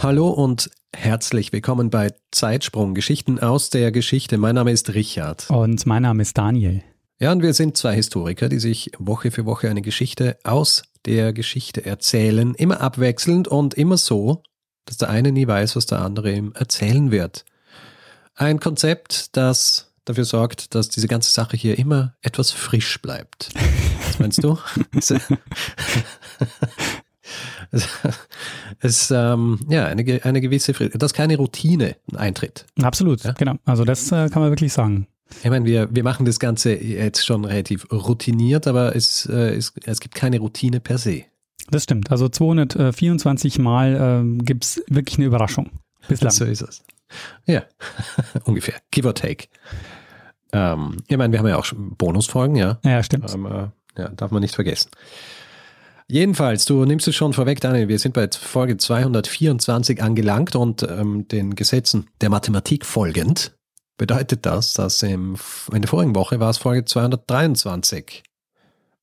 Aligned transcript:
Hallo 0.00 0.28
und 0.28 0.70
herzlich 0.94 1.52
willkommen 1.52 1.90
bei 1.90 2.14
Zeitsprung, 2.30 2.94
Geschichten 2.94 3.40
aus 3.40 3.68
der 3.68 3.90
Geschichte. 3.90 4.38
Mein 4.38 4.54
Name 4.54 4.70
ist 4.70 4.94
Richard. 4.94 5.50
Und 5.50 5.86
mein 5.86 6.02
Name 6.02 6.22
ist 6.22 6.38
Daniel. 6.38 6.84
Ja, 7.18 7.32
und 7.32 7.42
wir 7.42 7.52
sind 7.52 7.76
zwei 7.76 7.96
Historiker, 7.96 8.48
die 8.48 8.60
sich 8.60 8.92
Woche 9.00 9.32
für 9.32 9.44
Woche 9.44 9.68
eine 9.68 9.82
Geschichte 9.82 10.38
aus 10.44 10.84
der 11.04 11.32
Geschichte 11.32 11.84
erzählen, 11.84 12.54
immer 12.54 12.80
abwechselnd 12.80 13.48
und 13.48 13.74
immer 13.74 13.96
so, 13.96 14.44
dass 14.84 14.98
der 14.98 15.10
eine 15.10 15.32
nie 15.32 15.48
weiß, 15.48 15.74
was 15.74 15.86
der 15.86 16.00
andere 16.00 16.32
ihm 16.32 16.52
erzählen 16.54 17.10
wird. 17.10 17.44
Ein 18.36 18.60
Konzept, 18.60 19.36
das 19.36 19.92
dafür 20.04 20.24
sorgt, 20.24 20.76
dass 20.76 20.90
diese 20.90 21.08
ganze 21.08 21.32
Sache 21.32 21.56
hier 21.56 21.76
immer 21.76 22.14
etwas 22.22 22.52
frisch 22.52 23.02
bleibt. 23.02 23.48
Was 24.06 24.20
meinst 24.20 24.44
du? 24.44 24.58
es 28.80 29.10
ähm, 29.10 29.60
ja 29.68 29.86
eine, 29.86 30.20
eine 30.24 30.40
gewisse, 30.40 30.72
dass 30.72 31.12
keine 31.12 31.36
Routine 31.36 31.96
eintritt. 32.14 32.66
Absolut, 32.82 33.22
ja? 33.24 33.32
genau. 33.32 33.56
Also 33.64 33.84
das 33.84 34.10
äh, 34.12 34.28
kann 34.28 34.42
man 34.42 34.50
wirklich 34.50 34.72
sagen. 34.72 35.06
Ich 35.42 35.50
meine, 35.50 35.64
wir, 35.66 35.94
wir 35.94 36.04
machen 36.04 36.24
das 36.24 36.38
Ganze 36.40 36.74
jetzt 36.74 37.26
schon 37.26 37.44
relativ 37.44 37.90
routiniert, 37.92 38.66
aber 38.66 38.96
es, 38.96 39.26
äh, 39.26 39.54
es, 39.54 39.74
es 39.84 40.00
gibt 40.00 40.14
keine 40.14 40.38
Routine 40.38 40.80
per 40.80 40.98
se. 40.98 41.24
Das 41.70 41.84
stimmt. 41.84 42.10
Also 42.10 42.28
224 42.28 43.58
Mal 43.58 44.22
äh, 44.24 44.42
gibt 44.42 44.64
es 44.64 44.82
wirklich 44.88 45.18
eine 45.18 45.26
Überraschung. 45.26 45.70
Bislang. 46.08 46.32
So 46.32 46.44
ist 46.44 46.62
es. 46.62 46.82
Ja, 47.46 47.64
ungefähr. 48.44 48.76
Give 48.90 49.06
or 49.06 49.14
take. 49.14 49.48
Ähm, 50.52 50.96
ich 51.06 51.16
meine, 51.16 51.32
wir 51.32 51.38
haben 51.38 51.48
ja 51.48 51.58
auch 51.58 51.66
Bonusfolgen, 51.76 52.56
ja. 52.56 52.78
Ja, 52.84 53.02
stimmt. 53.02 53.32
Ähm, 53.34 53.46
äh, 53.46 53.68
ja, 54.00 54.08
darf 54.08 54.30
man 54.30 54.40
nicht 54.40 54.54
vergessen. 54.54 54.90
Jedenfalls, 56.10 56.64
du 56.64 56.86
nimmst 56.86 57.06
es 57.06 57.14
schon 57.14 57.34
vorweg, 57.34 57.60
Daniel, 57.60 57.88
wir 57.88 57.98
sind 57.98 58.14
bei 58.14 58.28
Folge 58.30 58.78
224 58.78 60.02
angelangt 60.02 60.56
und 60.56 60.82
ähm, 60.82 61.28
den 61.28 61.54
Gesetzen 61.54 62.08
der 62.22 62.30
Mathematik 62.30 62.86
folgend 62.86 63.58
bedeutet 63.98 64.46
das, 64.46 64.72
dass 64.72 65.02
im, 65.02 65.36
in 65.70 65.82
der 65.82 65.88
vorigen 65.88 66.14
Woche 66.14 66.40
war 66.40 66.48
es 66.48 66.56
Folge 66.56 66.86
223. 66.86 68.22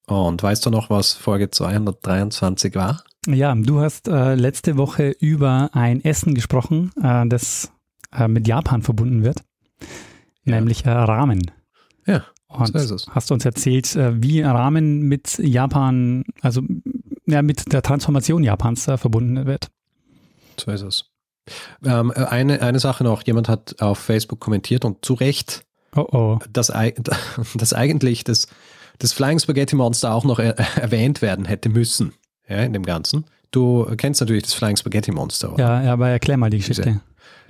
Und 0.08 0.42
weißt 0.42 0.66
du 0.66 0.72
noch, 0.72 0.90
was 0.90 1.14
Folge 1.14 1.52
223 1.52 2.74
war? 2.74 3.04
Ja, 3.28 3.54
du 3.54 3.82
hast 3.82 4.08
äh, 4.08 4.34
letzte 4.34 4.78
Woche 4.78 5.10
über 5.20 5.70
ein 5.74 6.04
Essen 6.04 6.34
gesprochen, 6.34 6.92
äh, 7.02 7.28
das 7.28 7.72
äh, 8.14 8.28
mit 8.28 8.48
Japan 8.48 8.82
verbunden 8.82 9.24
wird, 9.24 9.44
ja. 10.44 10.56
nämlich 10.56 10.86
äh, 10.86 10.90
Ramen. 10.90 11.52
Ja. 12.08 12.24
Und 12.58 12.80
so 12.80 12.98
hast 13.12 13.32
uns 13.32 13.46
erzählt, 13.46 13.96
äh, 13.96 14.22
wie 14.22 14.42
Rahmen 14.42 15.02
mit 15.02 15.38
Japan, 15.40 16.24
also 16.42 16.62
ja, 17.26 17.42
mit 17.42 17.72
der 17.72 17.82
Transformation 17.82 18.44
Japans 18.44 18.88
äh, 18.88 18.98
verbunden 18.98 19.46
wird. 19.46 19.68
So 20.60 20.72
ist 20.72 20.82
es. 20.82 21.06
Ähm, 21.84 22.12
eine, 22.12 22.62
eine 22.62 22.80
Sache 22.80 23.04
noch, 23.04 23.24
jemand 23.24 23.50
hat 23.50 23.82
auf 23.82 24.00
Facebook 24.00 24.40
kommentiert 24.40 24.86
und 24.86 25.06
zu 25.06 25.14
Recht, 25.14 25.66
oh 25.96 26.08
oh. 26.12 26.40
Dass, 26.52 26.72
dass 27.56 27.74
eigentlich 27.74 28.24
das, 28.24 28.48
das 29.00 29.14
Flying 29.14 29.40
Spaghetti 29.40 29.76
Monster 29.76 30.14
auch 30.14 30.24
noch 30.24 30.40
er, 30.40 30.58
erwähnt 30.78 31.22
werden 31.22 31.46
hätte 31.46 31.70
müssen 31.70 32.14
ja, 32.48 32.58
in 32.58 32.74
dem 32.74 32.84
Ganzen. 32.84 33.26
Du 33.52 33.86
kennst 33.96 34.22
natürlich 34.22 34.44
das 34.44 34.54
Flying 34.54 34.76
Spaghetti 34.76 35.12
Monster, 35.12 35.54
oder? 35.54 35.64
Ja, 35.64 35.84
ja, 35.84 35.94
aber 35.94 36.10
erklär 36.10 36.38
mal 36.38 36.50
die 36.50 36.58
Geschichte. 36.58 36.84
Diese, 36.84 37.02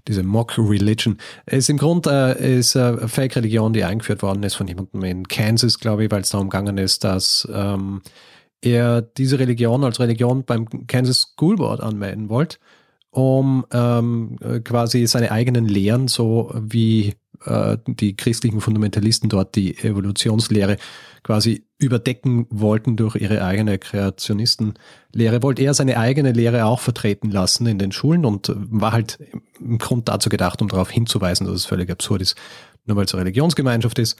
diese 0.07 0.23
Mock 0.23 0.57
Religion. 0.57 1.17
Ist 1.45 1.69
im 1.69 1.77
Grunde 1.77 2.37
äh, 2.39 2.59
ist 2.59 2.75
eine 2.75 3.07
Fake-Religion, 3.07 3.73
die 3.73 3.83
eingeführt 3.83 4.21
worden 4.21 4.43
ist 4.43 4.55
von 4.55 4.67
jemandem 4.67 5.03
in 5.03 5.27
Kansas, 5.27 5.79
glaube 5.79 6.05
ich, 6.05 6.11
weil 6.11 6.21
es 6.21 6.29
darum 6.29 6.49
gegangen 6.49 6.77
ist, 6.77 7.03
dass 7.03 7.47
ähm, 7.51 8.01
er 8.61 9.01
diese 9.01 9.39
Religion 9.39 9.83
als 9.83 9.99
Religion 9.99 10.43
beim 10.43 10.87
Kansas 10.87 11.21
School 11.21 11.57
Board 11.57 11.81
anmelden 11.81 12.29
wollte, 12.29 12.57
um 13.11 13.65
ähm, 13.71 14.37
quasi 14.63 15.05
seine 15.07 15.31
eigenen 15.31 15.65
Lehren, 15.65 16.07
so 16.07 16.53
wie 16.55 17.13
äh, 17.45 17.77
die 17.87 18.15
christlichen 18.15 18.61
Fundamentalisten 18.61 19.29
dort 19.29 19.55
die 19.55 19.77
Evolutionslehre 19.77 20.77
quasi 21.25 21.65
überdecken 21.79 22.45
wollten 22.51 22.97
durch 22.97 23.15
ihre 23.15 23.43
eigene 23.43 23.79
Kreationistenlehre, 23.79 25.41
wollte 25.41 25.63
er 25.63 25.73
seine 25.73 25.97
eigene 25.97 26.33
Lehre 26.33 26.65
auch 26.65 26.79
vertreten 26.79 27.31
lassen 27.31 27.65
in 27.65 27.79
den 27.79 27.91
Schulen 27.91 28.25
und 28.25 28.53
war 28.55 28.91
halt 28.91 29.17
im 29.59 29.79
Grund 29.79 30.07
dazu 30.07 30.29
gedacht, 30.29 30.61
um 30.61 30.67
darauf 30.67 30.91
hinzuweisen, 30.91 31.47
dass 31.47 31.55
es 31.55 31.65
völlig 31.65 31.89
absurd 31.89 32.21
ist, 32.21 32.37
nur 32.85 32.95
weil 32.95 33.05
es 33.05 33.13
eine 33.15 33.23
Religionsgemeinschaft 33.23 33.97
ist, 33.97 34.19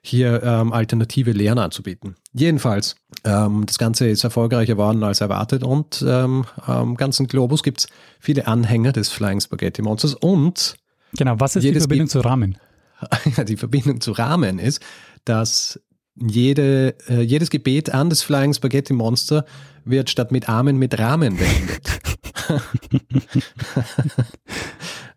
hier 0.00 0.42
ähm, 0.42 0.72
alternative 0.72 1.32
Lehren 1.32 1.58
anzubieten. 1.58 2.16
Jedenfalls, 2.32 2.96
ähm, 3.24 3.64
das 3.66 3.76
Ganze 3.76 4.08
ist 4.08 4.24
erfolgreicher 4.24 4.76
geworden 4.76 5.02
als 5.02 5.20
erwartet 5.20 5.62
und 5.62 6.02
ähm, 6.08 6.46
am 6.62 6.94
ganzen 6.94 7.26
Globus 7.26 7.62
gibt 7.62 7.80
es 7.80 7.88
viele 8.18 8.46
Anhänger 8.46 8.92
des 8.92 9.10
Flying 9.10 9.42
Spaghetti 9.42 9.82
Monsters 9.82 10.14
und 10.14 10.76
Genau, 11.18 11.38
was 11.38 11.56
ist 11.56 11.64
die 11.64 11.74
Verbindung 11.74 12.08
zu 12.08 12.20
Rahmen? 12.20 12.56
die 13.46 13.56
Verbindung 13.58 14.00
zu 14.00 14.12
Rahmen 14.12 14.58
ist, 14.58 14.82
dass 15.26 15.80
jede, 16.16 16.96
äh, 17.08 17.20
jedes 17.20 17.50
Gebet 17.50 17.90
an 17.90 18.10
das 18.10 18.22
Flying 18.22 18.54
Spaghetti 18.54 18.92
Monster 18.92 19.44
wird 19.84 20.10
statt 20.10 20.32
mit 20.32 20.48
Amen 20.48 20.76
mit 20.78 20.98
Rahmen 20.98 21.36
beendet. 21.36 22.00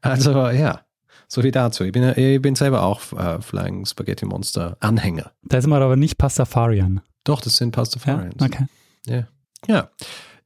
also 0.02 0.50
ja, 0.50 0.82
so 1.28 1.42
viel 1.42 1.52
dazu. 1.52 1.84
Ich 1.84 1.92
bin, 1.92 2.04
ich 2.18 2.42
bin 2.42 2.56
selber 2.56 2.84
auch 2.84 3.02
äh, 3.14 3.42
Flying 3.42 3.86
Spaghetti 3.86 4.26
Monster 4.26 4.78
Anhänger. 4.80 5.32
Da 5.44 5.58
ist 5.58 5.68
man 5.68 5.82
aber 5.82 5.96
nicht 5.96 6.18
Pastafarian. 6.18 7.02
Doch, 7.24 7.42
das 7.42 7.58
sind 7.58 7.72
Pastafarians. 7.72 8.36
Ja, 8.40 8.46
okay. 8.46 8.66
Ja. 9.06 9.28
ja. 9.68 9.90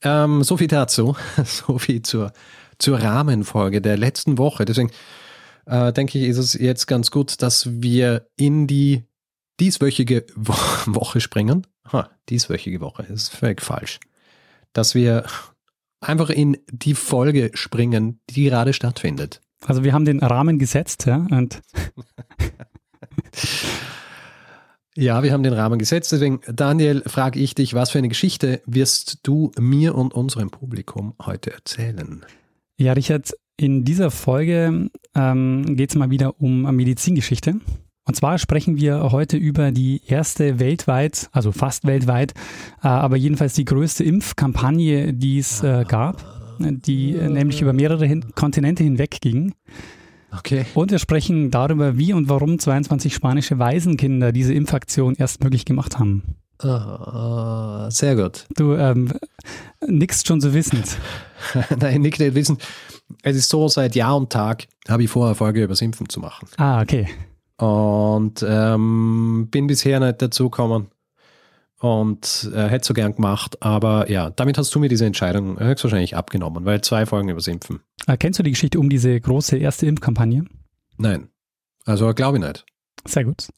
Ähm, 0.01 0.43
so 0.43 0.57
viel 0.57 0.67
dazu. 0.67 1.15
so 1.45 1.77
viel 1.77 2.01
zur, 2.01 2.31
zur 2.77 2.99
Rahmenfolge 3.01 3.81
der 3.81 3.97
letzten 3.97 4.37
Woche. 4.37 4.65
Deswegen 4.65 4.91
äh, 5.65 5.93
denke 5.93 6.19
ich, 6.19 6.25
ist 6.25 6.37
es 6.37 6.53
jetzt 6.53 6.87
ganz 6.87 7.11
gut, 7.11 7.41
dass 7.41 7.81
wir 7.81 8.27
in 8.35 8.67
die 8.67 9.03
dieswöchige 9.59 10.25
Wo 10.35 10.53
Woche 10.85 11.21
springen. 11.21 11.67
Ha, 11.91 12.09
dieswöchige 12.29 12.81
Woche, 12.81 13.03
ist 13.03 13.29
völlig 13.29 13.61
falsch. 13.61 13.99
Dass 14.73 14.95
wir 14.95 15.25
einfach 16.01 16.29
in 16.29 16.57
die 16.71 16.95
Folge 16.95 17.51
springen, 17.53 18.19
die 18.29 18.45
gerade 18.45 18.73
stattfindet. 18.73 19.41
Also 19.65 19.83
wir 19.83 19.93
haben 19.93 20.05
den 20.05 20.19
Rahmen 20.19 20.59
gesetzt, 20.59 21.05
ja, 21.05 21.25
und 21.29 21.61
Ja, 24.95 25.23
wir 25.23 25.33
haben 25.33 25.41
den 25.41 25.53
Rahmen 25.53 25.79
gesetzt. 25.79 26.11
Deswegen, 26.11 26.41
Daniel, 26.47 27.01
frage 27.07 27.39
ich 27.39 27.55
dich, 27.55 27.73
was 27.73 27.89
für 27.89 27.97
eine 27.97 28.09
Geschichte 28.09 28.61
wirst 28.67 29.19
du 29.23 29.51
mir 29.59 29.95
und 29.95 30.13
unserem 30.13 30.51
Publikum 30.51 31.15
heute 31.19 31.51
erzählen? 31.51 32.23
Ja, 32.77 32.93
Richard, 32.93 33.33
in 33.57 33.85
dieser 33.85 34.11
Folge 34.11 34.91
ähm, 35.15 35.75
geht 35.75 35.89
es 35.89 35.95
mal 35.95 36.11
wieder 36.11 36.39
um 36.39 36.61
Medizingeschichte. 36.75 37.55
Und 38.05 38.15
zwar 38.15 38.37
sprechen 38.37 38.77
wir 38.77 39.11
heute 39.11 39.37
über 39.37 39.71
die 39.71 40.01
erste 40.05 40.59
weltweit, 40.59 41.29
also 41.31 41.51
fast 41.51 41.85
weltweit, 41.85 42.33
äh, 42.83 42.87
aber 42.87 43.15
jedenfalls 43.15 43.53
die 43.53 43.65
größte 43.65 44.03
Impfkampagne, 44.03 45.13
die 45.13 45.39
es 45.39 45.63
äh, 45.63 45.85
gab, 45.87 46.57
die 46.59 47.15
äh, 47.15 47.29
nämlich 47.29 47.61
über 47.61 47.71
mehrere 47.71 48.05
hin 48.05 48.25
Kontinente 48.35 48.83
hinweg 48.83 49.21
ging. 49.21 49.53
Okay. 50.37 50.65
Und 50.73 50.91
wir 50.91 50.99
sprechen 50.99 51.51
darüber, 51.51 51.97
wie 51.97 52.11
und 52.11 52.27
warum 52.27 52.59
22 52.59 53.13
spanische 53.13 53.59
Waisenkinder 53.59 54.31
diese 54.31 54.53
Impfaktion 54.53 55.15
erst 55.15 55.43
möglich 55.43 55.63
gemacht 55.63 55.99
haben. 55.99 56.23
Oh, 56.61 57.89
sehr 57.89 58.15
gut. 58.15 58.45
Du 58.55 58.73
ähm, 58.73 59.11
nickst 59.85 60.27
schon 60.27 60.41
so 60.41 60.53
wissend. 60.53 60.97
Nein, 61.79 62.01
nick 62.01 62.19
nicht 62.19 62.35
wissend. 62.35 62.63
Es 63.21 63.35
ist 63.35 63.49
so, 63.49 63.67
seit 63.67 63.95
Jahr 63.95 64.17
und 64.17 64.31
Tag 64.31 64.65
habe 64.87 65.03
ich 65.03 65.09
vor, 65.09 65.25
eine 65.25 65.35
Folge 65.35 65.61
über 65.63 65.69
das 65.69 65.81
Impfen 65.81 66.09
zu 66.09 66.19
machen. 66.19 66.47
Ah, 66.57 66.81
okay. 66.81 67.07
Und 67.57 68.43
ähm, 68.47 69.47
bin 69.51 69.67
bisher 69.67 69.99
nicht 69.99 70.21
dazu 70.21 70.49
gekommen 70.49 70.87
und 71.79 72.49
äh, 72.53 72.67
hätte 72.67 72.87
so 72.87 72.93
gern 72.93 73.13
gemacht. 73.15 73.61
Aber 73.61 74.09
ja, 74.09 74.29
damit 74.31 74.57
hast 74.57 74.73
du 74.73 74.79
mir 74.79 74.89
diese 74.89 75.05
Entscheidung 75.05 75.59
höchstwahrscheinlich 75.59 76.15
abgenommen, 76.15 76.65
weil 76.65 76.81
zwei 76.81 77.05
Folgen 77.05 77.29
übers 77.29 77.47
Impfen. 77.47 77.81
Äh, 78.07 78.17
kennst 78.17 78.39
du 78.39 78.43
die 78.43 78.51
Geschichte 78.51 78.79
um 78.79 78.89
diese 78.89 79.19
große 79.19 79.57
erste 79.57 79.85
Impfkampagne? 79.85 80.45
Nein. 80.97 81.29
Also 81.85 82.13
glaube 82.13 82.37
ich 82.37 82.43
nicht. 82.43 82.65
Sehr 83.05 83.25
gut. 83.25 83.49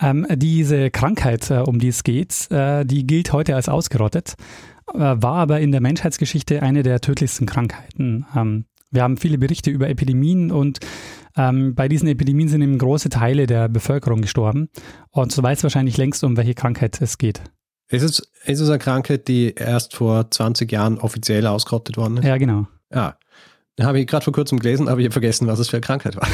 Ähm, 0.00 0.26
diese 0.34 0.90
Krankheit, 0.90 1.50
äh, 1.50 1.58
um 1.58 1.78
die 1.78 1.88
es 1.88 2.04
geht, 2.04 2.50
äh, 2.50 2.84
die 2.86 3.06
gilt 3.06 3.32
heute 3.32 3.54
als 3.54 3.68
ausgerottet, 3.68 4.34
äh, 4.94 4.98
war 4.98 5.36
aber 5.36 5.60
in 5.60 5.72
der 5.72 5.82
Menschheitsgeschichte 5.82 6.62
eine 6.62 6.82
der 6.82 7.00
tödlichsten 7.00 7.46
Krankheiten. 7.46 8.24
Ähm, 8.34 8.64
Wir 8.92 9.02
haben 9.02 9.18
viele 9.18 9.38
Berichte 9.38 9.70
über 9.70 9.88
Epidemien 9.88 10.50
und 10.50 10.80
ähm, 11.36 11.74
bei 11.74 11.88
diesen 11.88 12.08
Epidemien 12.08 12.48
sind 12.48 12.62
eben 12.62 12.78
große 12.78 13.08
Teile 13.08 13.46
der 13.46 13.68
Bevölkerung 13.68 14.22
gestorben. 14.22 14.68
Und 15.10 15.32
so 15.32 15.42
weiß 15.42 15.62
wahrscheinlich 15.62 15.96
längst, 15.96 16.24
um 16.24 16.36
welche 16.36 16.54
Krankheit 16.54 17.00
es 17.00 17.18
geht. 17.18 17.42
Ist 17.88 18.02
es, 18.02 18.30
ist 18.44 18.60
es 18.60 18.68
eine 18.68 18.78
Krankheit, 18.78 19.26
die 19.26 19.54
erst 19.54 19.96
vor 19.96 20.30
20 20.30 20.70
Jahren 20.70 20.98
offiziell 20.98 21.46
ausgerottet 21.46 21.96
worden 21.96 22.18
ist? 22.18 22.24
Ja, 22.24 22.36
genau. 22.36 22.68
Ja. 22.92 23.16
Da 23.76 23.86
habe 23.86 23.98
ich 23.98 24.06
gerade 24.06 24.24
vor 24.24 24.32
kurzem 24.32 24.58
gelesen, 24.58 24.88
aber 24.88 25.00
ich 25.00 25.06
habe 25.06 25.12
vergessen, 25.12 25.46
was 25.46 25.58
es 25.58 25.70
für 25.70 25.76
eine 25.76 25.80
Krankheit 25.80 26.16
war. 26.16 26.28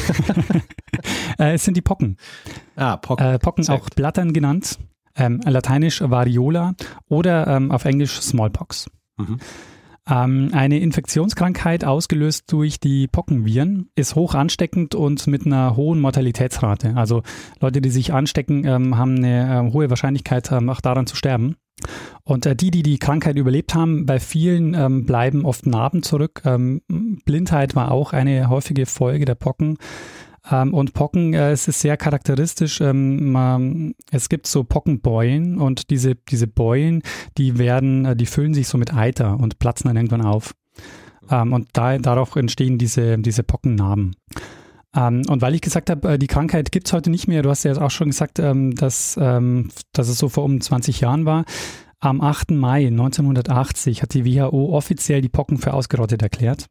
äh, 1.39 1.53
es 1.53 1.63
sind 1.63 1.77
die 1.77 1.81
Pocken. 1.81 2.17
Ah, 2.75 2.97
Pocken. 2.97 3.25
Äh, 3.25 3.39
Pocken, 3.39 3.67
auch 3.69 3.89
Blattern 3.89 4.33
genannt. 4.33 4.77
Ähm, 5.15 5.41
lateinisch 5.45 6.01
Variola 6.01 6.75
oder 7.07 7.47
ähm, 7.47 7.71
auf 7.71 7.85
Englisch 7.85 8.21
Smallpox. 8.21 8.89
Mhm. 9.17 9.39
Ähm, 10.09 10.49
eine 10.53 10.79
Infektionskrankheit 10.79 11.83
ausgelöst 11.83 12.51
durch 12.51 12.79
die 12.79 13.07
Pockenviren 13.07 13.89
ist 13.95 14.15
hoch 14.15 14.35
ansteckend 14.35 14.95
und 14.95 15.27
mit 15.27 15.45
einer 15.45 15.75
hohen 15.75 15.99
Mortalitätsrate. 15.99 16.95
Also 16.95 17.23
Leute, 17.59 17.81
die 17.81 17.89
sich 17.89 18.13
anstecken, 18.13 18.65
ähm, 18.65 18.97
haben 18.97 19.17
eine 19.17 19.67
äh, 19.67 19.71
hohe 19.71 19.89
Wahrscheinlichkeit, 19.89 20.51
ähm, 20.51 20.69
auch 20.69 20.81
daran 20.81 21.07
zu 21.07 21.15
sterben. 21.15 21.55
Und 22.23 22.45
äh, 22.45 22.55
die, 22.55 22.71
die 22.71 22.83
die 22.83 22.97
Krankheit 22.97 23.37
überlebt 23.37 23.75
haben, 23.75 24.05
bei 24.05 24.19
vielen 24.19 24.73
ähm, 24.73 25.05
bleiben 25.05 25.45
oft 25.45 25.65
Narben 25.65 26.03
zurück. 26.03 26.41
Ähm, 26.45 26.81
Blindheit 27.25 27.75
war 27.75 27.91
auch 27.91 28.13
eine 28.13 28.49
häufige 28.49 28.85
Folge 28.85 29.25
der 29.25 29.35
Pocken. 29.35 29.77
Ähm, 30.51 30.73
und 30.73 30.93
Pocken, 30.93 31.33
äh, 31.33 31.51
es 31.51 31.67
ist 31.67 31.81
sehr 31.81 31.97
charakteristisch. 31.97 32.81
Ähm, 32.81 33.31
man, 33.31 33.95
es 34.11 34.29
gibt 34.29 34.47
so 34.47 34.63
Pockenbeulen 34.63 35.59
und 35.59 35.89
diese, 35.89 36.15
diese 36.15 36.47
Beulen, 36.47 37.01
die 37.37 37.57
werden, 37.57 38.05
äh, 38.05 38.15
die 38.15 38.25
füllen 38.25 38.53
sich 38.53 38.67
so 38.67 38.77
mit 38.77 38.93
Eiter 38.93 39.39
und 39.39 39.59
platzen 39.59 39.87
dann 39.87 39.97
irgendwann 39.97 40.21
auf. 40.21 40.53
Ähm, 41.29 41.53
und 41.53 41.69
da, 41.73 41.97
darauf 41.97 42.35
entstehen 42.35 42.77
diese, 42.77 43.17
diese 43.17 43.43
Pockennarben. 43.43 44.15
Ähm, 44.95 45.23
und 45.27 45.41
weil 45.41 45.55
ich 45.55 45.61
gesagt 45.61 45.89
habe, 45.89 46.13
äh, 46.13 46.19
die 46.19 46.27
Krankheit 46.27 46.71
gibt 46.71 46.87
es 46.87 46.93
heute 46.93 47.09
nicht 47.09 47.27
mehr, 47.27 47.43
du 47.43 47.49
hast 47.49 47.63
ja 47.63 47.79
auch 47.79 47.91
schon 47.91 48.09
gesagt, 48.09 48.39
ähm, 48.39 48.75
dass, 48.75 49.17
ähm, 49.21 49.69
dass 49.91 50.07
es 50.07 50.17
so 50.17 50.29
vor 50.29 50.43
um 50.43 50.61
20 50.61 51.01
Jahren 51.01 51.25
war. 51.25 51.45
Am 51.99 52.21
8. 52.21 52.51
Mai 52.51 52.87
1980 52.87 54.03
hat 54.03 54.13
die 54.13 54.25
WHO 54.25 54.75
offiziell 54.75 55.21
die 55.21 55.29
Pocken 55.29 55.57
für 55.57 55.73
ausgerottet 55.73 56.21
erklärt. 56.21 56.67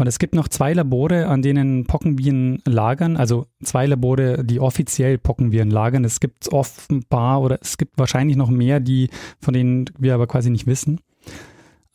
Und 0.00 0.06
es 0.06 0.18
gibt 0.18 0.34
noch 0.34 0.48
zwei 0.48 0.72
Labore, 0.72 1.26
an 1.26 1.42
denen 1.42 1.84
Pockenviren 1.84 2.62
lagern, 2.64 3.18
also 3.18 3.46
zwei 3.62 3.84
Labore, 3.84 4.42
die 4.44 4.58
offiziell 4.58 5.18
Pockenviren 5.18 5.70
lagern. 5.70 6.04
Es 6.06 6.20
gibt 6.20 6.50
offenbar 6.50 7.42
oder 7.42 7.58
es 7.60 7.76
gibt 7.76 7.98
wahrscheinlich 7.98 8.38
noch 8.38 8.48
mehr, 8.48 8.80
die, 8.80 9.10
von 9.40 9.52
denen 9.52 9.84
wir 9.98 10.14
aber 10.14 10.26
quasi 10.26 10.48
nicht 10.48 10.66
wissen. 10.66 11.00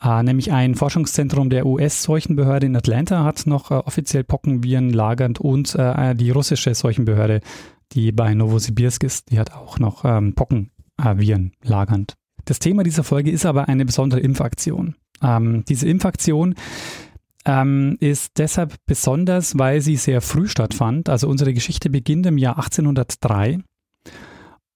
Äh, 0.03 0.21
nämlich 0.21 0.51
ein 0.51 0.75
Forschungszentrum 0.75 1.49
der 1.49 1.65
US-Seuchenbehörde 1.65 2.67
in 2.67 2.75
Atlanta 2.75 3.23
hat 3.23 3.47
noch 3.47 3.71
äh, 3.71 3.75
offiziell 3.75 4.23
Pockenviren 4.23 4.91
lagernd 4.91 5.39
und 5.39 5.73
äh, 5.73 6.13
die 6.13 6.29
russische 6.29 6.75
Seuchenbehörde, 6.75 7.41
die 7.93 8.11
bei 8.11 8.35
Novosibirsk 8.35 9.03
ist, 9.03 9.31
die 9.31 9.39
hat 9.39 9.51
auch 9.51 9.79
noch 9.79 10.05
ähm, 10.05 10.35
Pockenviren 10.35 11.53
lagernd. 11.63 12.13
Das 12.45 12.59
Thema 12.59 12.83
dieser 12.83 13.03
Folge 13.03 13.31
ist 13.31 13.47
aber 13.47 13.67
eine 13.67 13.83
besondere 13.83 14.19
Impfaktion. 14.19 14.93
Ähm, 15.23 15.63
diese 15.67 15.87
Impfaktion 15.87 16.53
ähm, 17.45 17.97
ist 17.99 18.37
deshalb 18.37 18.75
besonders, 18.85 19.57
weil 19.57 19.81
sie 19.81 19.95
sehr 19.95 20.21
früh 20.21 20.47
stattfand. 20.47 21.09
Also 21.09 21.27
unsere 21.27 21.53
Geschichte 21.53 21.89
beginnt 21.89 22.25
im 22.25 22.37
Jahr 22.37 22.57
1803. 22.57 23.59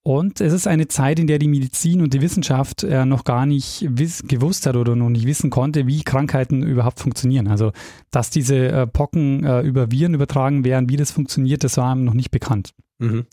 Und 0.02 0.40
es 0.40 0.54
ist 0.54 0.66
eine 0.66 0.88
Zeit, 0.88 1.20
in 1.20 1.28
der 1.28 1.40
die 1.40 1.48
Medizin 1.48 2.02
und 2.02 2.14
die 2.14 2.22
Wissenschaft 2.22 2.84
äh, 2.84 3.06
noch 3.06 3.26
gar 3.26 3.46
nicht 3.46 3.88
gewusst 4.28 4.66
hat 4.66 4.76
oder 4.76 4.96
noch 4.96 5.10
nicht 5.10 5.28
wissen 5.28 5.50
konnte, 5.50 5.88
wie 5.88 6.04
Krankheiten 6.04 6.64
überhaupt 6.64 7.00
funktionieren. 7.00 7.48
Also, 7.48 7.74
dass 8.10 8.30
diese 8.30 8.70
äh, 8.70 8.88
Pocken 8.88 9.44
äh, 9.44 9.62
über 9.62 9.92
Viren 9.92 10.14
übertragen 10.14 10.64
werden, 10.64 10.90
wie 10.90 10.96
das 10.96 11.12
funktioniert, 11.12 11.64
das 11.64 11.78
war 11.78 11.96
noch 11.96 12.14
nicht 12.14 12.32
bekannt. 12.32 12.74
Mhm. 13.00 13.26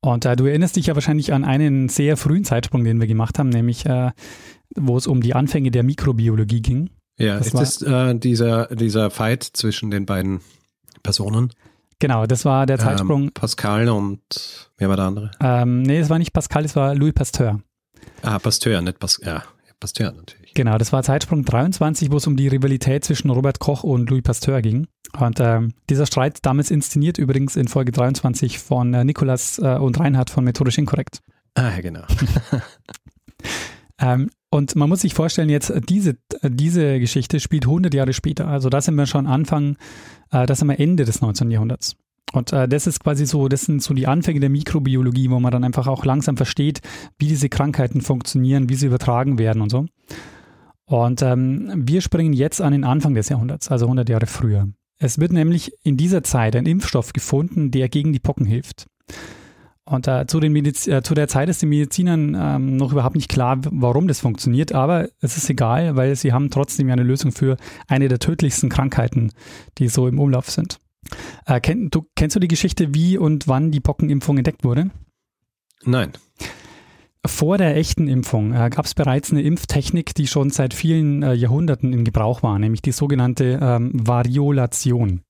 Und 0.00 0.24
äh, 0.24 0.34
du 0.34 0.46
erinnerst 0.46 0.76
dich 0.76 0.86
ja 0.86 0.94
wahrscheinlich 0.94 1.32
an 1.32 1.44
einen 1.44 1.88
sehr 1.88 2.16
frühen 2.16 2.44
Zeitsprung, 2.44 2.84
den 2.84 3.00
wir 3.00 3.06
gemacht 3.06 3.38
haben, 3.38 3.50
nämlich 3.50 3.86
äh, 3.86 4.10
wo 4.76 4.96
es 4.96 5.06
um 5.06 5.20
die 5.20 5.34
Anfänge 5.34 5.70
der 5.70 5.84
Mikrobiologie 5.84 6.62
ging. 6.62 6.90
Ja, 7.20 7.36
das 7.36 7.48
ist 7.48 7.54
das 7.54 7.82
äh, 7.82 8.14
dieser, 8.14 8.66
dieser 8.74 9.10
Fight 9.10 9.42
zwischen 9.44 9.90
den 9.90 10.06
beiden 10.06 10.40
Personen? 11.02 11.52
Genau, 11.98 12.26
das 12.26 12.46
war 12.46 12.64
der 12.64 12.78
ähm, 12.78 12.84
Zeitsprung. 12.84 13.22
Ähm, 13.24 13.32
Pascal 13.34 13.88
und 13.90 14.70
wer 14.78 14.88
war 14.88 14.96
der 14.96 15.04
andere? 15.04 15.30
Ähm, 15.40 15.82
nee, 15.82 15.98
es 15.98 16.08
war 16.08 16.18
nicht 16.18 16.32
Pascal, 16.32 16.64
es 16.64 16.74
war 16.74 16.94
Louis 16.94 17.12
Pasteur. 17.12 17.60
Ah, 18.22 18.38
Pasteur, 18.38 18.80
nicht 18.80 18.98
Pascal. 18.98 19.34
Ja, 19.34 19.44
Pasteur 19.78 20.12
natürlich. 20.12 20.54
Genau, 20.54 20.78
das 20.78 20.94
war 20.94 21.02
Zeitsprung 21.02 21.44
23, 21.44 22.10
wo 22.10 22.16
es 22.16 22.26
um 22.26 22.36
die 22.36 22.48
Rivalität 22.48 23.04
zwischen 23.04 23.28
Robert 23.30 23.58
Koch 23.58 23.84
und 23.84 24.08
Louis 24.08 24.22
Pasteur 24.22 24.62
ging. 24.62 24.86
Und 25.18 25.40
ähm, 25.40 25.74
dieser 25.90 26.06
Streit 26.06 26.38
damals 26.42 26.70
inszeniert 26.70 27.18
übrigens 27.18 27.54
in 27.56 27.68
Folge 27.68 27.92
23 27.92 28.58
von 28.58 28.94
äh, 28.94 29.04
Nikolas 29.04 29.58
äh, 29.58 29.76
und 29.76 30.00
Reinhard 30.00 30.30
von 30.30 30.44
Methodisch 30.44 30.78
Inkorrekt. 30.78 31.20
Ah, 31.54 31.80
genau. 31.80 32.04
ähm, 34.00 34.30
und 34.50 34.74
man 34.74 34.88
muss 34.88 35.02
sich 35.02 35.14
vorstellen, 35.14 35.48
jetzt 35.48 35.70
äh, 35.70 35.80
diese, 35.80 36.16
äh, 36.42 36.50
diese 36.50 36.98
Geschichte 36.98 37.40
spielt 37.40 37.64
100 37.64 37.94
Jahre 37.94 38.12
später. 38.12 38.48
Also 38.48 38.68
da 38.68 38.80
sind 38.80 38.96
wir 38.96 39.06
schon 39.06 39.26
Anfang, 39.26 39.76
äh, 40.32 40.46
das 40.46 40.58
sind 40.58 40.68
wir 40.68 40.80
Ende 40.80 41.04
des 41.04 41.20
19. 41.20 41.50
Jahrhunderts. 41.50 41.96
Und 42.32 42.52
äh, 42.52 42.68
das 42.68 42.86
ist 42.86 43.00
quasi 43.00 43.26
so, 43.26 43.48
das 43.48 43.62
sind 43.62 43.82
so 43.82 43.94
die 43.94 44.06
Anfänge 44.06 44.40
der 44.40 44.50
Mikrobiologie, 44.50 45.30
wo 45.30 45.40
man 45.40 45.52
dann 45.52 45.64
einfach 45.64 45.86
auch 45.86 46.04
langsam 46.04 46.36
versteht, 46.36 46.80
wie 47.18 47.28
diese 47.28 47.48
Krankheiten 47.48 48.00
funktionieren, 48.00 48.68
wie 48.68 48.74
sie 48.74 48.86
übertragen 48.86 49.38
werden 49.38 49.62
und 49.62 49.70
so. 49.70 49.86
Und 50.84 51.22
ähm, 51.22 51.70
wir 51.76 52.00
springen 52.00 52.32
jetzt 52.32 52.60
an 52.60 52.72
den 52.72 52.84
Anfang 52.84 53.14
des 53.14 53.28
Jahrhunderts, 53.28 53.70
also 53.70 53.86
100 53.86 54.08
Jahre 54.08 54.26
früher. 54.26 54.68
Es 54.98 55.18
wird 55.18 55.32
nämlich 55.32 55.72
in 55.82 55.96
dieser 55.96 56.22
Zeit 56.24 56.56
ein 56.56 56.66
Impfstoff 56.66 57.12
gefunden, 57.12 57.70
der 57.70 57.88
gegen 57.88 58.12
die 58.12 58.18
Pocken 58.18 58.44
hilft. 58.44 58.86
Und 59.84 60.06
äh, 60.06 60.26
zu, 60.26 60.40
den 60.40 60.52
Mediz 60.52 60.86
äh, 60.86 61.02
zu 61.02 61.14
der 61.14 61.26
Zeit 61.26 61.48
ist 61.48 61.62
den 61.62 61.68
Medizinern 61.68 62.36
ähm, 62.38 62.76
noch 62.76 62.92
überhaupt 62.92 63.16
nicht 63.16 63.28
klar, 63.28 63.58
warum 63.70 64.06
das 64.06 64.20
funktioniert, 64.20 64.72
aber 64.72 65.08
es 65.20 65.36
ist 65.36 65.50
egal, 65.50 65.96
weil 65.96 66.14
sie 66.14 66.32
haben 66.32 66.50
trotzdem 66.50 66.88
ja 66.88 66.92
eine 66.92 67.02
Lösung 67.02 67.32
für 67.32 67.56
eine 67.88 68.08
der 68.08 68.20
tödlichsten 68.20 68.68
Krankheiten, 68.68 69.32
die 69.78 69.88
so 69.88 70.06
im 70.06 70.20
Umlauf 70.20 70.48
sind. 70.50 70.78
Äh, 71.46 71.60
kenn, 71.60 71.90
du, 71.90 72.06
kennst 72.14 72.36
du 72.36 72.40
die 72.40 72.48
Geschichte, 72.48 72.94
wie 72.94 73.18
und 73.18 73.48
wann 73.48 73.70
die 73.72 73.80
Pockenimpfung 73.80 74.36
entdeckt 74.36 74.64
wurde? 74.64 74.90
Nein. 75.84 76.12
Vor 77.26 77.58
der 77.58 77.76
echten 77.76 78.08
Impfung 78.08 78.54
äh, 78.54 78.70
gab 78.70 78.86
es 78.86 78.94
bereits 78.94 79.30
eine 79.30 79.42
Impftechnik, 79.42 80.14
die 80.14 80.26
schon 80.26 80.50
seit 80.50 80.72
vielen 80.72 81.22
äh, 81.22 81.34
Jahrhunderten 81.34 81.92
in 81.92 82.04
Gebrauch 82.04 82.42
war, 82.42 82.58
nämlich 82.58 82.80
die 82.80 82.92
sogenannte 82.92 83.58
ähm, 83.60 83.90
Variolation. 83.92 85.22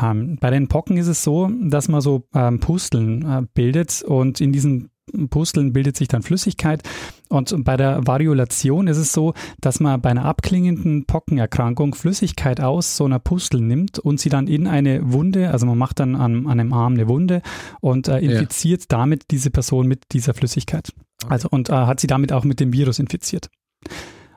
Ähm, 0.00 0.36
bei 0.40 0.50
den 0.50 0.68
Pocken 0.68 0.96
ist 0.96 1.06
es 1.06 1.22
so, 1.22 1.50
dass 1.62 1.88
man 1.88 2.00
so 2.00 2.24
ähm, 2.34 2.60
Pusteln 2.60 3.22
äh, 3.22 3.42
bildet 3.54 4.02
und 4.02 4.40
in 4.40 4.52
diesen 4.52 4.90
Pusteln 5.30 5.72
bildet 5.72 5.96
sich 5.96 6.08
dann 6.08 6.22
Flüssigkeit. 6.22 6.82
Und 7.28 7.54
bei 7.64 7.76
der 7.76 8.06
Variolation 8.06 8.86
ist 8.86 8.96
es 8.96 9.12
so, 9.12 9.34
dass 9.60 9.80
man 9.80 10.00
bei 10.00 10.10
einer 10.10 10.24
abklingenden 10.24 11.04
Pockenerkrankung 11.06 11.94
Flüssigkeit 11.94 12.60
aus 12.60 12.96
so 12.96 13.04
einer 13.04 13.18
Pustel 13.18 13.60
nimmt 13.60 13.98
und 13.98 14.20
sie 14.20 14.28
dann 14.28 14.46
in 14.46 14.66
eine 14.66 15.12
Wunde, 15.12 15.50
also 15.50 15.66
man 15.66 15.78
macht 15.78 16.00
dann 16.00 16.14
an, 16.14 16.46
an 16.46 16.60
einem 16.60 16.72
Arm 16.72 16.94
eine 16.94 17.08
Wunde 17.08 17.42
und 17.80 18.08
äh, 18.08 18.18
infiziert 18.18 18.82
ja. 18.82 18.86
damit 18.88 19.30
diese 19.30 19.50
Person 19.50 19.86
mit 19.86 20.12
dieser 20.12 20.34
Flüssigkeit. 20.34 20.92
Okay. 21.22 21.32
Also 21.32 21.48
und 21.50 21.68
äh, 21.68 21.72
hat 21.72 22.00
sie 22.00 22.06
damit 22.06 22.32
auch 22.32 22.44
mit 22.44 22.60
dem 22.60 22.72
Virus 22.72 22.98
infiziert. 22.98 23.50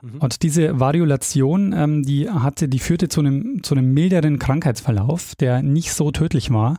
Mhm. 0.02 0.18
Und 0.18 0.42
diese 0.42 0.80
Variolation, 0.80 1.72
ähm, 1.72 2.02
die 2.02 2.28
hatte, 2.28 2.68
die 2.68 2.78
führte 2.78 3.08
zu 3.08 3.20
einem, 3.20 3.62
zu 3.62 3.74
einem 3.74 3.92
milderen 3.92 4.38
Krankheitsverlauf, 4.38 5.34
der 5.36 5.62
nicht 5.62 5.92
so 5.92 6.10
tödlich 6.10 6.50
war, 6.50 6.78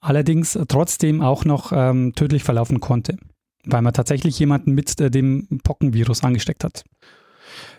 allerdings 0.00 0.58
trotzdem 0.68 1.20
auch 1.20 1.44
noch 1.44 1.72
ähm, 1.72 2.12
tödlich 2.14 2.44
verlaufen 2.44 2.80
konnte, 2.80 3.16
weil 3.64 3.82
man 3.82 3.92
tatsächlich 3.92 4.38
jemanden 4.38 4.72
mit 4.72 5.00
äh, 5.00 5.10
dem 5.10 5.46
Pockenvirus 5.62 6.24
angesteckt 6.24 6.64
hat. 6.64 6.84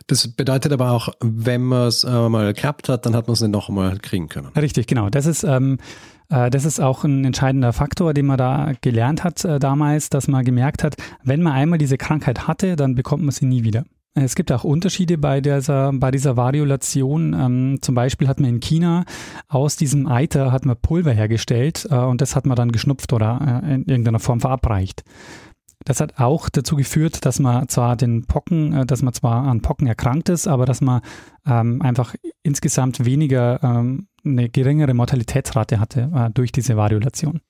Das 0.08 0.28
bedeutet 0.28 0.72
aber 0.74 0.92
auch, 0.92 1.10
wenn 1.22 1.62
man 1.64 1.88
es 1.88 2.04
äh, 2.04 2.30
mal 2.30 2.54
gehabt 2.54 2.90
hat, 2.90 3.06
dann 3.06 3.16
hat 3.16 3.28
man 3.28 3.34
es 3.34 3.42
nicht 3.42 3.52
noch 3.52 3.70
einmal 3.70 3.98
kriegen 4.00 4.28
können. 4.28 4.48
Richtig, 4.48 4.88
genau. 4.88 5.10
Das 5.10 5.26
ist, 5.26 5.44
ähm, 5.44 5.78
äh, 6.30 6.50
das 6.50 6.66
ist 6.66 6.80
auch 6.80 7.04
ein 7.04 7.24
entscheidender 7.26 7.74
Faktor, 7.74 8.14
den 8.14 8.26
man 8.26 8.38
da 8.38 8.74
gelernt 8.82 9.24
hat 9.24 9.44
äh, 9.46 9.60
damals, 9.60 10.10
dass 10.10 10.28
man 10.28 10.44
gemerkt 10.44 10.84
hat, 10.84 10.96
wenn 11.24 11.42
man 11.42 11.54
einmal 11.54 11.80
diese 11.80 11.98
Krankheit 11.98 12.48
hatte, 12.48 12.76
dann 12.76 12.96
bekommt 12.96 13.24
man 13.24 13.32
sie 13.32 13.46
nie 13.46 13.64
wieder. 13.64 13.86
Es 14.16 14.36
gibt 14.36 14.52
auch 14.52 14.64
Unterschiede 14.64 15.18
bei 15.18 15.42
dieser, 15.42 15.92
bei 15.92 16.12
dieser 16.12 16.38
Variolation. 16.38 17.34
Ähm, 17.34 17.80
zum 17.82 17.96
Beispiel 17.96 18.28
hat 18.28 18.40
man 18.40 18.50
in 18.50 18.60
China 18.60 19.06
aus 19.48 19.76
diesem 19.76 20.08
Eiter 20.08 20.52
hat 20.52 20.66
man 20.66 20.78
Pulver 20.78 21.12
hergestellt 21.12 21.88
äh, 21.90 21.96
und 21.96 22.22
das 22.22 22.36
hat 22.36 22.46
man 22.46 22.56
dann 22.56 22.72
geschnupft 22.72 23.12
oder 23.12 23.62
äh, 23.64 23.74
in 23.74 23.86
irgendeiner 23.86 24.20
Form 24.20 24.40
verabreicht. 24.40 25.04
Das 25.86 26.00
hat 26.00 26.20
auch 26.20 26.50
dazu 26.50 26.76
geführt, 26.76 27.26
dass 27.26 27.40
man 27.40 27.68
zwar 27.68 27.96
den 27.96 28.26
Pocken, 28.26 28.74
äh, 28.74 28.86
dass 28.86 29.02
man 29.02 29.14
zwar 29.14 29.46
an 29.46 29.62
Pocken 29.62 29.88
erkrankt 29.88 30.30
ist, 30.30 30.48
aber 30.48 30.66
dass 30.66 30.82
man 30.82 31.02
ähm, 31.48 31.82
einfach 31.82 32.14
insgesamt 32.44 33.06
weniger, 33.06 33.62
ähm, 33.64 34.08
eine 34.24 34.48
geringere 34.48 34.94
Mortalitätsrate 34.94 35.80
hatte 35.80 36.12
äh, 36.14 36.30
durch 36.32 36.52
diese 36.52 36.78
Variolation. 36.78 37.42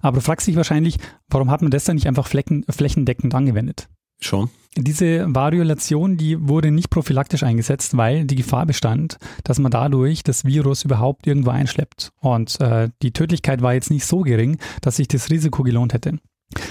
Aber 0.00 0.18
du 0.18 0.20
fragst 0.20 0.46
dich 0.46 0.56
wahrscheinlich, 0.56 0.98
warum 1.28 1.50
hat 1.50 1.62
man 1.62 1.70
das 1.70 1.84
dann 1.84 1.96
nicht 1.96 2.06
einfach 2.06 2.26
flächen, 2.26 2.64
flächendeckend 2.68 3.34
angewendet? 3.34 3.88
Schon. 4.20 4.50
Diese 4.76 5.32
Variolation, 5.32 6.16
die 6.16 6.48
wurde 6.48 6.72
nicht 6.72 6.90
prophylaktisch 6.90 7.44
eingesetzt, 7.44 7.96
weil 7.96 8.24
die 8.24 8.34
Gefahr 8.34 8.66
bestand, 8.66 9.18
dass 9.44 9.60
man 9.60 9.70
dadurch 9.70 10.24
das 10.24 10.44
Virus 10.44 10.84
überhaupt 10.84 11.28
irgendwo 11.28 11.50
einschleppt. 11.50 12.10
Und 12.20 12.60
äh, 12.60 12.88
die 13.00 13.12
Tödlichkeit 13.12 13.62
war 13.62 13.74
jetzt 13.74 13.90
nicht 13.90 14.04
so 14.04 14.22
gering, 14.22 14.58
dass 14.80 14.96
sich 14.96 15.06
das 15.06 15.30
Risiko 15.30 15.62
gelohnt 15.62 15.92
hätte. 15.92 16.18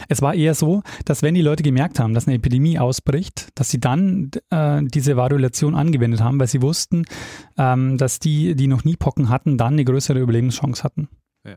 Es 0.09 0.21
war 0.21 0.33
eher 0.33 0.53
so, 0.53 0.83
dass 1.05 1.23
wenn 1.23 1.33
die 1.33 1.41
Leute 1.41 1.63
gemerkt 1.63 1.99
haben, 1.99 2.13
dass 2.13 2.27
eine 2.27 2.35
Epidemie 2.35 2.77
ausbricht, 2.77 3.49
dass 3.55 3.69
sie 3.69 3.79
dann 3.79 4.31
äh, 4.49 4.81
diese 4.83 5.15
Variolation 5.15 5.75
angewendet 5.75 6.21
haben, 6.21 6.39
weil 6.39 6.47
sie 6.47 6.61
wussten, 6.61 7.05
ähm, 7.57 7.97
dass 7.97 8.19
die, 8.19 8.55
die 8.55 8.67
noch 8.67 8.83
nie 8.83 8.95
Pocken 8.95 9.29
hatten, 9.29 9.57
dann 9.57 9.73
eine 9.73 9.85
größere 9.85 10.19
Überlebenschance 10.19 10.83
hatten. 10.83 11.09
Ja. 11.45 11.55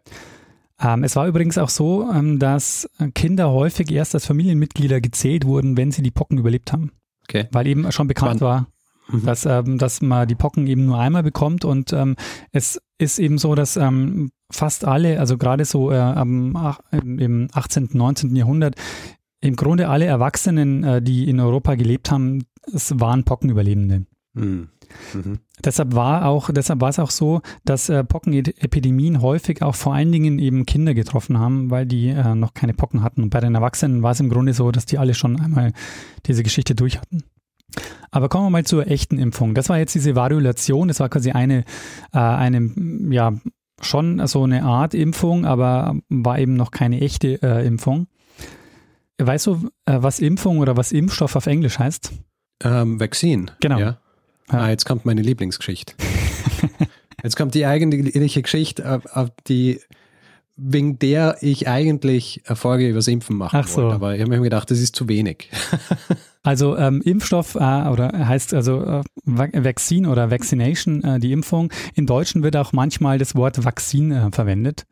Ähm, 0.80 1.04
es 1.04 1.16
war 1.16 1.26
übrigens 1.26 1.58
auch 1.58 1.68
so, 1.68 2.10
ähm, 2.10 2.38
dass 2.38 2.88
Kinder 3.14 3.50
häufig 3.50 3.90
erst 3.90 4.14
als 4.14 4.26
Familienmitglieder 4.26 5.00
gezählt 5.00 5.46
wurden, 5.46 5.76
wenn 5.76 5.90
sie 5.90 6.02
die 6.02 6.10
Pocken 6.10 6.38
überlebt 6.38 6.72
haben. 6.72 6.92
Okay. 7.28 7.48
Weil 7.52 7.66
eben 7.66 7.90
schon 7.92 8.08
bekannt 8.08 8.40
Wann? 8.40 8.48
war, 8.48 8.66
mhm. 9.08 9.24
dass, 9.24 9.46
ähm, 9.46 9.78
dass 9.78 10.02
man 10.02 10.28
die 10.28 10.34
Pocken 10.34 10.66
eben 10.66 10.86
nur 10.86 10.98
einmal 10.98 11.22
bekommt 11.22 11.64
und 11.64 11.92
ähm, 11.92 12.16
es 12.52 12.80
ist 12.98 13.18
eben 13.18 13.38
so, 13.38 13.54
dass 13.54 13.76
ähm, 13.76 14.30
fast 14.50 14.84
alle, 14.84 15.18
also 15.18 15.38
gerade 15.38 15.64
so 15.64 15.90
äh, 15.90 15.96
am, 15.98 16.56
im 16.90 17.48
18., 17.52 17.90
19. 17.92 18.36
Jahrhundert, 18.36 18.76
im 19.40 19.56
Grunde 19.56 19.88
alle 19.88 20.06
Erwachsenen, 20.06 20.84
äh, 20.84 21.02
die 21.02 21.28
in 21.28 21.40
Europa 21.40 21.74
gelebt 21.74 22.10
haben, 22.10 22.44
es 22.72 22.98
waren 22.98 23.24
Pockenüberlebende. 23.24 24.06
Mhm. 24.36 24.68
Mhm. 25.14 25.38
Deshalb 25.64 25.94
war 25.94 26.26
auch, 26.26 26.50
deshalb 26.52 26.80
war 26.80 26.90
es 26.90 26.98
auch 26.98 27.10
so, 27.10 27.40
dass 27.64 27.88
äh, 27.88 28.04
Pockenepidemien 28.04 29.20
häufig 29.20 29.62
auch 29.62 29.74
vor 29.74 29.94
allen 29.94 30.12
Dingen 30.12 30.38
eben 30.38 30.66
Kinder 30.66 30.94
getroffen 30.94 31.38
haben, 31.38 31.70
weil 31.70 31.86
die 31.86 32.08
äh, 32.08 32.34
noch 32.34 32.54
keine 32.54 32.74
Pocken 32.74 33.02
hatten. 33.02 33.22
Und 33.22 33.30
bei 33.30 33.40
den 33.40 33.54
Erwachsenen 33.54 34.02
war 34.02 34.12
es 34.12 34.20
im 34.20 34.28
Grunde 34.28 34.52
so, 34.52 34.70
dass 34.70 34.86
die 34.86 34.98
alle 34.98 35.14
schon 35.14 35.40
einmal 35.40 35.72
diese 36.26 36.42
Geschichte 36.42 36.74
durch 36.74 36.98
hatten. 37.00 37.24
Aber 38.10 38.28
kommen 38.28 38.46
wir 38.46 38.50
mal 38.50 38.64
zur 38.64 38.86
echten 38.86 39.18
Impfung. 39.18 39.54
Das 39.54 39.68
war 39.68 39.78
jetzt 39.78 39.94
diese 39.94 40.14
Variolation, 40.14 40.88
das 40.88 41.00
war 41.00 41.08
quasi 41.08 41.32
eine, 41.32 41.64
äh, 42.12 42.18
eine 42.18 42.70
ja, 43.10 43.32
schon 43.80 44.24
so 44.26 44.44
eine 44.44 44.62
Art 44.62 44.94
Impfung, 44.94 45.44
aber 45.44 45.96
war 46.08 46.38
eben 46.38 46.54
noch 46.54 46.70
keine 46.70 47.00
echte 47.00 47.42
äh, 47.42 47.66
Impfung. 47.66 48.06
Weißt 49.18 49.46
du, 49.46 49.70
äh, 49.86 49.98
was 50.00 50.20
Impfung 50.20 50.58
oder 50.58 50.76
was 50.76 50.92
Impfstoff 50.92 51.36
auf 51.36 51.46
Englisch 51.46 51.78
heißt? 51.78 52.12
Ähm, 52.62 53.00
Vaccine. 53.00 53.46
Genau. 53.60 53.78
Ja. 53.78 53.98
Ah, 54.48 54.68
jetzt 54.70 54.84
kommt 54.84 55.04
meine 55.04 55.22
Lieblingsgeschichte. 55.22 55.94
jetzt 57.22 57.36
kommt 57.36 57.54
die 57.54 57.66
eigentliche 57.66 58.42
Geschichte, 58.42 59.02
auf 59.12 59.30
die, 59.48 59.80
wegen 60.56 60.98
der 60.98 61.38
ich 61.40 61.68
eigentlich 61.68 62.42
Erfolge 62.44 62.88
übers 62.88 63.08
Impfen 63.08 63.36
machen 63.36 63.60
Ach 63.60 63.66
so. 63.66 63.82
wollte. 63.82 63.94
Aber 63.94 64.14
ich 64.14 64.20
habe 64.20 64.30
mir 64.30 64.40
gedacht, 64.40 64.70
das 64.70 64.78
ist 64.78 64.94
zu 64.94 65.08
wenig. 65.08 65.50
also 66.44 66.76
ähm, 66.76 67.02
Impfstoff 67.02 67.56
äh, 67.56 67.88
oder 67.88 68.12
heißt 68.12 68.54
also 68.54 68.82
äh, 68.82 69.02
Vaccine 69.24 70.08
oder 70.08 70.30
Vaccination, 70.30 71.02
äh, 71.02 71.18
die 71.18 71.32
Impfung. 71.32 71.72
Im 71.94 72.06
Deutschen 72.06 72.44
wird 72.44 72.56
auch 72.56 72.72
manchmal 72.72 73.18
das 73.18 73.34
Wort 73.34 73.64
Vakzin 73.64 74.12
äh, 74.12 74.30
verwendet. 74.30 74.86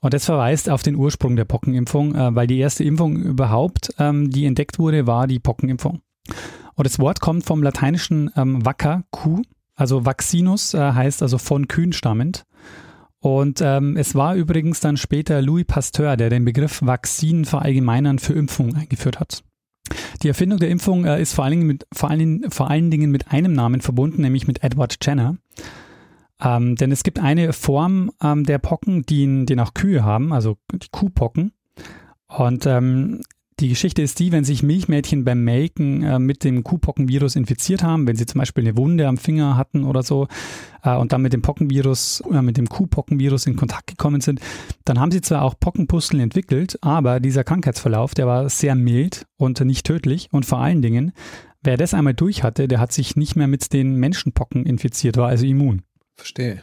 Und 0.00 0.14
das 0.14 0.26
verweist 0.26 0.68
auf 0.68 0.82
den 0.82 0.96
Ursprung 0.96 1.34
der 1.34 1.46
Pockenimpfung, 1.46 2.14
äh, 2.14 2.34
weil 2.34 2.46
die 2.46 2.58
erste 2.58 2.84
Impfung 2.84 3.16
überhaupt, 3.16 3.94
ähm, 3.98 4.30
die 4.30 4.44
entdeckt 4.44 4.78
wurde, 4.78 5.06
war 5.06 5.26
die 5.26 5.40
Pockenimpfung. 5.40 6.02
Und 6.78 6.86
das 6.86 7.00
Wort 7.00 7.18
kommt 7.18 7.44
vom 7.44 7.60
lateinischen 7.60 8.30
ähm, 8.36 8.64
Vaca, 8.64 9.02
Kuh, 9.10 9.42
also 9.74 10.06
Vaccinus 10.06 10.74
äh, 10.74 10.92
heißt 10.92 11.22
also 11.22 11.36
von 11.36 11.66
Kühen 11.66 11.92
stammend. 11.92 12.46
Und 13.18 13.60
ähm, 13.60 13.96
es 13.96 14.14
war 14.14 14.36
übrigens 14.36 14.78
dann 14.78 14.96
später 14.96 15.42
Louis 15.42 15.64
Pasteur, 15.66 16.16
der 16.16 16.30
den 16.30 16.44
Begriff 16.44 16.80
Vakzin 16.80 17.44
verallgemeinern 17.46 18.20
für 18.20 18.34
Impfung 18.34 18.76
eingeführt 18.76 19.18
hat. 19.18 19.42
Die 20.22 20.28
Erfindung 20.28 20.60
der 20.60 20.70
Impfung 20.70 21.04
äh, 21.04 21.20
ist 21.20 21.34
vor 21.34 21.44
allen, 21.44 21.54
Dingen 21.54 21.66
mit, 21.66 21.84
vor, 21.92 22.10
allen, 22.10 22.48
vor 22.48 22.70
allen 22.70 22.92
Dingen 22.92 23.10
mit 23.10 23.32
einem 23.32 23.54
Namen 23.54 23.80
verbunden, 23.80 24.22
nämlich 24.22 24.46
mit 24.46 24.62
Edward 24.62 24.98
Jenner. 25.04 25.36
Ähm, 26.40 26.76
denn 26.76 26.92
es 26.92 27.02
gibt 27.02 27.18
eine 27.18 27.52
Form 27.52 28.12
ähm, 28.22 28.44
der 28.44 28.58
Pocken, 28.58 29.02
die, 29.02 29.46
die 29.46 29.58
auch 29.58 29.74
Kühe 29.74 30.04
haben, 30.04 30.32
also 30.32 30.58
die 30.72 30.90
Kuhpocken. 30.92 31.50
Und 32.28 32.66
ähm, 32.66 33.22
die 33.60 33.68
Geschichte 33.68 34.02
ist 34.02 34.18
die, 34.18 34.30
wenn 34.32 34.44
sich 34.44 34.62
Milchmädchen 34.62 35.24
beim 35.24 35.42
Melken 35.42 36.02
äh, 36.02 36.18
mit 36.18 36.44
dem 36.44 36.62
Kuhpockenvirus 36.62 37.36
infiziert 37.36 37.82
haben, 37.82 38.06
wenn 38.06 38.16
sie 38.16 38.26
zum 38.26 38.38
Beispiel 38.38 38.64
eine 38.64 38.76
Wunde 38.76 39.06
am 39.08 39.18
Finger 39.18 39.56
hatten 39.56 39.84
oder 39.84 40.02
so 40.02 40.28
äh, 40.82 40.94
und 40.96 41.12
dann 41.12 41.22
mit 41.22 41.32
dem 41.32 41.42
Pockenvirus, 41.42 42.22
äh, 42.32 42.42
mit 42.42 42.56
dem 42.56 42.68
Kuhpockenvirus 42.68 43.46
in 43.46 43.56
Kontakt 43.56 43.88
gekommen 43.88 44.20
sind, 44.20 44.40
dann 44.84 45.00
haben 45.00 45.10
sie 45.10 45.20
zwar 45.20 45.42
auch 45.42 45.54
Pockenpusteln 45.58 46.20
entwickelt, 46.22 46.78
aber 46.82 47.20
dieser 47.20 47.44
Krankheitsverlauf, 47.44 48.14
der 48.14 48.26
war 48.26 48.48
sehr 48.48 48.74
mild 48.74 49.26
und 49.36 49.60
nicht 49.60 49.86
tödlich 49.86 50.28
und 50.30 50.46
vor 50.46 50.58
allen 50.58 50.82
Dingen, 50.82 51.12
wer 51.62 51.76
das 51.76 51.94
einmal 51.94 52.14
durch 52.14 52.42
hatte, 52.42 52.68
der 52.68 52.80
hat 52.80 52.92
sich 52.92 53.16
nicht 53.16 53.34
mehr 53.34 53.48
mit 53.48 53.72
den 53.72 53.96
Menschenpocken 53.96 54.66
infiziert, 54.66 55.16
war 55.16 55.28
also 55.28 55.46
immun. 55.46 55.82
Verstehe. 56.16 56.62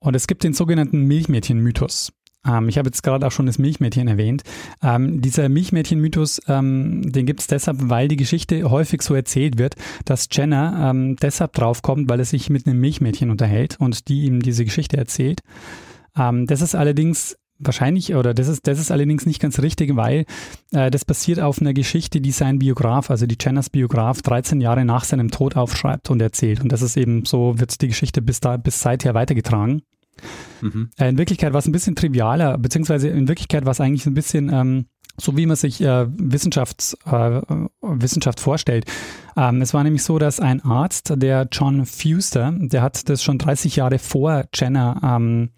Und 0.00 0.14
es 0.14 0.28
gibt 0.28 0.44
den 0.44 0.52
sogenannten 0.52 1.02
Milchmädchen-Mythos. 1.06 2.12
Ähm, 2.46 2.68
ich 2.68 2.78
habe 2.78 2.88
jetzt 2.88 3.02
gerade 3.02 3.26
auch 3.26 3.32
schon 3.32 3.46
das 3.46 3.58
Milchmädchen 3.58 4.08
erwähnt. 4.08 4.42
Ähm, 4.82 5.20
dieser 5.20 5.48
Milchmädchen-Mythos, 5.48 6.40
ähm, 6.48 7.02
den 7.10 7.26
gibt 7.26 7.40
es 7.40 7.46
deshalb, 7.46 7.78
weil 7.88 8.08
die 8.08 8.16
Geschichte 8.16 8.70
häufig 8.70 9.02
so 9.02 9.14
erzählt 9.14 9.58
wird, 9.58 9.74
dass 10.04 10.28
Jenner 10.30 10.90
ähm, 10.90 11.16
deshalb 11.16 11.52
draufkommt, 11.52 12.08
weil 12.08 12.20
er 12.20 12.24
sich 12.24 12.50
mit 12.50 12.66
einem 12.66 12.80
Milchmädchen 12.80 13.30
unterhält 13.30 13.76
und 13.80 14.08
die 14.08 14.24
ihm 14.24 14.40
diese 14.40 14.64
Geschichte 14.64 14.96
erzählt. 14.96 15.40
Ähm, 16.16 16.46
das 16.46 16.62
ist 16.62 16.74
allerdings 16.74 17.36
wahrscheinlich, 17.58 18.14
oder 18.14 18.34
das 18.34 18.48
ist, 18.48 18.66
das 18.66 18.78
ist 18.78 18.90
allerdings 18.90 19.26
nicht 19.26 19.40
ganz 19.40 19.60
richtig, 19.60 19.96
weil 19.96 20.24
äh, 20.72 20.90
das 20.90 21.04
basiert 21.04 21.40
auf 21.40 21.60
einer 21.60 21.74
Geschichte, 21.74 22.20
die 22.20 22.30
sein 22.30 22.58
Biograf, 22.58 23.10
also 23.10 23.26
die 23.26 23.36
Jenners 23.40 23.70
Biograf, 23.70 24.22
13 24.22 24.60
Jahre 24.60 24.84
nach 24.84 25.04
seinem 25.04 25.30
Tod 25.30 25.56
aufschreibt 25.56 26.10
und 26.10 26.22
erzählt. 26.22 26.60
Und 26.60 26.70
das 26.70 26.82
ist 26.82 26.96
eben 26.96 27.24
so, 27.24 27.58
wird 27.58 27.80
die 27.80 27.88
Geschichte 27.88 28.22
bis 28.22 28.40
da, 28.40 28.56
bis 28.56 28.80
seither 28.80 29.14
weitergetragen. 29.14 29.82
Mhm. 30.60 30.90
Äh, 30.98 31.08
in 31.08 31.18
Wirklichkeit 31.18 31.52
war 31.52 31.58
es 31.58 31.66
ein 31.66 31.72
bisschen 31.72 31.96
trivialer, 31.96 32.58
beziehungsweise 32.58 33.08
in 33.08 33.28
Wirklichkeit 33.28 33.64
war 33.64 33.72
es 33.72 33.80
eigentlich 33.80 34.06
ein 34.06 34.14
bisschen 34.14 34.52
ähm, 34.52 34.86
so, 35.20 35.36
wie 35.36 35.46
man 35.46 35.56
sich 35.56 35.80
äh, 35.80 36.06
Wissenschafts, 36.08 36.96
äh, 37.04 37.40
Wissenschaft 37.82 38.40
vorstellt. 38.40 38.86
Ähm, 39.36 39.60
es 39.60 39.74
war 39.74 39.82
nämlich 39.82 40.04
so, 40.04 40.18
dass 40.18 40.40
ein 40.40 40.62
Arzt, 40.62 41.12
der 41.16 41.48
John 41.50 41.86
Fuster, 41.86 42.54
der 42.56 42.82
hat 42.82 43.08
das 43.08 43.22
schon 43.22 43.38
30 43.38 43.76
Jahre 43.76 43.98
vor 43.98 44.44
Jenner 44.54 45.00
ähm, 45.02 45.50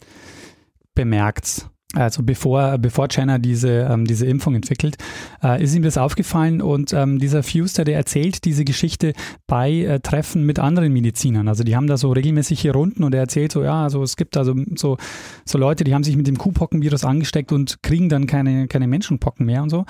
bemerkt 0.95 1.67
also 1.95 2.23
bevor, 2.23 2.79
bevor 2.79 3.09
Jenner 3.11 3.41
diese, 3.41 3.89
ähm, 3.91 4.05
diese 4.05 4.25
Impfung 4.27 4.55
entwickelt, 4.55 4.97
äh, 5.43 5.63
ist 5.63 5.75
ihm 5.75 5.83
das 5.83 5.99
aufgefallen 5.99 6.63
und 6.63 6.93
ähm, 6.93 7.19
dieser 7.19 7.43
Fuster, 7.43 7.83
der 7.83 7.97
erzählt 7.97 8.45
diese 8.45 8.65
Geschichte 8.65 9.13
bei 9.49 9.73
äh, 9.73 10.01
Treffen 10.01 10.47
mit 10.47 10.61
anderen 10.61 10.93
Medizinern. 10.93 11.49
Also 11.49 11.65
die 11.65 11.75
haben 11.75 11.89
da 11.89 11.97
so 11.97 12.13
regelmäßige 12.13 12.67
Runden 12.67 13.03
und 13.03 13.13
er 13.13 13.21
erzählt 13.21 13.51
so, 13.51 13.65
ja, 13.65 13.83
also 13.83 14.05
es 14.05 14.17
gibt 14.17 14.37
also 14.37 14.55
so, 14.77 14.99
so 15.45 15.59
Leute, 15.59 15.83
die 15.83 15.93
haben 15.93 16.05
sich 16.05 16.17
mit 16.17 16.29
dem 16.29 16.39
Kuhpockenvirus 16.39 17.05
angesteckt 17.05 17.51
und 17.51 17.83
kriegen 17.83 18.09
dann 18.09 18.29
keine, 18.29 18.69
keine 18.69 18.87
Menschenpocken 18.87 19.45
mehr 19.45 19.63
und 19.63 19.71
so. 19.71 19.85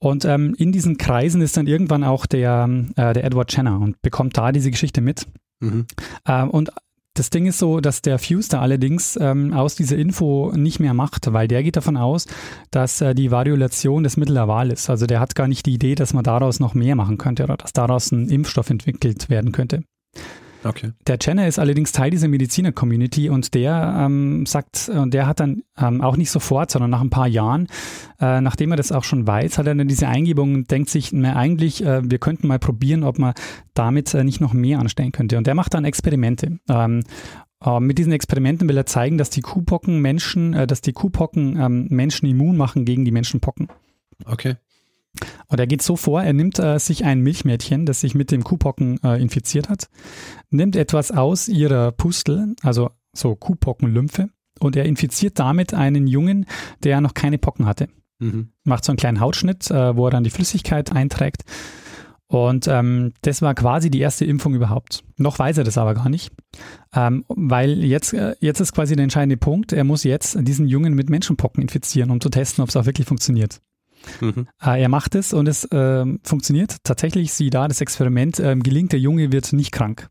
Und 0.00 0.24
ähm, 0.26 0.54
in 0.58 0.72
diesen 0.72 0.98
Kreisen 0.98 1.40
ist 1.40 1.56
dann 1.56 1.66
irgendwann 1.66 2.04
auch 2.04 2.26
der, 2.26 2.68
äh, 2.96 3.14
der 3.14 3.24
Edward 3.24 3.54
Jenner 3.56 3.80
und 3.80 4.00
bekommt 4.02 4.36
da 4.36 4.52
diese 4.52 4.70
Geschichte 4.70 5.00
mit. 5.00 5.26
Mhm. 5.60 5.86
Äh, 6.24 6.44
und 6.44 6.70
das 7.18 7.30
Ding 7.30 7.46
ist 7.46 7.58
so, 7.58 7.80
dass 7.80 8.02
der 8.02 8.18
Fuster 8.18 8.60
allerdings 8.60 9.18
ähm, 9.20 9.52
aus 9.52 9.74
dieser 9.74 9.96
Info 9.96 10.52
nicht 10.54 10.78
mehr 10.80 10.94
macht, 10.94 11.32
weil 11.32 11.48
der 11.48 11.62
geht 11.62 11.76
davon 11.76 11.96
aus, 11.96 12.26
dass 12.70 13.00
äh, 13.00 13.14
die 13.14 13.30
Variolation 13.30 14.04
das 14.04 14.16
Mittel 14.16 14.34
der 14.34 14.48
Wahl 14.48 14.70
ist. 14.70 14.88
Also 14.88 15.06
der 15.06 15.20
hat 15.20 15.34
gar 15.34 15.48
nicht 15.48 15.66
die 15.66 15.74
Idee, 15.74 15.94
dass 15.94 16.14
man 16.14 16.24
daraus 16.24 16.60
noch 16.60 16.74
mehr 16.74 16.94
machen 16.94 17.18
könnte 17.18 17.44
oder 17.44 17.56
dass 17.56 17.72
daraus 17.72 18.12
ein 18.12 18.28
Impfstoff 18.28 18.70
entwickelt 18.70 19.28
werden 19.30 19.52
könnte. 19.52 19.82
Okay. 20.64 20.92
Der 21.06 21.18
Jenner 21.20 21.46
ist 21.46 21.58
allerdings 21.58 21.92
Teil 21.92 22.10
dieser 22.10 22.28
Mediziner-Community 22.28 23.28
und 23.28 23.54
der 23.54 23.96
ähm, 24.00 24.44
sagt, 24.46 24.88
und 24.88 25.14
der 25.14 25.26
hat 25.26 25.40
dann 25.40 25.62
ähm, 25.78 26.00
auch 26.00 26.16
nicht 26.16 26.30
sofort, 26.30 26.70
sondern 26.70 26.90
nach 26.90 27.00
ein 27.00 27.10
paar 27.10 27.28
Jahren, 27.28 27.68
äh, 28.20 28.40
nachdem 28.40 28.72
er 28.72 28.76
das 28.76 28.90
auch 28.92 29.04
schon 29.04 29.26
weiß, 29.26 29.58
hat 29.58 29.66
er 29.66 29.74
dann 29.74 29.88
diese 29.88 30.08
Eingebung 30.08 30.54
und 30.54 30.70
denkt 30.70 30.90
sich, 30.90 31.12
na, 31.12 31.36
eigentlich, 31.36 31.84
äh, 31.84 32.00
wir 32.08 32.18
könnten 32.18 32.48
mal 32.48 32.58
probieren, 32.58 33.04
ob 33.04 33.18
man 33.18 33.34
damit 33.74 34.14
äh, 34.14 34.24
nicht 34.24 34.40
noch 34.40 34.52
mehr 34.52 34.80
anstellen 34.80 35.12
könnte. 35.12 35.38
Und 35.38 35.46
der 35.46 35.54
macht 35.54 35.74
dann 35.74 35.84
Experimente. 35.84 36.58
Ähm, 36.68 37.04
äh, 37.64 37.80
mit 37.80 37.98
diesen 37.98 38.12
Experimenten 38.12 38.68
will 38.68 38.76
er 38.76 38.86
zeigen, 38.86 39.18
dass 39.18 39.30
die 39.30 39.42
Kuhpocken 39.42 40.00
Menschen, 40.00 40.54
äh, 40.54 40.66
dass 40.66 40.80
die 40.80 40.92
Kuhpocken 40.92 41.56
ähm, 41.60 41.86
Menschen 41.90 42.28
immun 42.28 42.56
machen 42.56 42.84
gegen 42.84 43.04
die 43.04 43.12
Menschenpocken. 43.12 43.68
Okay. 44.24 44.56
Und 45.48 45.58
er 45.60 45.66
geht 45.66 45.82
so 45.82 45.96
vor, 45.96 46.22
er 46.22 46.32
nimmt 46.32 46.58
äh, 46.58 46.78
sich 46.78 47.04
ein 47.04 47.20
Milchmädchen, 47.20 47.86
das 47.86 48.00
sich 48.00 48.14
mit 48.14 48.30
dem 48.30 48.44
Kuhpocken 48.44 48.98
äh, 49.02 49.20
infiziert 49.20 49.68
hat, 49.68 49.88
nimmt 50.50 50.76
etwas 50.76 51.10
aus 51.10 51.48
ihrer 51.48 51.92
Pustel, 51.92 52.54
also 52.62 52.90
so 53.12 53.34
Kuhpockenlymphe, 53.34 54.30
und 54.60 54.76
er 54.76 54.84
infiziert 54.84 55.38
damit 55.38 55.74
einen 55.74 56.06
Jungen, 56.06 56.46
der 56.82 57.00
noch 57.00 57.14
keine 57.14 57.38
Pocken 57.38 57.66
hatte. 57.66 57.88
Mhm. 58.18 58.50
Macht 58.64 58.84
so 58.84 58.92
einen 58.92 58.98
kleinen 58.98 59.20
Hautschnitt, 59.20 59.70
äh, 59.70 59.96
wo 59.96 60.06
er 60.06 60.10
dann 60.10 60.24
die 60.24 60.30
Flüssigkeit 60.30 60.92
einträgt. 60.92 61.44
Und 62.30 62.68
ähm, 62.68 63.12
das 63.22 63.40
war 63.40 63.54
quasi 63.54 63.90
die 63.90 64.00
erste 64.00 64.26
Impfung 64.26 64.54
überhaupt. 64.54 65.02
Noch 65.16 65.38
weiß 65.38 65.58
er 65.58 65.64
das 65.64 65.78
aber 65.78 65.94
gar 65.94 66.10
nicht, 66.10 66.30
ähm, 66.94 67.24
weil 67.28 67.82
jetzt, 67.82 68.12
äh, 68.12 68.36
jetzt 68.40 68.60
ist 68.60 68.74
quasi 68.74 68.96
der 68.96 69.04
entscheidende 69.04 69.38
Punkt, 69.38 69.72
er 69.72 69.84
muss 69.84 70.04
jetzt 70.04 70.36
diesen 70.46 70.68
Jungen 70.68 70.92
mit 70.94 71.08
Menschenpocken 71.08 71.62
infizieren, 71.62 72.10
um 72.10 72.20
zu 72.20 72.28
testen, 72.28 72.62
ob 72.62 72.68
es 72.68 72.76
auch 72.76 72.84
wirklich 72.84 73.06
funktioniert. 73.06 73.62
Mhm. 74.20 74.48
Äh, 74.62 74.82
er 74.82 74.88
macht 74.88 75.14
es 75.14 75.32
und 75.32 75.48
es 75.48 75.64
äh, 75.64 76.04
funktioniert. 76.22 76.76
Tatsächlich, 76.84 77.32
sieh 77.32 77.50
da, 77.50 77.68
das 77.68 77.80
Experiment 77.80 78.38
äh, 78.40 78.56
gelingt, 78.56 78.92
der 78.92 79.00
Junge 79.00 79.32
wird 79.32 79.52
nicht 79.52 79.72
krank. 79.72 80.08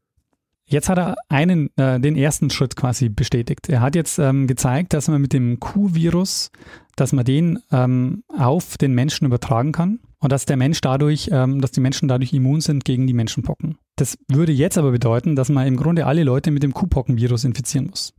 Jetzt 0.70 0.90
hat 0.90 0.98
er 0.98 1.16
einen, 1.30 1.70
äh, 1.78 1.98
den 2.00 2.18
ersten 2.18 2.50
Schritt 2.50 2.76
quasi 2.76 3.08
bestätigt. 3.08 3.70
Er 3.70 3.80
hat 3.80 3.96
jetzt 3.96 4.20
ähm, 4.20 4.48
gezeigt, 4.48 4.94
dass 4.94 5.08
man 5.08 5.22
mit 5.22 5.32
dem 5.32 5.62
Q-Virus, 5.62 6.52
dass 6.98 7.14
man 7.14 7.24
den 7.24 7.60
ähm, 7.72 8.24
auf 8.38 8.78
den 8.78 8.94
Menschen 8.94 9.26
übertragen 9.26 9.72
kann 9.72 10.00
und 10.20 10.32
dass 10.32 10.46
der 10.46 10.58
Mensch 10.58 10.82
dadurch, 10.82 11.30
ähm, 11.32 11.62
dass 11.62 11.72
die 11.72 11.80
Menschen 11.80 12.10
dadurch 12.10 12.34
immun 12.34 12.60
sind 12.60 12.84
gegen 12.84 13.08
die 13.08 13.14
Menschenpocken. 13.14 13.78
Das 13.96 14.18
würde 14.28 14.52
jetzt 14.52 14.78
aber 14.78 14.92
bedeuten, 14.92 15.38
dass 15.38 15.48
man 15.48 15.68
im 15.68 15.78
Grunde 15.78 16.06
alle 16.06 16.24
Leute 16.24 16.52
mit 16.52 16.64
dem 16.64 16.74
Q-Pocken-Virus 16.74 17.46
infizieren 17.46 17.88
muss. 17.88 18.14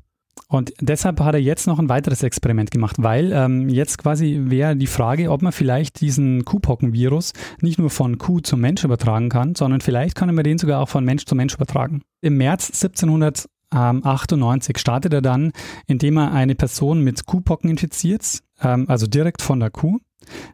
Und 0.49 0.73
deshalb 0.81 1.21
hat 1.21 1.35
er 1.35 1.41
jetzt 1.41 1.67
noch 1.67 1.79
ein 1.79 1.89
weiteres 1.89 2.23
Experiment 2.23 2.71
gemacht, 2.71 2.97
weil 2.99 3.33
ähm, 3.33 3.69
jetzt 3.69 3.99
quasi 3.99 4.41
wäre 4.45 4.77
die 4.77 4.87
Frage, 4.87 5.31
ob 5.31 5.43
man 5.43 5.53
vielleicht 5.53 6.01
diesen 6.01 6.45
Kuhpockenvirus 6.45 7.33
nicht 7.61 7.79
nur 7.79 7.91
von 7.91 8.19
Kuh 8.19 8.41
zum 8.41 8.61
Mensch 8.61 8.85
übertragen 8.85 9.29
kann, 9.29 9.55
sondern 9.55 9.81
vielleicht 9.81 10.15
kann 10.15 10.35
man 10.35 10.45
den 10.45 10.59
sogar 10.59 10.81
auch 10.81 10.89
von 10.89 11.05
Mensch 11.05 11.25
zu 11.25 11.35
Mensch 11.35 11.55
übertragen. 11.55 12.03
Im 12.21 12.37
März 12.37 12.83
1798 12.83 14.79
startet 14.79 15.13
er 15.13 15.23
dann, 15.23 15.53
indem 15.87 16.17
er 16.17 16.33
eine 16.33 16.55
Person 16.55 17.03
mit 17.03 17.27
Kuhpocken 17.27 17.71
infiziert, 17.71 18.41
ähm, 18.63 18.87
also 18.89 19.07
direkt 19.07 19.43
von 19.43 19.61
der 19.61 19.71
Kuh. 19.71 19.99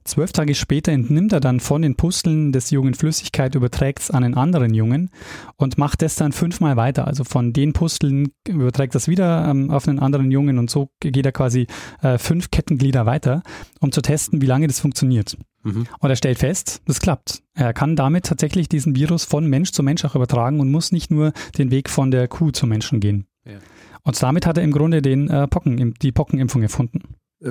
Zwölf 0.05 0.33
Tage 0.33 0.55
später 0.55 0.93
entnimmt 0.93 1.33
er 1.33 1.41
dann 1.41 1.61
von 1.61 1.83
den 1.83 1.97
Pusteln 1.97 2.53
des 2.53 2.71
Jungen 2.71 2.95
Flüssigkeit, 2.95 3.55
überträgt 3.55 4.01
es 4.01 4.11
an 4.11 4.25
einen 4.25 4.35
anderen 4.35 4.75
Jungen 4.75 5.11
und 5.57 5.79
macht 5.79 6.03
das 6.03 6.17
dann 6.17 6.33
fünfmal 6.33 6.77
weiter. 6.77 7.07
Also 7.07 7.25
von 7.25 7.53
den 7.53 7.73
Pusteln 7.73 8.33
überträgt 8.47 8.95
das 8.95 9.09
wieder 9.09 9.49
ähm, 9.49 9.71
auf 9.71 9.89
einen 9.89 9.99
anderen 9.99 10.31
Jungen 10.31 10.59
und 10.59 10.71
so 10.71 10.91
geht 11.01 11.25
er 11.25 11.33
quasi 11.33 11.67
äh, 12.03 12.19
fünf 12.19 12.51
Kettenglieder 12.51 13.07
weiter, 13.07 13.43
um 13.81 13.93
zu 13.93 14.03
testen, 14.03 14.41
wie 14.41 14.47
lange 14.47 14.67
das 14.67 14.81
funktioniert. 14.81 15.37
Mhm. 15.63 15.87
Und 15.99 16.11
er 16.11 16.17
stellt 16.17 16.39
fest, 16.39 16.83
das 16.87 17.01
klappt. 17.01 17.43
Er 17.55 17.73
kann 17.73 17.97
damit 17.97 18.27
tatsächlich 18.27 18.69
diesen 18.69 18.95
Virus 18.95 19.25
von 19.25 19.47
Mensch 19.47 19.73
zu 19.73 19.83
Mensch 19.83 20.05
auch 20.05 20.15
übertragen 20.15 20.61
und 20.61 20.71
muss 20.71 20.93
nicht 20.93 21.11
nur 21.11 21.33
den 21.59 21.71
Weg 21.71 21.89
von 21.89 22.11
der 22.11 22.29
Kuh 22.29 22.51
zum 22.51 22.69
Menschen 22.69 23.01
gehen. 23.01 23.27
Ja. 23.45 23.59
Und 24.03 24.23
damit 24.23 24.47
hat 24.47 24.59
er 24.59 24.65
im 24.65 24.73
Grunde 24.73 25.01
den 25.01 25.29
äh, 25.29 25.49
Pocken, 25.49 25.95
die 26.03 26.13
Pockenimpfung 26.13 26.63
erfunden 26.63 27.01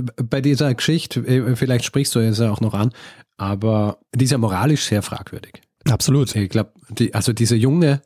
bei 0.02 0.42
dieser 0.42 0.74
Geschichte, 0.74 1.22
äh, 1.22 1.56
vielleicht 1.56 1.86
sprichst 1.86 2.16
du 2.16 2.20
es 2.20 2.40
ja 2.40 2.52
auch 2.52 2.62
noch 2.62 2.74
an, 2.74 2.92
aber 3.38 4.00
die 4.14 4.26
ist 4.26 4.32
ja 4.32 4.38
moralisch 4.38 4.86
sehr 4.86 5.02
fragwürdig. 5.02 5.62
Absolut. 5.90 6.36
Ich 6.36 6.50
glaube, 6.50 6.72
die, 6.90 7.14
also 7.14 7.34
dieser 7.34 7.56
Junge, 7.56 8.02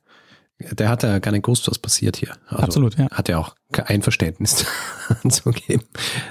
der 0.59 0.89
hat 0.89 1.03
ja 1.03 1.19
gar 1.19 1.31
nicht 1.31 1.43
gewusst, 1.43 1.69
was 1.69 1.77
passiert 1.77 2.17
hier. 2.17 2.33
Also 2.47 2.63
Absolut, 2.63 2.97
ja. 2.97 3.09
Hat 3.11 3.29
ja 3.29 3.37
auch 3.37 3.55
kein 3.71 3.85
Einverständnis 3.85 4.65
anzugeben, 5.23 5.83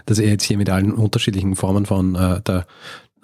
dass 0.07 0.19
er 0.19 0.29
jetzt 0.29 0.45
hier 0.45 0.59
mit 0.59 0.69
allen 0.69 0.93
unterschiedlichen 0.93 1.55
Formen 1.55 1.87
von 1.87 2.15
äh, 2.17 2.41
der, 2.43 2.67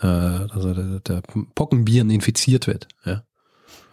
äh, 0.00 0.06
also 0.06 0.72
der, 0.72 1.00
der 1.00 1.22
Pockenviren 1.54 2.10
infiziert 2.10 2.66
wird. 2.66 2.86
Ja. 3.04 3.24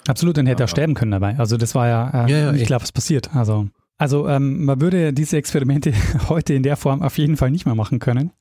Absolut, 0.07 0.37
dann 0.37 0.45
hätte 0.45 0.63
er 0.63 0.67
sterben 0.67 0.93
können 0.93 1.11
dabei. 1.11 1.37
Also 1.37 1.57
das 1.57 1.75
war 1.75 1.87
ja, 1.87 2.25
äh, 2.25 2.31
ja, 2.31 2.37
ja 2.37 2.51
nicht 2.51 2.67
klar, 2.67 2.81
was 2.81 2.91
passiert. 2.91 3.35
Also 3.35 3.69
also 3.99 4.29
ähm, 4.29 4.63
man 4.63 4.79
würde 4.79 5.13
diese 5.13 5.37
Experimente 5.37 5.93
heute 6.29 6.53
in 6.53 6.63
der 6.63 6.77
Form 6.77 7.01
auf 7.01 7.17
jeden 7.17 7.37
Fall 7.37 7.51
nicht 7.51 7.65
mehr 7.65 7.75
machen 7.75 7.99
können. 7.99 8.31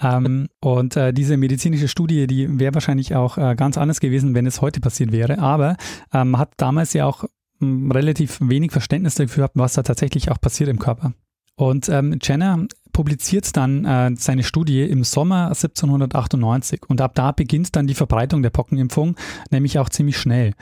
ähm, 0.00 0.48
und 0.60 0.96
äh, 0.96 1.12
diese 1.12 1.36
medizinische 1.36 1.88
Studie, 1.88 2.28
die 2.28 2.58
wäre 2.58 2.72
wahrscheinlich 2.72 3.16
auch 3.16 3.36
äh, 3.36 3.56
ganz 3.56 3.76
anders 3.76 3.98
gewesen, 3.98 4.34
wenn 4.34 4.46
es 4.46 4.60
heute 4.60 4.80
passiert 4.80 5.10
wäre. 5.10 5.40
Aber 5.40 5.76
ähm, 6.14 6.30
man 6.30 6.40
hat 6.40 6.52
damals 6.56 6.92
ja 6.92 7.04
auch 7.04 7.24
hm, 7.58 7.90
relativ 7.90 8.38
wenig 8.40 8.70
Verständnis 8.70 9.16
dafür 9.16 9.42
gehabt, 9.42 9.56
was 9.56 9.74
da 9.74 9.82
tatsächlich 9.82 10.30
auch 10.30 10.40
passiert 10.40 10.70
im 10.70 10.78
Körper. 10.78 11.14
Und 11.56 11.88
ähm, 11.88 12.18
Jenner 12.22 12.66
publiziert 13.00 13.56
dann 13.56 13.86
äh, 13.86 14.10
seine 14.18 14.42
Studie 14.42 14.82
im 14.82 15.04
Sommer 15.04 15.46
1798 15.46 16.82
und 16.86 17.00
ab 17.00 17.14
da 17.14 17.32
beginnt 17.32 17.74
dann 17.74 17.86
die 17.86 17.94
Verbreitung 17.94 18.42
der 18.42 18.50
Pockenimpfung, 18.50 19.16
nämlich 19.50 19.78
auch 19.78 19.88
ziemlich 19.88 20.18
schnell, 20.18 20.52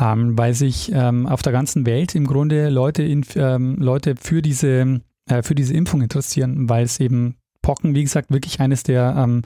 ähm, 0.00 0.38
weil 0.38 0.54
sich 0.54 0.90
ähm, 0.94 1.26
auf 1.26 1.42
der 1.42 1.52
ganzen 1.52 1.84
Welt 1.84 2.14
im 2.14 2.26
Grunde 2.26 2.70
Leute, 2.70 3.02
in, 3.02 3.26
ähm, 3.34 3.76
Leute 3.78 4.14
für, 4.18 4.40
diese, 4.40 5.02
äh, 5.28 5.42
für 5.42 5.54
diese 5.54 5.74
Impfung 5.74 6.00
interessieren, 6.00 6.70
weil 6.70 6.84
es 6.84 6.98
eben 6.98 7.36
Pocken, 7.60 7.94
wie 7.94 8.04
gesagt, 8.04 8.30
wirklich 8.30 8.58
eines 8.58 8.84
der, 8.84 9.14
ähm, 9.18 9.42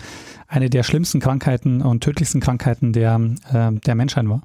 eine 0.46 0.70
der 0.70 0.84
schlimmsten 0.84 1.18
Krankheiten 1.18 1.82
und 1.82 2.04
tödlichsten 2.04 2.40
Krankheiten 2.40 2.92
der, 2.92 3.20
äh, 3.52 3.72
der 3.72 3.94
Menschheit 3.96 4.28
war. 4.28 4.42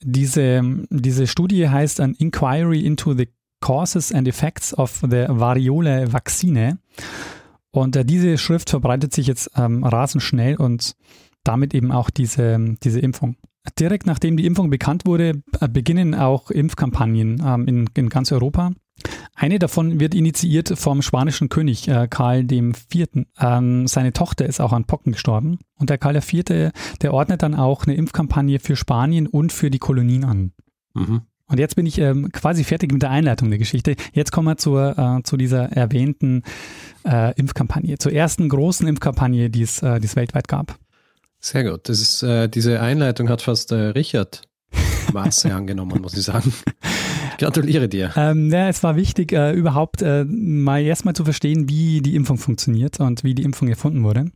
Diese, 0.00 0.62
diese 0.90 1.26
Studie 1.26 1.68
heißt 1.68 2.00
an 2.00 2.14
Inquiry 2.14 2.86
into 2.86 3.14
the 3.14 3.26
Causes 3.64 4.12
and 4.12 4.28
Effects 4.28 4.76
of 4.76 5.00
the 5.00 5.24
Variole 5.26 6.12
Vaccine. 6.12 6.76
Und 7.70 7.96
äh, 7.96 8.04
diese 8.04 8.36
Schrift 8.36 8.68
verbreitet 8.68 9.14
sich 9.14 9.26
jetzt 9.26 9.50
ähm, 9.56 9.84
rasend 9.84 10.22
schnell 10.22 10.56
und 10.56 10.94
damit 11.44 11.72
eben 11.72 11.90
auch 11.90 12.10
diese, 12.10 12.76
diese 12.82 13.00
Impfung. 13.00 13.36
Direkt 13.80 14.04
nachdem 14.04 14.36
die 14.36 14.44
Impfung 14.44 14.68
bekannt 14.68 15.06
wurde, 15.06 15.42
äh, 15.60 15.68
beginnen 15.68 16.14
auch 16.14 16.50
Impfkampagnen 16.50 17.42
ähm, 17.42 17.66
in, 17.66 17.90
in 17.94 18.10
ganz 18.10 18.32
Europa. 18.32 18.72
Eine 19.34 19.58
davon 19.58 19.98
wird 19.98 20.14
initiiert 20.14 20.78
vom 20.78 21.00
spanischen 21.00 21.48
König 21.48 21.88
äh, 21.88 22.06
Karl 22.06 22.46
IV. 22.52 22.76
Ähm, 23.40 23.86
seine 23.86 24.12
Tochter 24.12 24.44
ist 24.44 24.60
auch 24.60 24.74
an 24.74 24.84
Pocken 24.84 25.12
gestorben. 25.12 25.58
Und 25.78 25.88
der 25.88 25.96
Karl 25.96 26.16
IV., 26.16 26.70
der 27.00 27.14
ordnet 27.14 27.42
dann 27.42 27.54
auch 27.54 27.86
eine 27.86 27.96
Impfkampagne 27.96 28.60
für 28.60 28.76
Spanien 28.76 29.26
und 29.26 29.54
für 29.54 29.70
die 29.70 29.78
Kolonien 29.78 30.24
an. 30.24 30.52
Mhm. 30.92 31.22
Und 31.46 31.58
jetzt 31.58 31.76
bin 31.76 31.84
ich 31.84 31.98
ähm, 31.98 32.32
quasi 32.32 32.64
fertig 32.64 32.92
mit 32.92 33.02
der 33.02 33.10
Einleitung 33.10 33.50
der 33.50 33.58
Geschichte. 33.58 33.96
Jetzt 34.12 34.32
kommen 34.32 34.48
wir 34.48 34.56
zur, 34.56 34.96
äh, 34.98 35.22
zu 35.24 35.36
dieser 35.36 35.72
erwähnten 35.72 36.42
äh, 37.04 37.34
Impfkampagne, 37.38 37.98
zur 37.98 38.12
ersten 38.12 38.48
großen 38.48 38.88
Impfkampagne, 38.88 39.50
die 39.50 39.62
es, 39.62 39.82
äh, 39.82 40.00
die 40.00 40.06
es 40.06 40.16
weltweit 40.16 40.48
gab. 40.48 40.78
Sehr 41.40 41.64
gut. 41.64 41.88
Das 41.88 42.00
ist, 42.00 42.22
äh, 42.22 42.48
diese 42.48 42.80
Einleitung 42.80 43.28
hat 43.28 43.42
fast 43.42 43.72
äh, 43.72 43.88
Richard 43.88 44.42
Maße 45.12 45.54
angenommen, 45.54 46.00
muss 46.00 46.16
ich 46.16 46.24
sagen. 46.24 46.52
Ich 47.32 47.36
gratuliere 47.38 47.88
dir. 47.88 48.12
Ähm, 48.16 48.50
ja, 48.50 48.68
es 48.68 48.82
war 48.82 48.96
wichtig, 48.96 49.32
äh, 49.32 49.52
überhaupt 49.52 50.02
mal 50.02 50.82
erstmal 50.82 51.14
zu 51.14 51.24
verstehen, 51.24 51.68
wie 51.68 52.00
die 52.00 52.14
Impfung 52.14 52.38
funktioniert 52.38 53.00
und 53.00 53.22
wie 53.22 53.34
die 53.34 53.42
Impfung 53.42 53.68
erfunden 53.68 54.02
wurde. 54.02 54.30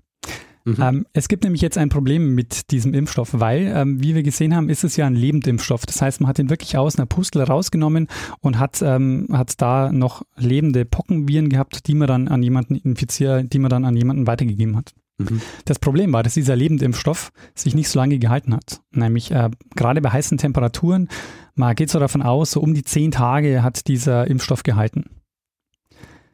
Mhm. 0.69 0.83
Ähm, 0.83 1.07
es 1.13 1.29
gibt 1.29 1.45
nämlich 1.45 1.63
jetzt 1.63 1.79
ein 1.79 1.89
Problem 1.89 2.35
mit 2.35 2.71
diesem 2.71 2.93
Impfstoff, 2.93 3.31
weil, 3.33 3.73
ähm, 3.75 4.03
wie 4.03 4.15
wir 4.15 4.23
gesehen 4.23 4.55
haben, 4.55 4.69
ist 4.69 4.85
es 4.85 4.97
ja 4.97 5.07
ein 5.07 5.15
Lebendimpfstoff. 5.15 5.87
Das 5.87 6.03
heißt, 6.03 6.21
man 6.21 6.29
hat 6.29 6.39
ihn 6.39 6.51
wirklich 6.51 6.77
aus 6.77 6.97
einer 6.97 7.07
Pustel 7.07 7.43
rausgenommen 7.43 8.09
und 8.41 8.59
hat, 8.59 8.83
ähm, 8.83 9.29
hat 9.33 9.61
da 9.61 9.91
noch 9.93 10.23
lebende 10.37 10.85
Pockenviren 10.85 11.49
gehabt, 11.49 11.87
die 11.87 11.95
man 11.95 12.09
dann 12.09 12.29
an 12.29 12.43
jemanden 12.43 12.75
infiziert, 12.75 13.53
die 13.53 13.59
man 13.59 13.71
dann 13.71 13.85
an 13.85 13.97
jemanden 13.97 14.27
weitergegeben 14.27 14.77
hat. 14.77 14.93
Mhm. 15.19 15.41
Das 15.65 15.79
Problem 15.79 16.13
war, 16.13 16.23
dass 16.23 16.35
dieser 16.35 16.55
Lebendimpfstoff 16.55 17.31
sich 17.55 17.75
nicht 17.75 17.89
so 17.89 17.99
lange 17.99 18.19
gehalten 18.19 18.55
hat. 18.55 18.81
Nämlich 18.93 19.31
äh, 19.31 19.51
gerade 19.75 20.01
bei 20.01 20.11
heißen 20.11 20.39
Temperaturen, 20.39 21.09
man 21.55 21.75
geht 21.75 21.91
so 21.91 21.99
davon 21.99 22.23
aus, 22.23 22.53
so 22.53 22.61
um 22.61 22.75
die 22.75 22.85
zehn 22.85 23.11
Tage 23.11 23.63
hat 23.63 23.89
dieser 23.89 24.27
Impfstoff 24.27 24.63
gehalten. 24.63 25.07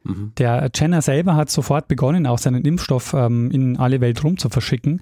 Mhm. 0.04 0.32
Der 0.38 0.70
Jenner 0.74 1.02
selber 1.02 1.36
hat 1.36 1.50
sofort 1.50 1.88
begonnen, 1.88 2.26
auch 2.26 2.38
seinen 2.38 2.64
Impfstoff 2.64 3.14
ähm, 3.14 3.50
in 3.50 3.76
alle 3.76 4.00
Welt 4.00 4.22
rum 4.22 4.38
zu 4.38 4.48
verschicken. 4.48 5.00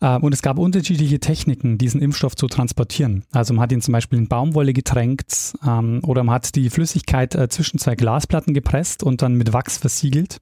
Äh, 0.00 0.18
und 0.18 0.32
es 0.32 0.42
gab 0.42 0.58
unterschiedliche 0.58 1.20
Techniken, 1.20 1.78
diesen 1.78 2.00
Impfstoff 2.00 2.36
zu 2.36 2.46
transportieren. 2.46 3.24
Also 3.32 3.54
man 3.54 3.62
hat 3.62 3.72
ihn 3.72 3.80
zum 3.80 3.92
Beispiel 3.92 4.18
in 4.18 4.28
Baumwolle 4.28 4.72
getränkt 4.72 5.54
ähm, 5.66 6.00
oder 6.04 6.24
man 6.24 6.36
hat 6.36 6.54
die 6.54 6.70
Flüssigkeit 6.70 7.34
äh, 7.34 7.48
zwischen 7.48 7.78
zwei 7.78 7.94
Glasplatten 7.94 8.54
gepresst 8.54 9.02
und 9.02 9.22
dann 9.22 9.34
mit 9.34 9.52
Wachs 9.52 9.78
versiegelt. 9.78 10.38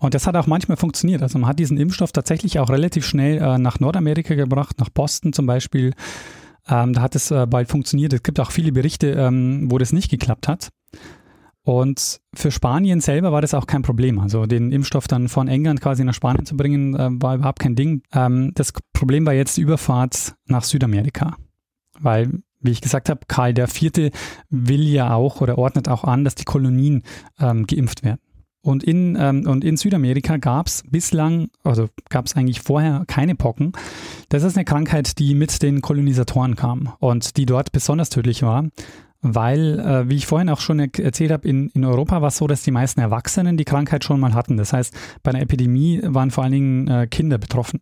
Und 0.00 0.14
das 0.14 0.26
hat 0.26 0.36
auch 0.36 0.46
manchmal 0.46 0.76
funktioniert. 0.76 1.22
Also 1.22 1.38
man 1.38 1.48
hat 1.48 1.58
diesen 1.58 1.76
Impfstoff 1.76 2.12
tatsächlich 2.12 2.58
auch 2.58 2.70
relativ 2.70 3.06
schnell 3.06 3.38
äh, 3.38 3.58
nach 3.58 3.80
Nordamerika 3.80 4.34
gebracht, 4.34 4.78
nach 4.78 4.90
Boston 4.90 5.32
zum 5.32 5.46
Beispiel. 5.46 5.94
Ähm, 6.68 6.92
da 6.92 7.00
hat 7.00 7.14
es 7.14 7.30
äh, 7.30 7.46
bald 7.46 7.68
funktioniert. 7.68 8.12
Es 8.12 8.22
gibt 8.22 8.38
auch 8.38 8.50
viele 8.50 8.72
Berichte, 8.72 9.12
ähm, 9.12 9.70
wo 9.70 9.78
das 9.78 9.92
nicht 9.92 10.10
geklappt 10.10 10.48
hat. 10.48 10.68
Und 11.68 12.22
für 12.32 12.50
Spanien 12.50 13.02
selber 13.02 13.30
war 13.30 13.42
das 13.42 13.52
auch 13.52 13.66
kein 13.66 13.82
Problem. 13.82 14.18
Also 14.20 14.46
den 14.46 14.72
Impfstoff 14.72 15.06
dann 15.06 15.28
von 15.28 15.48
England 15.48 15.82
quasi 15.82 16.02
nach 16.02 16.14
Spanien 16.14 16.46
zu 16.46 16.56
bringen, 16.56 16.94
äh, 16.94 17.10
war 17.20 17.34
überhaupt 17.34 17.58
kein 17.58 17.74
Ding. 17.74 18.00
Ähm, 18.10 18.52
das 18.54 18.72
Problem 18.94 19.26
war 19.26 19.34
jetzt 19.34 19.58
die 19.58 19.60
Überfahrt 19.60 20.34
nach 20.46 20.64
Südamerika. 20.64 21.36
Weil, 22.00 22.40
wie 22.62 22.70
ich 22.70 22.80
gesagt 22.80 23.10
habe, 23.10 23.20
Karl 23.28 23.52
IV. 23.58 24.12
will 24.48 24.88
ja 24.88 25.12
auch 25.12 25.42
oder 25.42 25.58
ordnet 25.58 25.90
auch 25.90 26.04
an, 26.04 26.24
dass 26.24 26.36
die 26.36 26.44
Kolonien 26.44 27.02
ähm, 27.38 27.66
geimpft 27.66 28.02
werden. 28.02 28.20
Und 28.62 28.82
in, 28.82 29.18
ähm, 29.20 29.46
und 29.46 29.62
in 29.62 29.76
Südamerika 29.76 30.38
gab 30.38 30.68
es 30.68 30.84
bislang, 30.90 31.48
also 31.64 31.90
gab 32.08 32.24
es 32.24 32.34
eigentlich 32.34 32.62
vorher 32.62 33.04
keine 33.06 33.34
Pocken. 33.34 33.72
Das 34.30 34.42
ist 34.42 34.56
eine 34.56 34.64
Krankheit, 34.64 35.18
die 35.18 35.34
mit 35.34 35.62
den 35.62 35.82
Kolonisatoren 35.82 36.56
kam 36.56 36.94
und 36.98 37.36
die 37.36 37.44
dort 37.44 37.72
besonders 37.72 38.08
tödlich 38.08 38.42
war 38.42 38.64
weil, 39.20 39.78
äh, 39.80 40.08
wie 40.08 40.16
ich 40.16 40.26
vorhin 40.26 40.48
auch 40.48 40.60
schon 40.60 40.78
erzählt 40.78 41.32
habe, 41.32 41.48
in, 41.48 41.68
in 41.70 41.84
Europa 41.84 42.20
war 42.20 42.28
es 42.28 42.36
so, 42.36 42.46
dass 42.46 42.62
die 42.62 42.70
meisten 42.70 43.00
Erwachsenen 43.00 43.56
die 43.56 43.64
Krankheit 43.64 44.04
schon 44.04 44.20
mal 44.20 44.34
hatten. 44.34 44.56
Das 44.56 44.72
heißt, 44.72 44.94
bei 45.22 45.30
einer 45.30 45.42
Epidemie 45.42 46.00
waren 46.04 46.30
vor 46.30 46.44
allen 46.44 46.52
Dingen 46.52 46.88
äh, 46.88 47.06
Kinder 47.08 47.38
betroffen. 47.38 47.80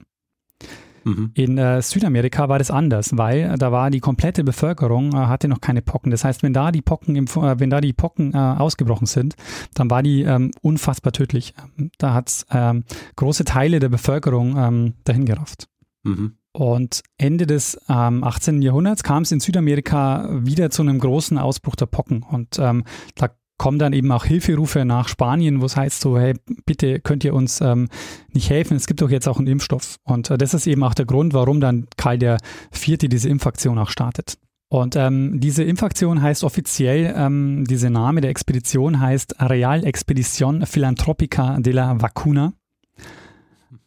Mhm. 1.06 1.30
In 1.34 1.56
äh, 1.56 1.80
Südamerika 1.82 2.48
war 2.48 2.58
das 2.58 2.72
anders, 2.72 3.16
weil 3.16 3.56
da 3.58 3.70
war 3.70 3.90
die 3.90 4.00
komplette 4.00 4.42
Bevölkerung 4.42 5.12
äh, 5.12 5.16
hatte 5.16 5.46
noch 5.46 5.60
keine 5.60 5.80
Pocken. 5.80 6.10
Das 6.10 6.24
heißt, 6.24 6.42
wenn 6.42 6.52
da 6.52 6.72
die 6.72 6.82
Pocken, 6.82 7.14
im, 7.14 7.26
äh, 7.26 7.60
wenn 7.60 7.70
da 7.70 7.80
die 7.80 7.92
Pocken 7.92 8.34
äh, 8.34 8.36
ausgebrochen 8.36 9.06
sind, 9.06 9.36
dann 9.74 9.88
war 9.88 10.02
die 10.02 10.22
ähm, 10.22 10.50
unfassbar 10.62 11.12
tödlich. 11.12 11.54
Da 11.98 12.12
hat 12.12 12.28
es 12.28 12.46
ähm, 12.50 12.82
große 13.14 13.44
Teile 13.44 13.78
der 13.78 13.88
Bevölkerung 13.88 14.56
ähm, 14.56 14.94
dahin 15.04 15.26
gerafft. 15.26 15.68
Mhm. 16.02 16.38
Und 16.56 17.02
Ende 17.18 17.46
des 17.46 17.78
ähm, 17.86 18.24
18. 18.24 18.62
Jahrhunderts 18.62 19.02
kam 19.02 19.24
es 19.24 19.30
in 19.30 19.40
Südamerika 19.40 20.26
wieder 20.32 20.70
zu 20.70 20.80
einem 20.80 20.98
großen 20.98 21.36
Ausbruch 21.36 21.76
der 21.76 21.84
Pocken. 21.84 22.22
Und 22.22 22.58
ähm, 22.58 22.84
da 23.14 23.28
kommen 23.58 23.78
dann 23.78 23.92
eben 23.92 24.10
auch 24.10 24.24
Hilferufe 24.24 24.86
nach 24.86 25.08
Spanien, 25.08 25.60
wo 25.60 25.66
es 25.66 25.76
heißt 25.76 26.00
so, 26.00 26.18
hey, 26.18 26.32
bitte 26.64 27.00
könnt 27.00 27.24
ihr 27.24 27.34
uns 27.34 27.60
ähm, 27.60 27.88
nicht 28.32 28.48
helfen, 28.48 28.74
es 28.74 28.86
gibt 28.86 29.02
doch 29.02 29.10
jetzt 29.10 29.28
auch 29.28 29.36
einen 29.36 29.48
Impfstoff. 29.48 29.96
Und 30.04 30.30
äh, 30.30 30.38
das 30.38 30.54
ist 30.54 30.66
eben 30.66 30.82
auch 30.82 30.94
der 30.94 31.04
Grund, 31.04 31.34
warum 31.34 31.60
dann 31.60 31.88
Karl 31.98 32.16
der 32.16 32.38
Vierte 32.70 33.10
diese 33.10 33.28
Impfaktion 33.28 33.78
auch 33.78 33.90
startet. 33.90 34.38
Und 34.68 34.96
ähm, 34.96 35.38
diese 35.38 35.62
Impfaktion 35.62 36.22
heißt 36.22 36.42
offiziell, 36.42 37.14
ähm, 37.14 37.66
dieser 37.68 37.90
Name 37.90 38.22
der 38.22 38.30
Expedition 38.30 38.98
heißt 38.98 39.36
Real 39.40 39.84
Expedición 39.84 40.64
Philantropica 40.64 41.60
de 41.60 41.74
la 41.74 42.00
Vacuna. 42.00 42.54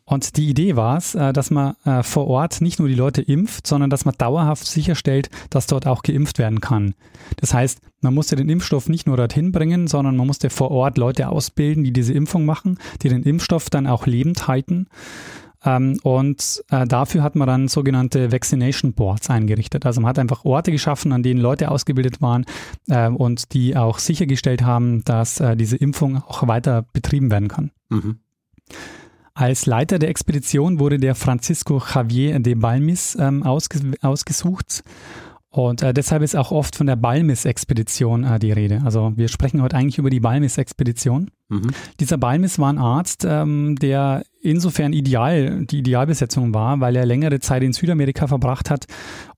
Und 0.09 0.37
die 0.37 0.49
Idee 0.49 0.75
war 0.75 0.97
es, 0.97 1.13
äh, 1.13 1.33
dass 1.33 1.51
man 1.51 1.75
äh, 1.85 2.01
vor 2.01 2.25
Ort 2.25 2.61
nicht 2.61 2.79
nur 2.79 2.87
die 2.87 2.95
Leute 2.95 3.21
impft, 3.21 3.67
sondern 3.67 3.91
dass 3.91 4.05
man 4.05 4.15
dauerhaft 4.17 4.65
sicherstellt, 4.65 5.29
dass 5.51 5.67
dort 5.67 5.85
auch 5.85 6.01
geimpft 6.01 6.39
werden 6.39 6.61
kann. 6.61 6.95
Das 7.37 7.53
heißt, 7.53 7.79
man 8.01 8.15
musste 8.15 8.35
den 8.35 8.49
Impfstoff 8.49 8.89
nicht 8.89 9.05
nur 9.05 9.17
dorthin 9.17 9.51
bringen, 9.51 9.85
sondern 9.85 10.17
man 10.17 10.25
musste 10.25 10.49
vor 10.49 10.71
Ort 10.71 10.97
Leute 10.97 11.29
ausbilden, 11.29 11.83
die 11.83 11.93
diese 11.93 12.13
Impfung 12.13 12.43
machen, 12.43 12.79
die 13.03 13.09
den 13.09 13.21
Impfstoff 13.21 13.69
dann 13.69 13.85
auch 13.85 14.07
lebend 14.07 14.47
halten. 14.47 14.87
Ähm, 15.63 15.99
und 16.01 16.63
äh, 16.71 16.87
dafür 16.87 17.21
hat 17.21 17.35
man 17.35 17.47
dann 17.47 17.67
sogenannte 17.67 18.31
Vaccination 18.31 18.93
Boards 18.93 19.29
eingerichtet. 19.29 19.85
Also 19.85 20.01
man 20.01 20.09
hat 20.09 20.17
einfach 20.17 20.43
Orte 20.43 20.71
geschaffen, 20.71 21.11
an 21.11 21.21
denen 21.21 21.39
Leute 21.39 21.69
ausgebildet 21.69 22.19
waren 22.19 22.45
und 22.87 23.53
die 23.53 23.75
auch 23.75 23.99
sichergestellt 23.99 24.63
haben, 24.63 25.03
dass 25.03 25.39
diese 25.55 25.77
Impfung 25.77 26.17
auch 26.17 26.47
weiter 26.47 26.83
betrieben 26.93 27.29
werden 27.29 27.47
kann. 27.47 27.71
Mhm. 27.89 28.19
Als 29.39 29.65
Leiter 29.65 29.99
der 29.99 30.09
Expedition 30.09 30.79
wurde 30.79 30.97
der 30.97 31.15
Francisco 31.15 31.81
Javier 31.95 32.37
de 32.41 32.55
Balmis 32.55 33.15
ähm, 33.17 33.41
ausges 33.41 33.81
ausgesucht. 34.01 34.83
Und 35.49 35.81
äh, 35.81 35.93
deshalb 35.93 36.23
ist 36.23 36.35
auch 36.35 36.51
oft 36.51 36.75
von 36.75 36.87
der 36.87 36.97
Balmis-Expedition 36.97 38.25
äh, 38.25 38.37
die 38.37 38.51
Rede. 38.51 38.81
Also 38.83 39.13
wir 39.15 39.29
sprechen 39.29 39.61
heute 39.61 39.77
eigentlich 39.77 39.97
über 39.97 40.09
die 40.09 40.19
Balmis-Expedition. 40.19 41.31
Mhm. 41.47 41.71
Dieser 42.01 42.17
Balmis 42.17 42.59
war 42.59 42.73
ein 42.73 42.79
Arzt, 42.79 43.25
ähm, 43.25 43.77
der 43.77 44.25
insofern 44.41 44.91
ideal, 44.91 45.65
die 45.65 45.79
Idealbesetzung 45.79 46.53
war, 46.53 46.81
weil 46.81 46.97
er 46.97 47.05
längere 47.05 47.39
Zeit 47.39 47.63
in 47.63 47.71
Südamerika 47.71 48.27
verbracht 48.27 48.69
hat 48.69 48.87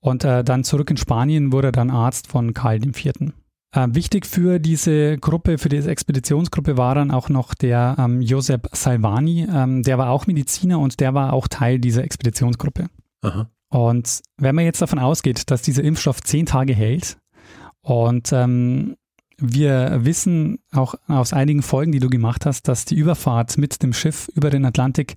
und 0.00 0.24
äh, 0.24 0.42
dann 0.42 0.64
zurück 0.64 0.90
in 0.90 0.96
Spanien 0.96 1.52
wurde 1.52 1.68
er 1.68 1.72
dann 1.72 1.90
Arzt 1.90 2.26
von 2.26 2.54
Karl 2.54 2.84
IV. 2.84 3.32
Äh, 3.74 3.88
wichtig 3.92 4.26
für 4.26 4.58
diese 4.58 5.16
Gruppe, 5.16 5.56
für 5.56 5.70
diese 5.70 5.90
Expeditionsgruppe 5.90 6.76
war 6.76 6.94
dann 6.94 7.10
auch 7.10 7.30
noch 7.30 7.54
der 7.54 7.96
ähm, 7.98 8.20
Josep 8.20 8.68
Salvani. 8.72 9.46
Ähm, 9.50 9.82
der 9.82 9.96
war 9.96 10.10
auch 10.10 10.26
Mediziner 10.26 10.78
und 10.78 11.00
der 11.00 11.14
war 11.14 11.32
auch 11.32 11.48
Teil 11.48 11.78
dieser 11.78 12.04
Expeditionsgruppe. 12.04 12.88
Aha. 13.22 13.50
Und 13.70 14.20
wenn 14.36 14.54
man 14.54 14.66
jetzt 14.66 14.82
davon 14.82 14.98
ausgeht, 14.98 15.50
dass 15.50 15.62
dieser 15.62 15.82
Impfstoff 15.82 16.20
zehn 16.20 16.44
Tage 16.44 16.74
hält 16.74 17.16
und 17.80 18.30
ähm, 18.32 18.96
wir 19.38 20.04
wissen 20.04 20.58
auch 20.72 20.94
aus 21.08 21.32
einigen 21.32 21.62
Folgen, 21.62 21.92
die 21.92 21.98
du 21.98 22.10
gemacht 22.10 22.44
hast, 22.44 22.68
dass 22.68 22.84
die 22.84 22.94
Überfahrt 22.94 23.56
mit 23.56 23.82
dem 23.82 23.94
Schiff 23.94 24.28
über 24.34 24.50
den 24.50 24.66
Atlantik 24.66 25.14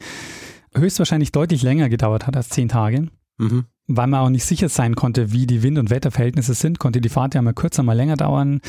höchstwahrscheinlich 0.74 1.34
deutlich 1.34 1.62
länger 1.62 1.90
gedauert 1.90 2.26
hat 2.26 2.38
als 2.38 2.50
zehn 2.50 2.70
Tage. 2.70 3.10
Mhm 3.38 3.66
weil 3.88 4.08
man 4.08 4.20
auch 4.22 4.30
nicht 4.30 4.46
sicher 4.46 4.70
sein 4.70 4.96
konnte, 4.96 5.32
wie 5.32 5.46
die 5.46 5.64
Wind- 5.64 5.78
und 5.78 5.90
Wetterverhältnisse 5.90 6.54
sind, 6.54 6.80
konnte 6.80 7.02
die 7.02 7.10
Fahrt 7.10 7.36
ja 7.36 7.42
mal 7.42 7.54
kürzer, 7.54 7.84
mal 7.84 7.94
länger 7.94 8.18
dauern. 8.18 8.62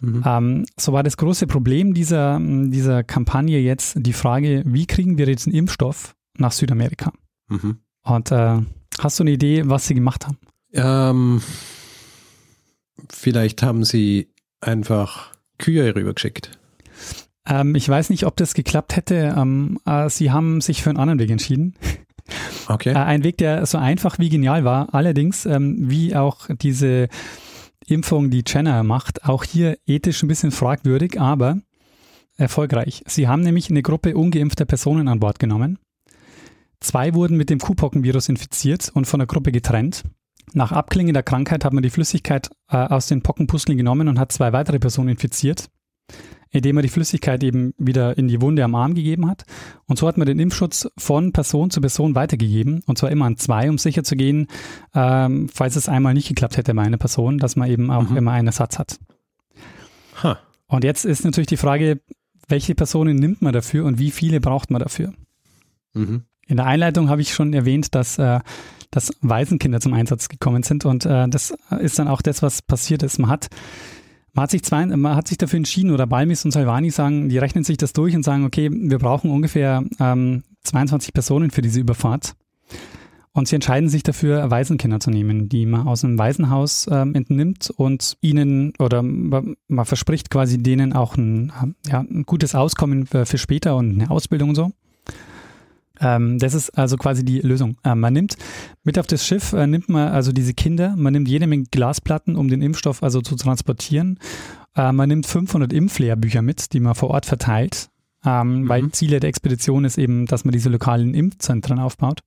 Mhm. 0.00 0.22
Ähm, 0.24 0.64
so 0.78 0.92
war 0.92 1.02
das 1.02 1.16
große 1.16 1.46
Problem 1.46 1.94
dieser, 1.94 2.38
dieser 2.40 3.02
Kampagne 3.04 3.58
jetzt 3.58 3.96
die 3.98 4.12
Frage, 4.12 4.62
wie 4.66 4.86
kriegen 4.86 5.18
wir 5.18 5.26
jetzt 5.26 5.46
einen 5.46 5.56
Impfstoff 5.56 6.14
nach 6.38 6.52
Südamerika? 6.52 7.12
Mhm. 7.48 7.78
Und 8.02 8.30
äh, 8.30 8.60
hast 8.98 9.18
du 9.18 9.24
eine 9.24 9.32
Idee, 9.32 9.62
was 9.66 9.86
sie 9.86 9.94
gemacht 9.94 10.26
haben? 10.26 10.38
Ähm, 10.72 11.42
vielleicht 13.10 13.62
haben 13.62 13.84
sie 13.84 14.28
einfach 14.60 15.32
Kühe 15.58 15.94
rübergeschickt. 15.94 16.50
Ähm, 17.46 17.74
ich 17.74 17.88
weiß 17.88 18.10
nicht, 18.10 18.26
ob 18.26 18.36
das 18.36 18.54
geklappt 18.54 18.96
hätte. 18.96 19.34
Ähm, 19.36 19.78
äh, 19.86 20.08
sie 20.10 20.30
haben 20.30 20.60
sich 20.60 20.82
für 20.82 20.90
einen 20.90 20.98
anderen 20.98 21.18
Weg 21.18 21.30
entschieden. 21.30 21.74
Okay. 22.68 22.90
Äh, 22.90 22.96
ein 22.96 23.24
Weg, 23.24 23.38
der 23.38 23.66
so 23.66 23.78
einfach 23.78 24.18
wie 24.18 24.28
genial 24.28 24.64
war, 24.64 24.94
allerdings 24.94 25.46
ähm, 25.46 25.90
wie 25.90 26.14
auch 26.14 26.48
diese 26.60 27.08
Impfung, 27.86 28.30
die 28.30 28.44
Jenner 28.46 28.82
macht, 28.82 29.24
auch 29.24 29.44
hier 29.44 29.78
ethisch 29.86 30.22
ein 30.22 30.28
bisschen 30.28 30.50
fragwürdig, 30.50 31.20
aber 31.20 31.58
erfolgreich. 32.36 33.02
Sie 33.06 33.28
haben 33.28 33.42
nämlich 33.42 33.70
eine 33.70 33.82
Gruppe 33.82 34.16
ungeimpfter 34.16 34.64
Personen 34.64 35.08
an 35.08 35.20
Bord 35.20 35.38
genommen. 35.38 35.78
Zwei 36.80 37.14
wurden 37.14 37.36
mit 37.36 37.48
dem 37.48 37.58
Kuhpockenvirus 37.58 38.28
infiziert 38.28 38.90
und 38.92 39.06
von 39.06 39.20
der 39.20 39.26
Gruppe 39.26 39.52
getrennt. 39.52 40.02
Nach 40.52 40.72
Abklingen 40.72 41.14
der 41.14 41.22
Krankheit 41.22 41.64
hat 41.64 41.72
man 41.72 41.82
die 41.82 41.90
Flüssigkeit 41.90 42.50
äh, 42.70 42.76
aus 42.76 43.06
den 43.06 43.22
Pockenpusteln 43.22 43.78
genommen 43.78 44.08
und 44.08 44.18
hat 44.18 44.32
zwei 44.32 44.52
weitere 44.52 44.78
Personen 44.78 45.10
infiziert 45.10 45.68
indem 46.56 46.76
er 46.78 46.82
die 46.82 46.88
Flüssigkeit 46.88 47.42
eben 47.44 47.74
wieder 47.78 48.16
in 48.18 48.28
die 48.28 48.40
Wunde 48.40 48.64
am 48.64 48.74
Arm 48.74 48.94
gegeben 48.94 49.28
hat. 49.28 49.44
Und 49.86 49.98
so 49.98 50.08
hat 50.08 50.16
man 50.16 50.26
den 50.26 50.38
Impfschutz 50.38 50.88
von 50.96 51.32
Person 51.32 51.70
zu 51.70 51.80
Person 51.80 52.14
weitergegeben. 52.14 52.82
Und 52.86 52.98
zwar 52.98 53.10
immer 53.10 53.26
an 53.26 53.36
zwei, 53.36 53.68
um 53.70 53.78
sicher 53.78 54.04
zu 54.04 54.16
gehen, 54.16 54.48
ähm, 54.94 55.48
falls 55.52 55.76
es 55.76 55.88
einmal 55.88 56.14
nicht 56.14 56.28
geklappt 56.28 56.56
hätte 56.56 56.74
bei 56.74 56.82
einer 56.82 56.98
Person, 56.98 57.38
dass 57.38 57.56
man 57.56 57.70
eben 57.70 57.90
auch 57.90 58.10
mhm. 58.10 58.16
immer 58.16 58.32
einen 58.32 58.48
Ersatz 58.48 58.78
hat. 58.78 58.98
Huh. 60.22 60.34
Und 60.66 60.84
jetzt 60.84 61.04
ist 61.04 61.24
natürlich 61.24 61.46
die 61.46 61.56
Frage, 61.56 62.00
welche 62.48 62.74
Personen 62.74 63.16
nimmt 63.16 63.42
man 63.42 63.52
dafür 63.52 63.84
und 63.84 63.98
wie 63.98 64.10
viele 64.10 64.40
braucht 64.40 64.70
man 64.70 64.80
dafür? 64.80 65.12
Mhm. 65.94 66.22
In 66.48 66.56
der 66.56 66.66
Einleitung 66.66 67.08
habe 67.08 67.20
ich 67.20 67.34
schon 67.34 67.52
erwähnt, 67.52 67.94
dass, 67.94 68.18
äh, 68.18 68.40
dass 68.90 69.12
Waisenkinder 69.20 69.80
zum 69.80 69.94
Einsatz 69.94 70.28
gekommen 70.28 70.62
sind 70.62 70.84
und 70.84 71.04
äh, 71.04 71.28
das 71.28 71.54
ist 71.80 71.98
dann 71.98 72.08
auch 72.08 72.22
das, 72.22 72.42
was 72.42 72.62
passiert 72.62 73.02
ist. 73.02 73.18
Man 73.18 73.30
hat 73.30 73.48
man 74.36 74.42
hat 74.42 74.50
sich, 74.50 74.62
zwei, 74.62 74.84
man 74.84 75.16
hat 75.16 75.28
sich 75.28 75.38
dafür 75.38 75.56
entschieden, 75.56 75.90
oder 75.90 76.06
Balmis 76.06 76.44
und 76.44 76.50
Salvani 76.50 76.90
sagen, 76.90 77.30
die 77.30 77.38
rechnen 77.38 77.64
sich 77.64 77.78
das 77.78 77.94
durch 77.94 78.14
und 78.14 78.22
sagen, 78.22 78.44
okay, 78.44 78.70
wir 78.70 78.98
brauchen 78.98 79.30
ungefähr 79.30 79.82
ähm, 79.98 80.42
22 80.62 81.14
Personen 81.14 81.50
für 81.50 81.62
diese 81.62 81.80
Überfahrt. 81.80 82.34
Und 83.32 83.48
sie 83.48 83.54
entscheiden 83.54 83.88
sich 83.88 84.02
dafür, 84.02 84.50
Waisenkinder 84.50 85.00
zu 85.00 85.10
nehmen, 85.10 85.48
die 85.48 85.64
man 85.64 85.86
aus 85.88 86.04
einem 86.04 86.18
Waisenhaus 86.18 86.86
ähm, 86.90 87.14
entnimmt 87.14 87.70
und 87.76 88.16
ihnen 88.20 88.72
oder 88.78 89.02
man 89.02 89.56
verspricht 89.84 90.30
quasi 90.30 90.58
denen 90.62 90.92
auch 90.92 91.16
ein, 91.16 91.52
ja, 91.86 92.00
ein 92.00 92.24
gutes 92.24 92.54
Auskommen 92.54 93.06
für, 93.06 93.26
für 93.26 93.38
später 93.38 93.76
und 93.76 94.00
eine 94.00 94.10
Ausbildung 94.10 94.50
und 94.50 94.54
so. 94.54 94.72
Ähm, 96.00 96.38
das 96.38 96.54
ist 96.54 96.70
also 96.70 96.96
quasi 96.96 97.24
die 97.24 97.40
Lösung. 97.40 97.76
Äh, 97.84 97.94
man 97.94 98.12
nimmt 98.12 98.36
mit 98.84 98.98
auf 98.98 99.06
das 99.06 99.26
Schiff, 99.26 99.52
äh, 99.52 99.66
nimmt 99.66 99.88
man 99.88 100.08
also 100.08 100.32
diese 100.32 100.54
Kinder, 100.54 100.94
man 100.96 101.12
nimmt 101.12 101.28
jede 101.28 101.46
Menge 101.46 101.64
Glasplatten, 101.70 102.36
um 102.36 102.48
den 102.48 102.62
Impfstoff 102.62 103.02
also 103.02 103.20
zu 103.20 103.36
transportieren. 103.36 104.18
Äh, 104.74 104.92
man 104.92 105.08
nimmt 105.08 105.26
500 105.26 105.72
Impflehrbücher 105.72 106.42
mit, 106.42 106.72
die 106.72 106.80
man 106.80 106.94
vor 106.94 107.10
Ort 107.10 107.26
verteilt, 107.26 107.88
ähm, 108.24 108.62
mhm. 108.62 108.68
weil 108.68 108.90
Ziele 108.90 109.20
der 109.20 109.28
Expedition 109.28 109.84
ist 109.84 109.98
eben, 109.98 110.26
dass 110.26 110.44
man 110.44 110.52
diese 110.52 110.68
lokalen 110.68 111.14
Impfzentren 111.14 111.78
aufbaut. 111.78 112.20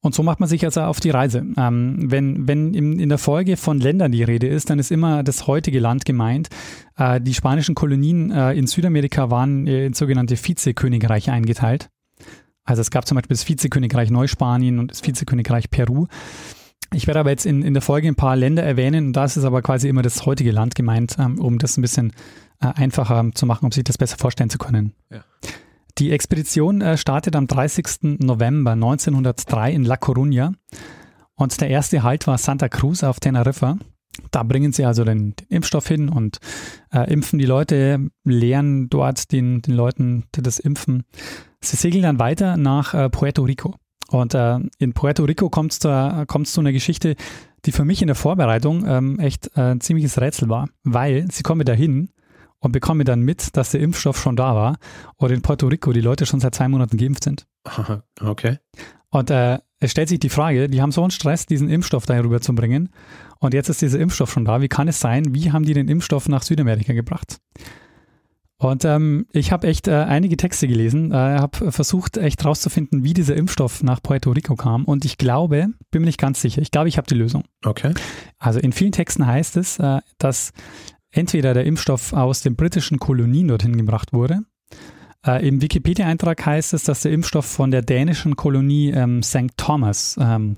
Und 0.00 0.14
so 0.14 0.22
macht 0.22 0.40
man 0.40 0.48
sich 0.48 0.64
also 0.64 0.82
auf 0.82 1.00
die 1.00 1.10
Reise. 1.10 1.44
Ähm, 1.56 2.10
wenn 2.10 2.48
wenn 2.48 2.74
in, 2.74 2.98
in, 2.98 3.08
der 3.08 3.18
Folge 3.18 3.56
von 3.56 3.78
Ländern 3.78 4.12
die 4.12 4.22
Rede 4.22 4.46
ist, 4.46 4.70
dann 4.70 4.78
ist 4.78 4.90
immer 4.90 5.22
das 5.22 5.46
heutige 5.46 5.78
Land 5.78 6.04
gemeint. 6.04 6.48
Äh, 6.96 7.20
die 7.20 7.34
spanischen 7.34 7.74
Kolonien 7.74 8.30
äh, 8.30 8.52
in 8.54 8.66
Südamerika 8.66 9.30
waren 9.30 9.66
in 9.66 9.92
sogenannte 9.92 10.36
Vizekönigreiche 10.36 11.32
eingeteilt. 11.32 11.88
Also 12.66 12.82
es 12.82 12.90
gab 12.90 13.06
zum 13.06 13.14
Beispiel 13.14 13.34
das 13.34 13.48
Vizekönigreich 13.48 14.10
Neuspanien 14.10 14.78
und 14.78 14.90
das 14.90 15.06
Vizekönigreich 15.06 15.70
Peru. 15.70 16.06
Ich 16.92 17.06
werde 17.06 17.20
aber 17.20 17.30
jetzt 17.30 17.46
in, 17.46 17.62
in 17.62 17.74
der 17.74 17.82
Folge 17.82 18.08
ein 18.08 18.14
paar 18.14 18.36
Länder 18.36 18.62
erwähnen 18.62 19.08
und 19.08 19.12
da 19.14 19.24
ist 19.24 19.36
es 19.36 19.44
aber 19.44 19.62
quasi 19.62 19.88
immer 19.88 20.02
das 20.02 20.26
heutige 20.26 20.52
Land 20.52 20.74
gemeint, 20.74 21.16
ähm, 21.18 21.38
um 21.38 21.58
das 21.58 21.76
ein 21.76 21.82
bisschen 21.82 22.12
äh, 22.60 22.66
einfacher 22.74 23.30
zu 23.34 23.46
machen, 23.46 23.64
um 23.64 23.72
sich 23.72 23.84
das 23.84 23.98
besser 23.98 24.16
vorstellen 24.18 24.50
zu 24.50 24.58
können. 24.58 24.92
Ja. 25.10 25.24
Die 25.98 26.12
Expedition 26.12 26.82
äh, 26.82 26.96
startet 26.96 27.34
am 27.36 27.46
30. 27.46 28.18
November 28.20 28.72
1903 28.72 29.72
in 29.72 29.84
La 29.84 29.94
Coruña 29.94 30.52
und 31.34 31.60
der 31.60 31.68
erste 31.68 32.02
Halt 32.02 32.26
war 32.26 32.38
Santa 32.38 32.68
Cruz 32.68 33.02
auf 33.02 33.20
Teneriffa. 33.20 33.78
Da 34.30 34.42
bringen 34.42 34.72
sie 34.72 34.84
also 34.84 35.04
den, 35.04 35.34
den 35.36 35.46
Impfstoff 35.48 35.88
hin 35.88 36.08
und 36.08 36.38
äh, 36.92 37.12
impfen 37.12 37.38
die 37.38 37.46
Leute, 37.46 38.08
lehren 38.24 38.88
dort 38.88 39.32
den, 39.32 39.62
den 39.62 39.74
Leuten 39.74 40.24
das 40.32 40.58
Impfen. 40.58 41.04
Sie 41.60 41.76
segeln 41.76 42.02
dann 42.02 42.18
weiter 42.18 42.56
nach 42.56 42.94
äh, 42.94 43.10
Puerto 43.10 43.42
Rico. 43.42 43.74
Und 44.08 44.34
äh, 44.34 44.58
in 44.78 44.92
Puerto 44.92 45.24
Rico 45.24 45.50
kommt 45.50 45.72
es 45.72 45.80
zu, 45.80 45.88
einer 45.90 46.72
Geschichte, 46.72 47.16
die 47.64 47.72
für 47.72 47.84
mich 47.84 48.02
in 48.02 48.06
der 48.06 48.14
Vorbereitung 48.14 48.86
ähm, 48.86 49.18
echt 49.18 49.50
äh, 49.56 49.72
ein 49.72 49.80
ziemliches 49.80 50.20
Rätsel 50.20 50.48
war, 50.48 50.68
weil 50.84 51.30
sie 51.30 51.42
kommen 51.42 51.64
dahin 51.64 52.10
und 52.60 52.72
bekommen 52.72 53.04
dann 53.04 53.20
mit, 53.20 53.56
dass 53.56 53.72
der 53.72 53.80
Impfstoff 53.80 54.18
schon 54.20 54.36
da 54.36 54.54
war 54.54 54.78
und 55.16 55.30
in 55.30 55.42
Puerto 55.42 55.66
Rico 55.66 55.92
die 55.92 56.00
Leute 56.00 56.26
schon 56.26 56.40
seit 56.40 56.54
zwei 56.54 56.68
Monaten 56.68 56.96
geimpft 56.96 57.24
sind. 57.24 57.46
Okay. 58.20 58.58
Und 59.10 59.30
äh, 59.30 59.58
es 59.78 59.90
stellt 59.90 60.08
sich 60.08 60.20
die 60.20 60.30
Frage, 60.30 60.68
die 60.68 60.80
haben 60.80 60.92
so 60.92 61.02
einen 61.02 61.10
Stress, 61.10 61.46
diesen 61.46 61.68
Impfstoff 61.68 62.06
darüber 62.06 62.40
zu 62.40 62.54
bringen. 62.54 62.90
Und 63.38 63.54
jetzt 63.54 63.68
ist 63.68 63.82
dieser 63.82 63.98
Impfstoff 63.98 64.30
schon 64.30 64.44
da. 64.44 64.60
Wie 64.60 64.68
kann 64.68 64.88
es 64.88 65.00
sein? 65.00 65.34
Wie 65.34 65.52
haben 65.52 65.64
die 65.64 65.74
den 65.74 65.88
Impfstoff 65.88 66.28
nach 66.28 66.42
Südamerika 66.42 66.92
gebracht? 66.92 67.38
Und 68.58 68.86
ähm, 68.86 69.26
ich 69.32 69.52
habe 69.52 69.66
echt 69.66 69.86
äh, 69.86 69.92
einige 69.92 70.38
Texte 70.38 70.66
gelesen, 70.66 71.12
äh, 71.12 71.14
habe 71.14 71.70
versucht 71.70 72.16
echt 72.16 72.42
rauszufinden, 72.42 73.04
wie 73.04 73.12
dieser 73.12 73.36
Impfstoff 73.36 73.82
nach 73.82 74.02
Puerto 74.02 74.30
Rico 74.30 74.56
kam. 74.56 74.86
Und 74.86 75.04
ich 75.04 75.18
glaube, 75.18 75.68
bin 75.90 76.02
mir 76.02 76.06
nicht 76.06 76.20
ganz 76.20 76.40
sicher, 76.40 76.62
ich 76.62 76.70
glaube, 76.70 76.88
ich 76.88 76.96
habe 76.96 77.06
die 77.06 77.14
Lösung. 77.14 77.44
Okay. 77.64 77.92
Also 78.38 78.58
in 78.58 78.72
vielen 78.72 78.92
Texten 78.92 79.26
heißt 79.26 79.58
es, 79.58 79.78
äh, 79.78 80.00
dass 80.16 80.52
entweder 81.10 81.52
der 81.52 81.66
Impfstoff 81.66 82.14
aus 82.14 82.40
den 82.40 82.56
britischen 82.56 82.98
Kolonien 82.98 83.48
dorthin 83.48 83.76
gebracht 83.76 84.14
wurde. 84.14 84.40
Äh, 85.26 85.46
Im 85.46 85.60
Wikipedia-Eintrag 85.60 86.46
heißt 86.46 86.72
es, 86.72 86.84
dass 86.84 87.02
der 87.02 87.12
Impfstoff 87.12 87.44
von 87.44 87.70
der 87.70 87.82
dänischen 87.82 88.36
Kolonie 88.36 88.90
ähm, 88.90 89.22
St. 89.22 89.52
Thomas 89.58 90.16
ähm, 90.18 90.56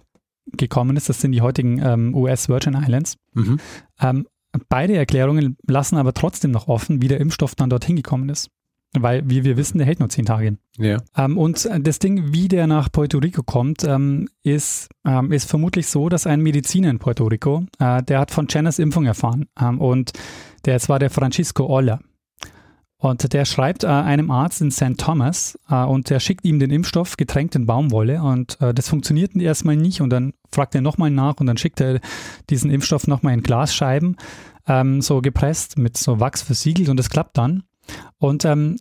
gekommen 0.57 0.97
ist. 0.97 1.09
Das 1.09 1.21
sind 1.21 1.33
die 1.33 1.41
heutigen 1.41 1.81
ähm, 1.85 2.15
US 2.15 2.49
Virgin 2.49 2.75
Islands. 2.75 3.17
Mhm. 3.35 3.59
Ähm, 4.01 4.27
beide 4.69 4.97
Erklärungen 4.97 5.57
lassen 5.67 5.97
aber 5.97 6.15
trotzdem 6.15 6.51
noch 6.51 6.69
offen, 6.69 7.03
wie 7.03 7.09
der 7.09 7.21
Impfstoff 7.21 7.55
dann 7.55 7.71
dorthin 7.71 7.97
gekommen 7.97 8.29
ist. 8.29 8.51
Weil, 8.95 9.29
wie 9.29 9.45
wir 9.45 9.59
wissen, 9.59 9.77
der 9.77 9.87
hält 9.87 10.01
nur 10.01 10.09
zehn 10.09 10.25
Tage. 10.25 10.57
Ja. 10.79 10.97
Ähm, 11.15 11.37
und 11.37 11.69
das 11.81 11.99
Ding, 11.99 12.33
wie 12.33 12.49
der 12.49 12.67
nach 12.67 12.91
Puerto 12.91 13.19
Rico 13.19 13.43
kommt, 13.43 13.85
ähm, 13.85 14.29
ist, 14.43 14.89
ähm, 15.07 15.31
ist 15.31 15.49
vermutlich 15.49 15.89
so, 15.89 16.09
dass 16.09 16.27
ein 16.27 16.41
Mediziner 16.41 16.89
in 16.89 16.99
Puerto 16.99 17.27
Rico, 17.27 17.67
äh, 17.79 18.03
der 18.03 18.19
hat 18.19 18.31
von 18.31 18.47
Jenners 18.49 18.79
Impfung 18.79 19.05
erfahren. 19.05 19.45
Ähm, 19.61 19.79
und 19.79 20.13
der, 20.65 20.81
war 20.89 20.99
der 20.99 21.11
Francisco 21.11 21.67
Olla. 21.67 22.01
Und 23.01 23.33
der 23.33 23.45
schreibt 23.45 23.85
äh, 23.85 23.87
einem 23.87 24.31
Arzt 24.31 24.61
in 24.61 24.73
St. 24.73 24.99
Thomas 24.99 25.57
äh, 25.69 25.85
und 25.85 26.11
der 26.11 26.19
schickt 26.19 26.45
ihm 26.45 26.59
den 26.59 26.71
Impfstoff 26.71 27.17
getränkt 27.17 27.55
in 27.55 27.65
Baumwolle 27.65 28.21
und 28.23 28.61
äh, 28.61 28.75
das 28.75 28.89
funktioniert 28.89 29.37
erstmal 29.37 29.77
nicht 29.77 30.01
und 30.01 30.11
dann 30.11 30.33
fragt 30.51 30.75
er 30.75 30.81
nochmal 30.81 31.11
nach 31.11 31.37
und 31.39 31.47
dann 31.47 31.57
schickt 31.57 31.81
er 31.81 32.01
diesen 32.51 32.71
Impfstoff 32.71 33.07
nochmal 33.07 33.35
in 33.35 33.43
Glasscheiben, 33.43 34.17
ähm, 34.67 35.01
so 35.01 35.23
gepresst 35.23 35.79
mit 35.79 35.97
so 35.97 36.19
Wachs 36.19 36.43
versiegelt 36.43 36.89
und 36.89 36.97
das 36.97 37.09
klappt 37.09 37.39
dann. 37.39 37.63
Und 38.19 38.45
ähm, 38.45 38.79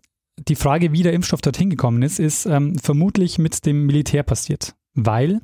die 0.47 0.55
Frage, 0.55 0.91
wie 0.91 1.03
der 1.03 1.13
Impfstoff 1.13 1.41
dorthin 1.41 1.69
gekommen 1.69 2.01
ist, 2.01 2.19
ist 2.19 2.47
ähm, 2.47 2.79
vermutlich 2.79 3.37
mit 3.37 3.67
dem 3.67 3.85
Militär 3.85 4.23
passiert, 4.23 4.75
weil 4.95 5.41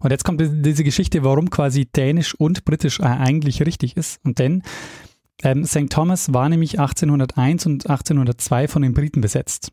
und 0.00 0.10
jetzt 0.10 0.24
kommt 0.24 0.40
diese 0.40 0.84
Geschichte, 0.84 1.24
warum 1.24 1.50
quasi 1.50 1.86
Dänisch 1.86 2.34
und 2.34 2.64
Britisch 2.64 3.00
äh, 3.00 3.04
eigentlich 3.04 3.60
richtig 3.66 3.96
ist. 3.96 4.20
Und 4.24 4.38
denn 4.38 4.62
ähm, 5.42 5.64
St. 5.64 5.90
Thomas 5.90 6.32
war 6.32 6.48
nämlich 6.48 6.78
1801 6.80 7.66
und 7.66 7.88
1802 7.88 8.68
von 8.68 8.82
den 8.82 8.94
Briten 8.94 9.20
besetzt. 9.20 9.72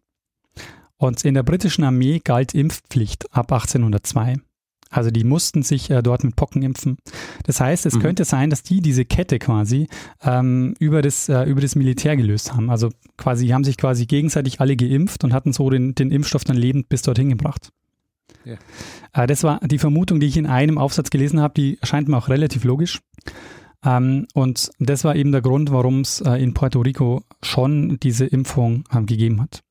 Und 0.98 1.26
in 1.26 1.34
der 1.34 1.44
britischen 1.44 1.84
Armee 1.84 2.22
galt 2.24 2.54
Impfpflicht 2.54 3.34
ab 3.34 3.52
1802. 3.52 4.38
Also 4.94 5.10
die 5.10 5.24
mussten 5.24 5.64
sich 5.64 5.90
äh, 5.90 6.04
dort 6.04 6.24
mit 6.24 6.36
Pocken 6.36 6.62
impfen. 6.62 6.98
Das 7.46 7.60
heißt, 7.60 7.86
es 7.88 7.96
mhm. 7.96 8.02
könnte 8.02 8.26
sein, 8.26 8.52
dass 8.52 8.62
die 8.62 8.80
diese 8.80 9.06
Kette 9.06 9.40
quasi 9.40 9.88
ähm, 10.22 10.76
über, 10.80 11.02
das, 11.02 11.30
äh, 11.30 11.44
über 11.44 11.62
das 11.62 11.76
Militär 11.76 12.16
gelöst 12.16 12.54
haben. 12.54 12.70
Also 12.70 12.90
quasi 13.18 13.48
haben 13.48 13.64
sich 13.64 13.78
quasi 13.78 14.06
gegenseitig 14.06 14.62
alle 14.62 14.76
geimpft 14.76 15.24
und 15.24 15.34
hatten 15.34 15.52
so 15.52 15.70
den, 15.70 15.96
den 15.96 16.12
Impfstoff 16.12 16.44
dann 16.44 16.58
lebend 16.58 16.90
bis 16.90 17.02
dorthin 17.02 17.30
gebracht. 17.30 17.70
Ja. 18.46 18.58
Äh, 19.14 19.26
das 19.26 19.44
war 19.44 19.60
die 19.62 19.80
Vermutung, 19.80 20.20
die 20.20 20.28
ich 20.28 20.38
in 20.38 20.46
einem 20.46 20.78
Aufsatz 20.78 21.10
gelesen 21.10 21.42
habe, 21.42 21.56
die 21.56 21.80
erscheint 21.82 22.08
mir 22.08 22.18
auch 22.18 22.30
relativ 22.30 22.64
logisch. 22.64 23.02
Ähm, 23.84 24.28
und 24.34 24.72
das 24.80 25.04
war 25.04 25.16
eben 25.16 25.32
der 25.32 25.42
Grund, 25.42 25.72
warum 25.72 26.02
es 26.02 26.22
äh, 26.22 26.36
in 26.36 26.54
Puerto 26.54 26.82
Rico 26.82 27.24
schon 27.42 28.00
diese 28.00 28.26
Impfung 28.26 28.86
äh, 28.92 29.02
gegeben 29.04 29.42
hat. 29.42 29.62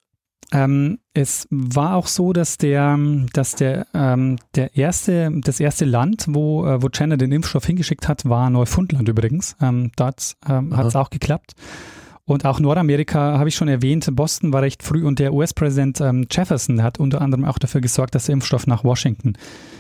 Ähm, 0.53 0.99
es 1.15 1.49
war 1.51 1.97
auch 1.97 2.07
so, 2.07 2.35
dass 2.35 2.59
der, 2.59 2.99
dass 3.33 3.55
der, 3.55 3.87
ähm, 3.95 4.37
der 4.55 4.77
erste, 4.77 5.31
das 5.43 5.61
erste 5.61 5.87
Land, 5.87 6.27
wo, 6.29 6.67
äh, 6.67 6.83
wo 6.83 6.89
Jenner 6.93 7.17
den 7.17 7.33
Impfstoff 7.33 7.65
hingeschickt 7.65 8.07
hat, 8.07 8.29
war 8.29 8.51
Neufundland 8.51 9.09
übrigens. 9.09 9.57
Ähm, 9.63 9.93
dort 9.97 10.37
ähm, 10.47 10.77
hat 10.77 10.87
es 10.87 10.97
auch 10.97 11.09
geklappt. 11.09 11.53
Und 12.25 12.45
auch 12.45 12.61
Nordamerika 12.61 13.39
habe 13.39 13.49
ich 13.49 13.57
schon 13.57 13.69
erwähnt, 13.69 14.09
Boston 14.15 14.53
war 14.53 14.63
recht 14.63 14.83
früh 14.83 15.05
und 15.05 15.19
der 15.19 15.33
US-Präsident 15.33 16.01
ähm, 16.01 16.27
Jefferson 16.31 16.83
hat 16.83 17.01
unter 17.01 17.21
anderem 17.21 17.45
auch 17.45 17.59
dafür 17.59 17.81
gesorgt, 17.81 18.15
dass 18.15 18.27
der 18.27 18.35
Impfstoff 18.35 18.67
nach 18.67 18.85
Washington 18.85 19.33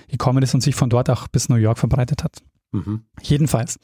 gekommen 0.08 0.42
ist 0.42 0.52
und 0.54 0.62
sich 0.62 0.74
von 0.74 0.90
dort 0.90 1.08
auch 1.08 1.28
bis 1.28 1.48
New 1.48 1.56
York 1.56 1.78
verbreitet 1.78 2.24
hat. 2.24 2.42
Mhm. 2.72 3.02
Jedenfalls. 3.22 3.78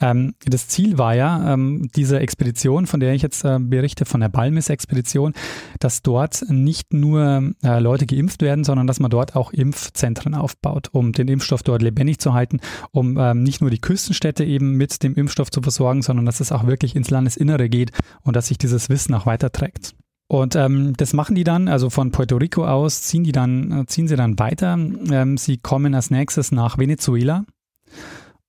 Ähm, 0.00 0.34
das 0.44 0.68
Ziel 0.68 0.98
war 0.98 1.14
ja 1.14 1.54
ähm, 1.54 1.88
dieser 1.94 2.20
Expedition, 2.20 2.86
von 2.86 3.00
der 3.00 3.14
ich 3.14 3.22
jetzt 3.22 3.44
äh, 3.44 3.58
berichte, 3.60 4.04
von 4.04 4.20
der 4.20 4.28
Balmis-Expedition, 4.28 5.32
dass 5.80 6.02
dort 6.02 6.44
nicht 6.48 6.92
nur 6.92 7.52
äh, 7.62 7.80
Leute 7.80 8.06
geimpft 8.06 8.42
werden, 8.42 8.64
sondern 8.64 8.86
dass 8.86 9.00
man 9.00 9.10
dort 9.10 9.36
auch 9.36 9.52
Impfzentren 9.52 10.34
aufbaut, 10.34 10.88
um 10.92 11.12
den 11.12 11.28
Impfstoff 11.28 11.62
dort 11.62 11.82
lebendig 11.82 12.18
zu 12.18 12.34
halten, 12.34 12.60
um 12.92 13.18
ähm, 13.18 13.42
nicht 13.42 13.60
nur 13.60 13.70
die 13.70 13.80
Küstenstädte 13.80 14.44
eben 14.44 14.72
mit 14.72 15.02
dem 15.02 15.14
Impfstoff 15.14 15.50
zu 15.50 15.62
versorgen, 15.62 16.02
sondern 16.02 16.26
dass 16.26 16.40
es 16.40 16.52
auch 16.52 16.66
wirklich 16.66 16.94
ins 16.94 17.10
Landesinnere 17.10 17.68
geht 17.68 17.92
und 18.22 18.36
dass 18.36 18.48
sich 18.48 18.58
dieses 18.58 18.88
Wissen 18.88 19.14
auch 19.14 19.26
weiterträgt. 19.26 19.94
Und 20.30 20.56
ähm, 20.56 20.92
das 20.96 21.14
machen 21.14 21.34
die 21.34 21.44
dann, 21.44 21.68
also 21.68 21.88
von 21.88 22.12
Puerto 22.12 22.36
Rico 22.36 22.66
aus 22.66 23.02
ziehen 23.02 23.24
die 23.24 23.32
dann, 23.32 23.72
äh, 23.72 23.86
ziehen 23.86 24.08
sie 24.08 24.16
dann 24.16 24.38
weiter. 24.38 24.74
Ähm, 24.74 25.38
sie 25.38 25.56
kommen 25.56 25.94
als 25.94 26.10
nächstes 26.10 26.52
nach 26.52 26.76
Venezuela 26.76 27.44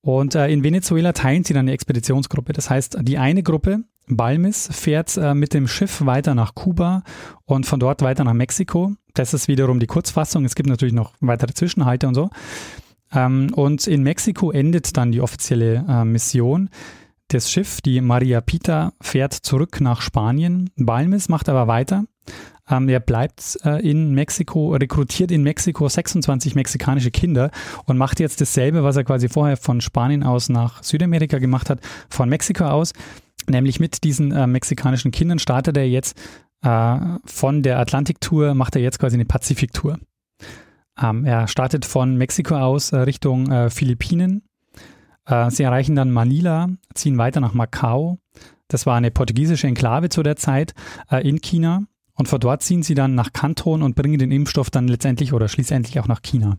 und 0.01 0.35
äh, 0.35 0.47
in 0.49 0.63
Venezuela 0.63 1.13
teilen 1.13 1.43
sie 1.43 1.53
dann 1.53 1.65
eine 1.65 1.73
Expeditionsgruppe. 1.73 2.53
Das 2.53 2.69
heißt, 2.69 2.99
die 3.01 3.17
eine 3.17 3.43
Gruppe, 3.43 3.83
Balmis, 4.07 4.69
fährt 4.71 5.17
äh, 5.17 5.33
mit 5.33 5.53
dem 5.53 5.67
Schiff 5.67 6.05
weiter 6.05 6.35
nach 6.35 6.55
Kuba 6.55 7.03
und 7.45 7.65
von 7.65 7.79
dort 7.79 8.01
weiter 8.01 8.23
nach 8.23 8.33
Mexiko. 8.33 8.93
Das 9.13 9.33
ist 9.33 9.47
wiederum 9.47 9.79
die 9.79 9.87
Kurzfassung. 9.87 10.45
Es 10.45 10.55
gibt 10.55 10.69
natürlich 10.69 10.93
noch 10.93 11.13
weitere 11.19 11.53
Zwischenhalte 11.53 12.07
und 12.07 12.15
so. 12.15 12.29
Ähm, 13.13 13.51
und 13.53 13.87
in 13.87 14.03
Mexiko 14.03 14.51
endet 14.51 14.95
dann 14.95 15.11
die 15.11 15.21
offizielle 15.21 15.85
äh, 15.87 16.05
Mission. 16.05 16.69
Das 17.27 17.51
Schiff, 17.51 17.81
die 17.81 18.01
Maria 18.01 18.41
Pita, 18.41 18.93
fährt 19.01 19.33
zurück 19.33 19.81
nach 19.81 20.01
Spanien. 20.01 20.69
Balmis 20.77 21.29
macht 21.29 21.49
aber 21.49 21.67
weiter 21.67 22.05
ähm, 22.69 22.87
er 22.87 22.99
bleibt 22.99 23.57
äh, 23.63 23.81
in 23.87 24.13
Mexiko, 24.13 24.75
rekrutiert 24.75 25.31
in 25.31 25.43
Mexiko 25.43 25.87
26 25.87 26.55
mexikanische 26.55 27.11
Kinder 27.11 27.51
und 27.85 27.97
macht 27.97 28.19
jetzt 28.19 28.41
dasselbe, 28.41 28.83
was 28.83 28.95
er 28.95 29.03
quasi 29.03 29.29
vorher 29.29 29.57
von 29.57 29.81
Spanien 29.81 30.23
aus 30.23 30.49
nach 30.49 30.83
Südamerika 30.83 31.39
gemacht 31.39 31.69
hat, 31.69 31.79
von 32.09 32.29
Mexiko 32.29 32.65
aus. 32.65 32.93
Nämlich 33.47 33.79
mit 33.79 34.03
diesen 34.03 34.31
äh, 34.31 34.45
mexikanischen 34.45 35.11
Kindern 35.11 35.39
startet 35.39 35.77
er 35.77 35.87
jetzt 35.87 36.19
äh, 36.61 36.97
von 37.25 37.63
der 37.63 37.79
Atlantiktour, 37.79 38.53
macht 38.53 38.75
er 38.75 38.81
jetzt 38.81 38.99
quasi 38.99 39.15
eine 39.15 39.25
Pazifiktour. 39.25 39.97
Ähm, 41.01 41.25
er 41.25 41.47
startet 41.47 41.85
von 41.85 42.15
Mexiko 42.17 42.55
aus 42.55 42.91
äh, 42.91 42.97
Richtung 42.97 43.51
äh, 43.51 43.69
Philippinen. 43.69 44.43
Äh, 45.25 45.49
sie 45.49 45.63
erreichen 45.63 45.95
dann 45.95 46.11
Manila, 46.11 46.67
ziehen 46.93 47.17
weiter 47.17 47.39
nach 47.39 47.53
Macau. 47.53 48.19
Das 48.67 48.85
war 48.85 48.95
eine 48.95 49.09
portugiesische 49.09 49.67
Enklave 49.67 50.09
zu 50.09 50.21
der 50.21 50.35
Zeit 50.35 50.75
in 51.23 51.41
China. 51.41 51.85
Und 52.19 52.27
von 52.27 52.41
dort 52.41 52.61
ziehen 52.61 52.83
sie 52.83 52.95
dann 52.95 53.15
nach 53.15 53.31
Kanton 53.31 53.81
und 53.81 53.95
bringen 53.95 54.19
den 54.19 54.29
Impfstoff 54.29 54.69
dann 54.69 54.89
letztendlich 54.89 55.31
oder 55.31 55.47
schließlich 55.47 56.01
auch 56.01 56.07
nach 56.09 56.21
China. 56.21 56.57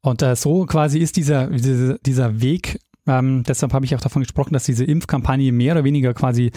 Und 0.00 0.22
äh, 0.22 0.34
so 0.34 0.66
quasi 0.66 0.98
ist 0.98 1.16
dieser, 1.16 1.46
dieser, 1.46 1.98
dieser 1.98 2.40
Weg, 2.40 2.80
ähm, 3.06 3.44
deshalb 3.46 3.72
habe 3.72 3.84
ich 3.84 3.94
auch 3.94 4.00
davon 4.00 4.22
gesprochen, 4.22 4.54
dass 4.54 4.64
diese 4.64 4.82
Impfkampagne 4.84 5.52
mehr 5.52 5.74
oder 5.74 5.84
weniger 5.84 6.14
quasi 6.14 6.50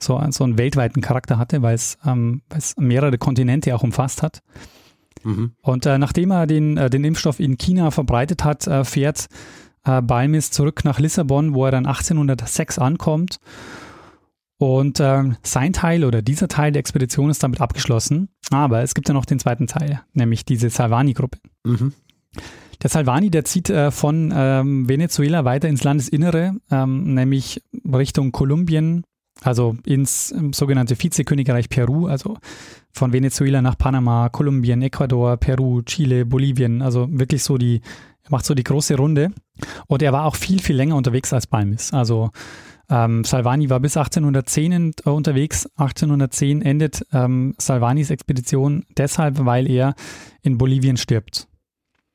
so, 0.00 0.20
so 0.30 0.42
einen 0.42 0.58
weltweiten 0.58 1.02
Charakter 1.02 1.38
hatte, 1.38 1.62
weil 1.62 1.76
es, 1.76 1.98
ähm, 2.04 2.42
mehrere 2.78 3.16
Kontinente 3.16 3.72
auch 3.76 3.84
umfasst 3.84 4.24
hat. 4.24 4.42
Mhm. 5.22 5.52
Und 5.60 5.86
äh, 5.86 5.98
nachdem 5.98 6.32
er 6.32 6.48
den, 6.48 6.76
äh, 6.76 6.90
den 6.90 7.04
Impfstoff 7.04 7.38
in 7.38 7.58
China 7.58 7.92
verbreitet 7.92 8.42
hat, 8.42 8.66
äh, 8.66 8.82
fährt 8.84 9.28
äh, 9.84 10.02
Balmis 10.02 10.50
zurück 10.50 10.84
nach 10.84 10.98
Lissabon, 10.98 11.54
wo 11.54 11.64
er 11.64 11.70
dann 11.70 11.86
1806 11.86 12.80
ankommt 12.80 13.38
und 14.62 15.00
ähm, 15.00 15.34
sein 15.42 15.72
Teil 15.72 16.04
oder 16.04 16.22
dieser 16.22 16.46
Teil 16.46 16.70
der 16.70 16.78
Expedition 16.78 17.30
ist 17.30 17.42
damit 17.42 17.60
abgeschlossen. 17.60 18.28
Aber 18.52 18.82
es 18.82 18.94
gibt 18.94 19.08
ja 19.08 19.12
noch 19.12 19.24
den 19.24 19.40
zweiten 19.40 19.66
Teil, 19.66 20.02
nämlich 20.12 20.44
diese 20.44 20.70
Salvani-Gruppe. 20.70 21.38
Mhm. 21.64 21.92
Der 22.80 22.88
Salvani, 22.88 23.28
der 23.28 23.44
zieht 23.44 23.70
äh, 23.70 23.90
von 23.90 24.32
ähm, 24.32 24.88
Venezuela 24.88 25.44
weiter 25.44 25.68
ins 25.68 25.82
Landesinnere, 25.82 26.54
ähm, 26.70 27.12
nämlich 27.12 27.60
Richtung 27.92 28.30
Kolumbien, 28.30 29.02
also 29.42 29.74
ins 29.84 30.30
ähm, 30.30 30.52
sogenannte 30.52 30.94
Vizekönigreich 30.96 31.68
Peru, 31.68 32.06
also 32.06 32.36
von 32.92 33.12
Venezuela 33.12 33.62
nach 33.62 33.76
Panama, 33.76 34.28
Kolumbien, 34.28 34.80
Ecuador, 34.80 35.38
Peru, 35.38 35.82
Chile, 35.82 36.24
Bolivien, 36.24 36.82
also 36.82 37.08
wirklich 37.10 37.42
so 37.42 37.58
die, 37.58 37.80
macht 38.28 38.44
so 38.44 38.54
die 38.54 38.62
große 38.62 38.94
Runde. 38.94 39.32
Und 39.88 40.02
er 40.02 40.12
war 40.12 40.24
auch 40.24 40.36
viel, 40.36 40.60
viel 40.60 40.76
länger 40.76 40.94
unterwegs 40.94 41.32
als 41.32 41.48
Balmis. 41.48 41.92
Also 41.92 42.30
ähm, 42.88 43.24
Salvani 43.24 43.70
war 43.70 43.80
bis 43.80 43.96
1810 43.96 44.72
in, 44.72 44.92
äh, 45.04 45.10
unterwegs. 45.10 45.66
1810 45.76 46.62
endet 46.62 47.06
ähm, 47.12 47.54
Salvanis 47.58 48.10
Expedition 48.10 48.84
deshalb, 48.96 49.44
weil 49.44 49.70
er 49.70 49.94
in 50.42 50.58
Bolivien 50.58 50.96
stirbt. 50.96 51.48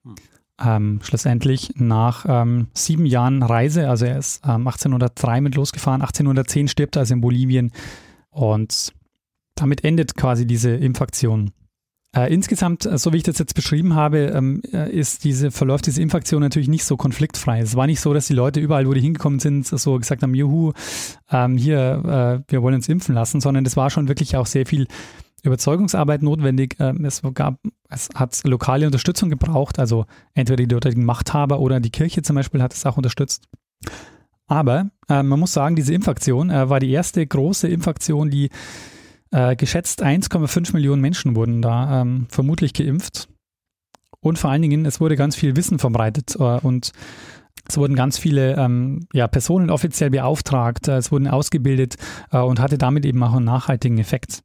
Hm. 0.03 0.15
Ähm, 0.59 0.99
schlussendlich 1.03 1.73
nach 1.75 2.25
ähm, 2.27 2.67
sieben 2.73 3.05
Jahren 3.05 3.43
Reise, 3.43 3.89
also 3.89 4.05
er 4.05 4.17
ist 4.17 4.43
1803 4.43 5.37
ähm, 5.37 5.43
mit 5.43 5.55
losgefahren, 5.55 6.01
1810 6.01 6.67
stirbt 6.67 6.95
er 6.95 7.01
also 7.01 7.13
in 7.13 7.21
Bolivien 7.21 7.71
und 8.31 8.91
damit 9.53 9.83
endet 9.83 10.15
quasi 10.15 10.47
diese 10.47 10.71
Impfaktion. 10.71 11.51
Äh, 12.15 12.33
insgesamt, 12.33 12.85
äh, 12.85 12.97
so 12.97 13.11
wie 13.13 13.17
ich 13.17 13.23
das 13.23 13.37
jetzt 13.37 13.53
beschrieben 13.53 13.95
habe, 13.95 14.31
ähm, 14.33 14.61
äh, 14.71 14.89
ist 14.91 15.23
diese, 15.23 15.51
verläuft 15.51 15.87
diese 15.87 16.01
Impfaktion 16.01 16.41
natürlich 16.41 16.69
nicht 16.69 16.85
so 16.85 16.95
konfliktfrei. 16.95 17.59
Es 17.59 17.75
war 17.75 17.85
nicht 17.85 17.99
so, 17.99 18.13
dass 18.13 18.27
die 18.27 18.33
Leute 18.33 18.59
überall, 18.59 18.87
wo 18.87 18.93
die 18.93 19.01
hingekommen 19.01 19.39
sind, 19.39 19.67
so 19.67 19.97
gesagt 19.97 20.23
haben, 20.23 20.33
juhu, 20.33 20.71
ähm, 21.29 21.57
hier, 21.57 22.43
äh, 22.47 22.51
wir 22.51 22.61
wollen 22.61 22.75
uns 22.75 22.87
impfen 22.87 23.13
lassen, 23.13 23.41
sondern 23.41 23.65
es 23.65 23.75
war 23.75 23.89
schon 23.89 24.07
wirklich 24.07 24.35
auch 24.37 24.45
sehr 24.45 24.65
viel 24.65 24.87
Überzeugungsarbeit 25.43 26.21
notwendig. 26.21 26.77
Ähm, 26.79 27.03
es, 27.03 27.21
gab, 27.33 27.59
es 27.89 28.09
hat 28.15 28.39
lokale 28.45 28.85
Unterstützung 28.85 29.29
gebraucht, 29.29 29.77
also 29.77 30.05
entweder 30.33 30.57
die 30.57 30.67
dortigen 30.67 31.05
Machthaber 31.05 31.59
oder 31.59 31.79
die 31.79 31.91
Kirche 31.91 32.21
zum 32.21 32.35
Beispiel 32.35 32.61
hat 32.61 32.73
es 32.73 32.85
auch 32.85 32.97
unterstützt. 32.97 33.47
Aber 34.47 34.89
äh, 35.09 35.23
man 35.23 35.39
muss 35.39 35.53
sagen, 35.53 35.75
diese 35.75 35.93
Impfaktion 35.93 36.49
äh, 36.49 36.69
war 36.69 36.79
die 36.79 36.91
erste 36.91 37.25
große 37.25 37.67
Impfaktion, 37.67 38.29
die 38.29 38.49
äh, 39.31 39.55
geschätzt 39.55 40.03
1,5 40.03 40.73
Millionen 40.73 41.01
Menschen 41.01 41.35
wurden 41.35 41.61
da 41.61 42.01
ähm, 42.01 42.27
vermutlich 42.29 42.73
geimpft. 42.73 43.29
Und 44.19 44.39
vor 44.39 44.49
allen 44.49 44.61
Dingen, 44.61 44.85
es 44.85 44.99
wurde 44.99 45.15
ganz 45.15 45.35
viel 45.35 45.55
Wissen 45.55 45.79
verbreitet 45.79 46.35
äh, 46.39 46.43
und 46.43 46.91
es 47.67 47.77
wurden 47.77 47.95
ganz 47.95 48.17
viele 48.17 48.55
ähm, 48.55 49.07
ja, 49.13 49.27
Personen 49.27 49.69
offiziell 49.69 50.09
beauftragt, 50.09 50.87
äh, 50.87 50.97
es 50.97 51.11
wurden 51.11 51.27
ausgebildet 51.27 51.95
äh, 52.31 52.39
und 52.39 52.59
hatte 52.59 52.77
damit 52.77 53.05
eben 53.05 53.21
auch 53.23 53.33
einen 53.33 53.45
nachhaltigen 53.45 53.97
Effekt. 53.97 54.43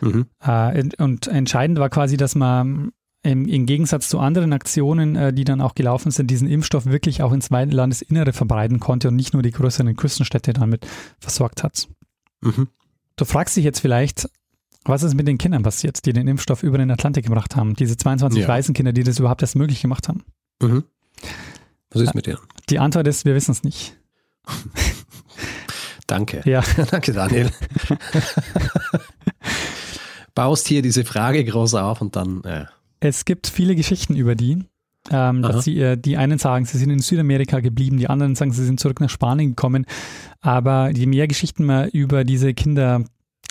Mhm. 0.00 0.26
Äh, 0.42 0.88
und 0.98 1.26
entscheidend 1.28 1.78
war 1.78 1.90
quasi, 1.90 2.16
dass 2.16 2.34
man 2.34 2.92
im, 3.22 3.46
im 3.46 3.66
Gegensatz 3.66 4.08
zu 4.08 4.18
anderen 4.18 4.52
Aktionen, 4.52 5.14
äh, 5.14 5.32
die 5.32 5.44
dann 5.44 5.60
auch 5.60 5.74
gelaufen 5.74 6.10
sind, 6.10 6.30
diesen 6.30 6.48
Impfstoff 6.48 6.86
wirklich 6.86 7.22
auch 7.22 7.32
ins 7.32 7.50
Landesinnere 7.50 8.32
verbreiten 8.32 8.80
konnte 8.80 9.08
und 9.08 9.16
nicht 9.16 9.34
nur 9.34 9.42
die 9.42 9.50
größeren 9.50 9.94
Küstenstädte 9.96 10.52
damit 10.52 10.86
versorgt 11.18 11.62
hat. 11.62 11.88
Mhm. 12.40 12.68
Du 13.20 13.26
fragst 13.26 13.54
dich 13.54 13.64
jetzt 13.64 13.80
vielleicht, 13.80 14.30
was 14.84 15.02
ist 15.02 15.12
mit 15.12 15.28
den 15.28 15.36
Kindern 15.36 15.62
passiert, 15.62 16.06
die 16.06 16.14
den 16.14 16.26
Impfstoff 16.26 16.62
über 16.62 16.78
den 16.78 16.90
Atlantik 16.90 17.26
gebracht 17.26 17.54
haben? 17.54 17.74
Diese 17.74 17.98
22 17.98 18.40
ja. 18.40 18.48
Waisenkinder, 18.48 18.94
die 18.94 19.04
das 19.04 19.18
überhaupt 19.18 19.42
erst 19.42 19.56
möglich 19.56 19.82
gemacht 19.82 20.08
haben. 20.08 20.24
Mhm. 20.62 20.84
Was 21.90 22.00
ist 22.00 22.14
mit 22.14 22.26
denen? 22.26 22.38
Die 22.70 22.78
Antwort 22.78 23.06
ist, 23.06 23.26
wir 23.26 23.34
wissen 23.34 23.50
es 23.50 23.62
nicht. 23.62 23.94
Danke. 26.06 26.40
Ja. 26.46 26.64
Danke, 26.90 27.12
Daniel. 27.12 27.50
Baust 30.34 30.66
hier 30.66 30.80
diese 30.80 31.04
Frage 31.04 31.44
groß 31.44 31.74
auf 31.74 32.00
und 32.00 32.16
dann. 32.16 32.42
Äh. 32.44 32.64
Es 33.00 33.26
gibt 33.26 33.48
viele 33.48 33.74
Geschichten 33.74 34.16
über 34.16 34.34
die. 34.34 34.64
Ähm, 35.12 35.42
dass 35.42 35.64
sie, 35.64 35.78
äh, 35.80 35.96
die 35.96 36.16
einen 36.16 36.38
sagen, 36.38 36.64
sie 36.64 36.78
sind 36.78 36.90
in 36.90 37.00
Südamerika 37.00 37.58
geblieben, 37.58 37.96
die 37.96 38.08
anderen 38.08 38.36
sagen, 38.36 38.52
sie 38.52 38.64
sind 38.64 38.78
zurück 38.78 39.00
nach 39.00 39.10
Spanien 39.10 39.50
gekommen. 39.50 39.84
Aber 40.40 40.90
je 40.90 41.06
mehr 41.06 41.26
Geschichten 41.26 41.64
man 41.64 41.88
über 41.88 42.24
diese 42.24 42.54
Kinder 42.54 43.04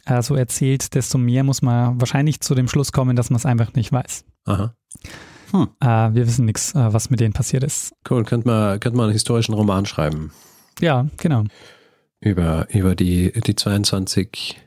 äh, 0.05 0.21
so 0.21 0.35
erzählt, 0.35 0.95
desto 0.95 1.17
mehr 1.17 1.43
muss 1.43 1.61
man 1.61 1.99
wahrscheinlich 1.99 2.39
zu 2.39 2.55
dem 2.55 2.69
Schluss 2.69 2.93
kommen, 2.93 3.15
dass 3.15 3.29
man 3.29 3.37
es 3.37 3.45
einfach 3.45 3.73
nicht 3.73 3.91
weiß. 3.91 4.23
Aha. 4.45 4.73
Hm. 5.51 5.67
Äh, 5.81 5.85
wir 6.13 6.27
wissen 6.27 6.45
nichts, 6.45 6.73
äh, 6.75 6.93
was 6.93 7.09
mit 7.09 7.19
denen 7.19 7.33
passiert 7.33 7.63
ist. 7.63 7.93
Cool, 8.09 8.23
könnte 8.23 8.47
man, 8.47 8.79
könnte 8.79 8.97
man 8.97 9.05
einen 9.05 9.13
historischen 9.13 9.53
Roman 9.53 9.85
schreiben. 9.85 10.31
Ja, 10.79 11.07
genau. 11.17 11.43
Über, 12.21 12.67
über 12.73 12.95
die, 12.95 13.31
die 13.31 13.55
22, 13.55 14.57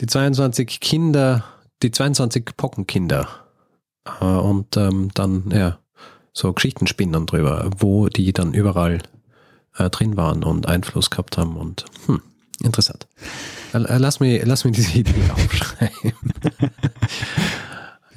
die 0.00 0.06
22 0.06 0.80
Kinder, 0.80 1.44
die 1.82 1.90
22 1.90 2.56
Pockenkinder 2.56 3.28
und 4.20 4.76
ähm, 4.76 5.10
dann, 5.14 5.50
ja, 5.50 5.78
so 6.32 6.52
Geschichten 6.52 6.86
spinnen 6.86 7.26
drüber, 7.26 7.70
wo 7.78 8.08
die 8.08 8.32
dann 8.32 8.54
überall 8.54 8.98
äh, 9.78 9.88
drin 9.90 10.16
waren 10.16 10.42
und 10.42 10.66
Einfluss 10.66 11.10
gehabt 11.10 11.38
haben 11.38 11.56
und 11.56 11.84
hm, 12.06 12.20
interessant. 12.62 13.06
Äh, 13.72 13.78
äh 13.78 13.98
lass 13.98 14.20
mich, 14.20 14.44
lass 14.44 14.64
mich 14.64 14.74
diese 14.74 14.98
Idee 14.98 15.14
aufschreiben. 15.32 16.12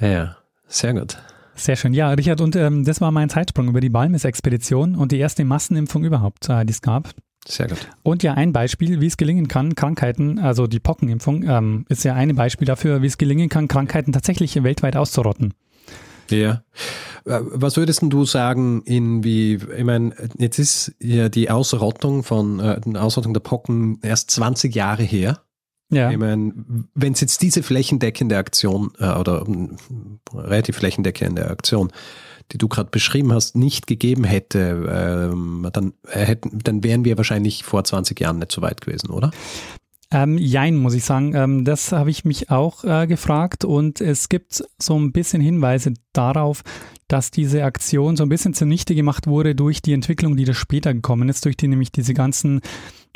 ja, 0.00 0.36
sehr 0.66 0.94
gut. 0.94 1.16
Sehr 1.54 1.76
schön. 1.76 1.92
Ja, 1.92 2.10
Richard, 2.10 2.40
und 2.40 2.54
ähm, 2.54 2.84
das 2.84 3.00
war 3.00 3.10
mein 3.10 3.30
Zeitsprung 3.30 3.68
über 3.68 3.80
die 3.80 3.88
Balmis-Expedition 3.88 4.94
und 4.94 5.10
die 5.10 5.18
erste 5.18 5.44
Massenimpfung 5.44 6.04
überhaupt, 6.04 6.48
äh, 6.48 6.64
die 6.64 6.72
es 6.72 6.82
gab. 6.82 7.10
Sehr 7.46 7.66
gut. 7.66 7.78
Und 8.02 8.22
ja, 8.22 8.34
ein 8.34 8.52
Beispiel, 8.52 9.00
wie 9.00 9.06
es 9.06 9.16
gelingen 9.16 9.48
kann, 9.48 9.74
Krankheiten, 9.74 10.38
also 10.38 10.66
die 10.66 10.80
Pockenimpfung, 10.80 11.42
ähm, 11.44 11.84
ist 11.88 12.04
ja 12.04 12.14
ein 12.14 12.34
Beispiel 12.36 12.66
dafür, 12.66 13.02
wie 13.02 13.06
es 13.06 13.18
gelingen 13.18 13.48
kann, 13.48 13.66
Krankheiten 13.66 14.12
tatsächlich 14.12 14.62
weltweit 14.62 14.96
auszurotten. 14.96 15.54
Ja. 16.30 16.62
Äh, 17.24 17.40
was 17.42 17.76
würdest 17.76 18.02
du 18.02 18.24
sagen, 18.24 18.82
in 18.82 19.24
wie, 19.24 19.54
ich 19.54 19.84
meine, 19.84 20.14
jetzt 20.38 20.58
ist 20.58 20.94
ja 21.00 21.28
die 21.28 21.50
Ausrottung 21.50 22.22
von, 22.22 22.60
äh, 22.60 22.80
die 22.84 22.96
Ausrottung 22.96 23.34
der 23.34 23.40
Pocken 23.40 23.98
erst 24.02 24.30
20 24.30 24.74
Jahre 24.74 25.02
her. 25.02 25.42
Ja. 25.90 26.10
Ich 26.10 26.18
meine, 26.18 26.52
wenn 26.94 27.14
es 27.14 27.20
jetzt 27.20 27.40
diese 27.40 27.62
flächendeckende 27.62 28.36
Aktion 28.36 28.92
äh, 28.98 29.10
oder 29.10 29.46
äh, 29.46 30.36
relativ 30.36 30.76
flächendeckende 30.76 31.48
Aktion, 31.48 31.90
die 32.52 32.58
du 32.58 32.68
gerade 32.68 32.90
beschrieben 32.90 33.32
hast, 33.32 33.56
nicht 33.56 33.86
gegeben 33.86 34.24
hätte, 34.24 35.30
ähm, 35.32 35.68
dann, 35.72 35.94
äh, 36.10 36.24
hätten, 36.24 36.58
dann 36.62 36.84
wären 36.84 37.04
wir 37.04 37.16
wahrscheinlich 37.16 37.64
vor 37.64 37.84
20 37.84 38.20
Jahren 38.20 38.38
nicht 38.38 38.52
so 38.52 38.62
weit 38.62 38.82
gewesen, 38.82 39.10
oder? 39.10 39.30
Ähm, 40.10 40.38
jein, 40.38 40.76
muss 40.76 40.94
ich 40.94 41.04
sagen. 41.04 41.34
Ähm, 41.34 41.64
das 41.64 41.92
habe 41.92 42.10
ich 42.10 42.24
mich 42.24 42.50
auch 42.50 42.82
äh, 42.84 43.06
gefragt 43.06 43.64
und 43.64 44.00
es 44.00 44.28
gibt 44.30 44.64
so 44.78 44.98
ein 44.98 45.12
bisschen 45.12 45.42
Hinweise 45.42 45.92
darauf, 46.14 46.62
dass 47.08 47.30
diese 47.30 47.64
Aktion 47.64 48.16
so 48.16 48.22
ein 48.22 48.30
bisschen 48.30 48.54
zunichte 48.54 48.94
gemacht 48.94 49.26
wurde 49.26 49.54
durch 49.54 49.82
die 49.82 49.92
Entwicklung, 49.92 50.36
die 50.36 50.44
da 50.44 50.54
später 50.54 50.94
gekommen 50.94 51.28
ist, 51.28 51.44
durch 51.44 51.56
die 51.56 51.68
nämlich 51.68 51.92
diese 51.92 52.14
ganzen, 52.14 52.60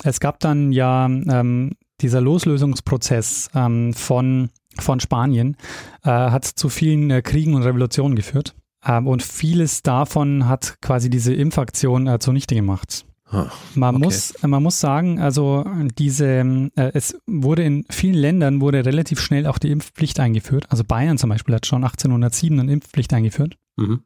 es 0.05 0.20
gab 0.20 0.40
dann 0.40 0.72
ja 0.72 1.07
ähm, 1.07 1.72
dieser 2.02 2.20
Loslösungsprozess 2.20 3.50
ähm, 3.55 3.94
von, 3.94 4.50
von 4.78 5.00
Spanien, 5.00 5.57
äh, 6.05 6.11
hat 6.11 6.44
zu 6.44 6.68
vielen 6.68 7.11
äh, 7.11 7.22
Kriegen 7.22 7.55
und 7.55 7.62
Revolutionen 7.62 8.16
geführt. 8.16 8.55
Ähm, 8.85 9.07
und 9.07 9.22
vieles 9.22 9.83
davon 9.83 10.46
hat 10.46 10.76
quasi 10.83 11.09
diese 11.09 11.33
Impfaktion 11.33 12.07
äh, 12.07 12.18
zunichte 12.18 12.55
gemacht. 12.55 13.07
Ah, 13.33 13.51
man, 13.75 13.97
okay. 13.97 14.05
muss, 14.05 14.35
man 14.42 14.62
muss 14.62 14.79
sagen, 14.79 15.18
also 15.18 15.64
diese, 15.99 16.71
äh, 16.77 16.90
es 16.92 17.18
wurde 17.27 17.62
in 17.62 17.87
vielen 17.88 18.14
Ländern 18.14 18.61
wurde 18.61 18.85
relativ 18.85 19.21
schnell 19.21 19.47
auch 19.47 19.59
die 19.59 19.71
Impfpflicht 19.71 20.21
eingeführt. 20.21 20.66
Also 20.68 20.85
Bayern 20.85 21.16
zum 21.16 21.31
Beispiel 21.31 21.55
hat 21.55 21.64
schon 21.64 21.83
1807 21.83 22.61
eine 22.61 22.71
Impfpflicht 22.71 23.12
eingeführt. 23.14 23.57
Mhm. 23.77 24.03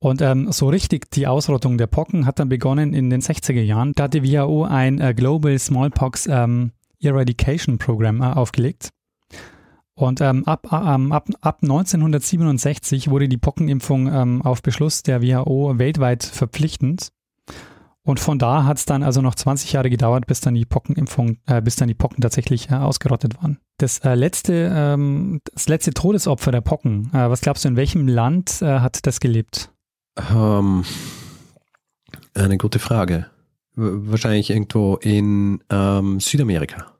Und 0.00 0.20
ähm, 0.20 0.50
so 0.50 0.68
richtig 0.68 1.08
die 1.12 1.28
Ausrottung 1.28 1.78
der 1.78 1.86
Pocken 1.86 2.26
hat 2.26 2.40
dann 2.40 2.48
begonnen 2.48 2.94
in 2.94 3.10
den 3.10 3.20
60er 3.20 3.62
Jahren. 3.62 3.92
Da 3.94 4.04
hat 4.04 4.14
die 4.14 4.24
WHO 4.24 4.64
ein 4.64 5.00
äh, 5.00 5.14
Global 5.14 5.56
Smallpox 5.56 6.26
ähm, 6.26 6.72
Eradication 6.98 7.78
Program 7.78 8.20
äh, 8.20 8.24
aufgelegt. 8.24 8.88
Und 9.94 10.20
ähm, 10.20 10.44
ab, 10.48 10.66
ähm, 10.72 11.12
ab, 11.12 11.28
ab 11.42 11.58
1967 11.62 13.08
wurde 13.08 13.28
die 13.28 13.36
Pockenimpfung 13.36 14.12
ähm, 14.12 14.42
auf 14.42 14.62
Beschluss 14.62 15.04
der 15.04 15.22
WHO 15.22 15.78
weltweit 15.78 16.24
verpflichtend. 16.24 17.12
Und 18.04 18.18
von 18.18 18.38
da 18.38 18.64
hat 18.64 18.78
es 18.78 18.84
dann 18.84 19.04
also 19.04 19.22
noch 19.22 19.36
20 19.36 19.72
Jahre 19.72 19.88
gedauert, 19.88 20.26
bis 20.26 20.40
dann 20.40 20.54
die 20.54 20.64
Pockenimpfung, 20.64 21.38
äh, 21.46 21.62
bis 21.62 21.76
dann 21.76 21.86
die 21.86 21.94
Pocken 21.94 22.20
tatsächlich 22.20 22.70
äh, 22.70 22.74
ausgerottet 22.74 23.40
waren. 23.40 23.58
Das 23.78 24.00
äh, 24.00 24.14
letzte, 24.14 24.72
ähm, 24.74 25.40
das 25.54 25.68
letzte 25.68 25.92
Todesopfer 25.92 26.50
der 26.50 26.62
Pocken, 26.62 27.10
äh, 27.14 27.30
was 27.30 27.40
glaubst 27.40 27.64
du, 27.64 27.68
in 27.68 27.76
welchem 27.76 28.08
Land 28.08 28.60
äh, 28.60 28.80
hat 28.80 29.06
das 29.06 29.20
gelebt? 29.20 29.70
Um, 30.34 30.34
ähm, 30.34 30.84
eine 32.34 32.58
gute 32.58 32.80
Frage. 32.80 33.26
Wahrscheinlich 33.74 34.50
irgendwo 34.50 34.96
in 34.96 35.62
ähm, 35.70 36.18
Südamerika. 36.20 36.92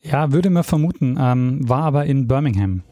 Ja, 0.00 0.30
würde 0.30 0.50
man 0.50 0.62
vermuten, 0.62 1.16
ähm, 1.18 1.68
war 1.68 1.82
aber 1.82 2.04
in 2.04 2.28
Birmingham. 2.28 2.82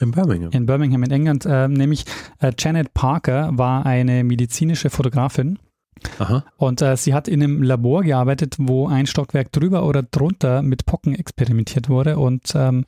In 0.00 0.10
Birmingham? 0.10 0.50
In 0.52 0.66
Birmingham 0.66 1.02
in 1.02 1.10
England. 1.10 1.44
Äh, 1.44 1.68
nämlich 1.68 2.04
äh, 2.38 2.52
Janet 2.58 2.94
Parker 2.94 3.50
war 3.52 3.84
eine 3.84 4.24
medizinische 4.24 4.88
Fotografin 4.88 5.58
Aha. 6.18 6.44
Und 6.56 6.82
äh, 6.82 6.96
sie 6.96 7.14
hat 7.14 7.28
in 7.28 7.42
einem 7.42 7.62
Labor 7.62 8.02
gearbeitet, 8.02 8.56
wo 8.58 8.88
ein 8.88 9.06
Stockwerk 9.06 9.52
drüber 9.52 9.84
oder 9.84 10.02
drunter 10.02 10.62
mit 10.62 10.86
Pocken 10.86 11.14
experimentiert 11.14 11.88
wurde 11.88 12.18
und 12.18 12.52
ähm, 12.54 12.84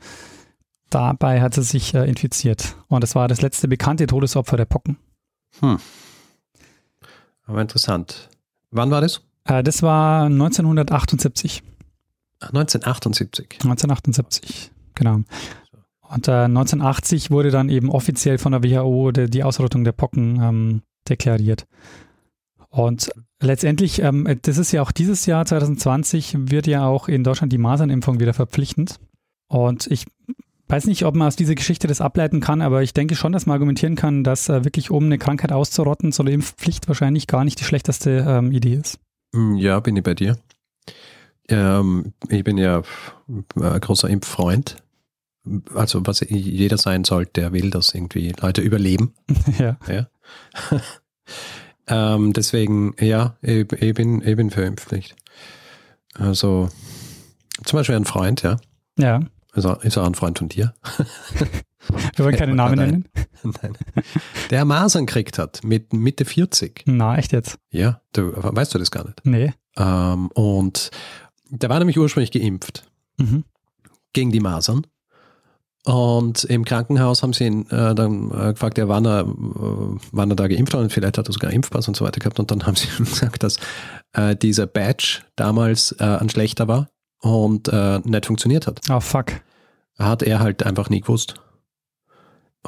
dabei 0.91 1.41
hat 1.41 1.55
sie 1.55 1.63
sich 1.63 1.95
äh, 1.95 2.09
infiziert. 2.09 2.77
Und 2.89 3.03
das 3.03 3.15
war 3.15 3.29
das 3.29 3.43
letzte 3.43 3.69
bekannte 3.69 4.07
Todesopfer 4.07 4.57
der 4.57 4.67
Pocken. 4.67 4.99
Hm. 5.61 5.79
Aber 7.47 7.61
interessant. 7.61 8.29
Wann 8.71 8.91
war 8.91 9.01
das? 9.01 9.23
Äh, 9.45 9.63
das 9.63 9.83
war 9.83 10.27
1978. 10.27 11.63
1978. 12.41 13.47
1978, 13.63 14.73
genau. 14.95 15.21
Und 16.13 16.29
äh, 16.29 16.45
1980 16.45 17.31
wurde 17.31 17.51
dann 17.51 17.69
eben 17.69 17.91
offiziell 17.91 18.39
von 18.39 18.53
der 18.53 18.63
WHO 18.63 19.13
die, 19.13 19.31
die 19.31 19.45
Ausrottung 19.45 19.85
der 19.85 19.93
Pocken 19.93 20.41
ähm, 20.43 20.83
deklariert. 21.09 21.67
Und 22.73 23.11
letztendlich, 23.39 24.01
ähm, 24.01 24.27
das 24.43 24.57
ist 24.57 24.73
ja 24.73 24.81
auch 24.81 24.93
dieses 24.93 25.27
Jahr 25.27 25.45
2020, 25.45 26.51
wird 26.51 26.67
ja 26.67 26.87
auch 26.87 27.07
in 27.07 27.23
Deutschland 27.23 27.53
die 27.53 27.59
Masernimpfung 27.59 28.19
wieder 28.19 28.33
verpflichtend. 28.33 28.99
Und 29.47 29.87
ich 29.89 30.07
weiß 30.69 30.87
nicht, 30.87 31.05
ob 31.05 31.15
man 31.15 31.29
aus 31.29 31.37
dieser 31.37 31.55
Geschichte 31.55 31.87
das 31.87 32.01
ableiten 32.01 32.41
kann, 32.41 32.63
aber 32.63 32.83
ich 32.83 32.95
denke 32.95 33.15
schon, 33.15 33.33
dass 33.33 33.45
man 33.45 33.55
argumentieren 33.55 33.95
kann, 33.95 34.25
dass 34.25 34.49
äh, 34.49 34.65
wirklich 34.65 34.91
um 34.91 35.05
eine 35.05 35.19
Krankheit 35.19 35.53
auszurotten, 35.53 36.13
so 36.13 36.23
eine 36.23 36.33
Impfpflicht 36.33 36.89
wahrscheinlich 36.89 37.27
gar 37.27 37.45
nicht 37.45 37.61
die 37.61 37.65
schlechteste 37.65 38.25
ähm, 38.27 38.53
Idee 38.53 38.77
ist. 38.77 38.99
Hm, 39.35 39.57
ja, 39.57 39.79
bin 39.81 39.95
ich 39.95 40.03
bei 40.03 40.15
dir. 40.15 40.39
Ähm, 41.51 42.15
ich 42.31 42.43
bin 42.43 42.57
ja 42.57 42.81
ein 43.29 43.81
großer 43.81 44.09
Impffreund. 44.09 44.83
also 45.75 46.01
was 46.07 46.21
jeder 46.27 46.79
sein 46.79 47.05
sollte, 47.05 47.43
der 47.43 47.53
will, 47.53 47.69
dass 47.69 47.95
irgendwie 47.95 48.33
Leute 48.41 48.63
überleben. 48.63 49.13
ja. 49.59 49.77
ja. 49.87 50.09
Ähm, 51.89 52.33
deswegen, 52.33 52.95
ja, 53.01 53.37
ich, 53.43 53.71
ich, 53.73 53.95
bin, 53.95 54.21
ich 54.27 54.37
bin 54.37 54.51
für 54.51 54.63
Impfpflicht. 54.63 55.17
Also 56.15 56.69
zum 57.65 57.79
Beispiel 57.79 57.97
ein 57.97 58.05
Freund, 58.05 58.43
ja. 58.43 58.59
Ja. 58.99 59.21
Also 59.53 59.75
ist 59.77 59.99
auch 59.99 60.07
ein 60.07 60.15
Freund 60.15 60.39
von 60.39 60.49
dir. 60.49 60.75
Wir 62.17 62.25
wollen 62.25 62.37
keine 62.37 62.55
Namen 62.55 62.77
nennen. 62.79 63.09
Nein. 63.43 63.77
Der 64.51 64.65
Masern 64.65 65.07
gekriegt 65.07 65.39
hat 65.39 65.65
mit 65.65 65.93
Mitte 65.93 66.25
40. 66.25 66.85
Na, 66.87 67.17
echt 67.19 67.33
jetzt? 67.33 67.59
Ja, 67.71 68.01
du, 68.13 68.33
weißt 68.37 68.73
du 68.75 68.79
das 68.79 68.91
gar 68.91 69.05
nicht. 69.05 69.21
Nee. 69.25 69.53
Ähm, 69.77 70.29
und 70.29 70.91
der 71.51 71.69
war 71.71 71.79
nämlich 71.79 71.99
ursprünglich 71.99 72.31
geimpft 72.31 72.85
Mhm. 73.19 73.45
gegen 74.13 74.31
die 74.33 74.41
Masern. 74.41 74.87
Und 75.85 76.45
im 76.45 76.65
Krankenhaus 76.65 77.23
haben 77.25 77.33
sie 77.33 77.45
ihn 77.47 77.69
äh, 77.71 77.95
dann 77.95 78.31
äh, 78.31 78.53
gefragt, 78.53 78.79
ja, 78.79 78.87
wann 78.87 79.05
er, 79.05 79.23
äh, 79.23 79.25
wann 80.13 80.31
er 80.31 80.37
da 80.37 80.47
geimpft 80.47 80.75
war 80.75 80.81
und 80.81 80.93
vielleicht 80.93 81.19
hat 81.19 81.29
er 81.29 81.33
sogar 81.33 81.51
Impfpass 81.53 81.89
und 81.89 81.97
so 81.97 82.05
weiter 82.05 82.21
gehabt. 82.21 82.39
Und 82.39 82.51
dann 82.53 82.63
haben 82.67 82.77
sie 82.77 82.87
ihm 82.99 83.05
gesagt, 83.05 83.43
dass 83.43 83.57
äh, 84.13 84.37
dieser 84.37 84.67
Badge 84.67 85.21
damals 85.35 85.93
äh, 85.99 86.05
ein 86.05 86.29
schlechter 86.31 86.69
war 86.69 86.89
und 87.21 87.69
äh, 87.69 87.99
nicht 88.05 88.27
funktioniert 88.27 88.67
hat. 88.69 88.81
Oh, 88.91 89.01
fuck. 89.01 89.33
Hat 89.99 90.23
er 90.23 90.39
halt 90.39 90.63
einfach 90.65 90.89
nie 90.89 91.01
gewusst. 91.01 91.35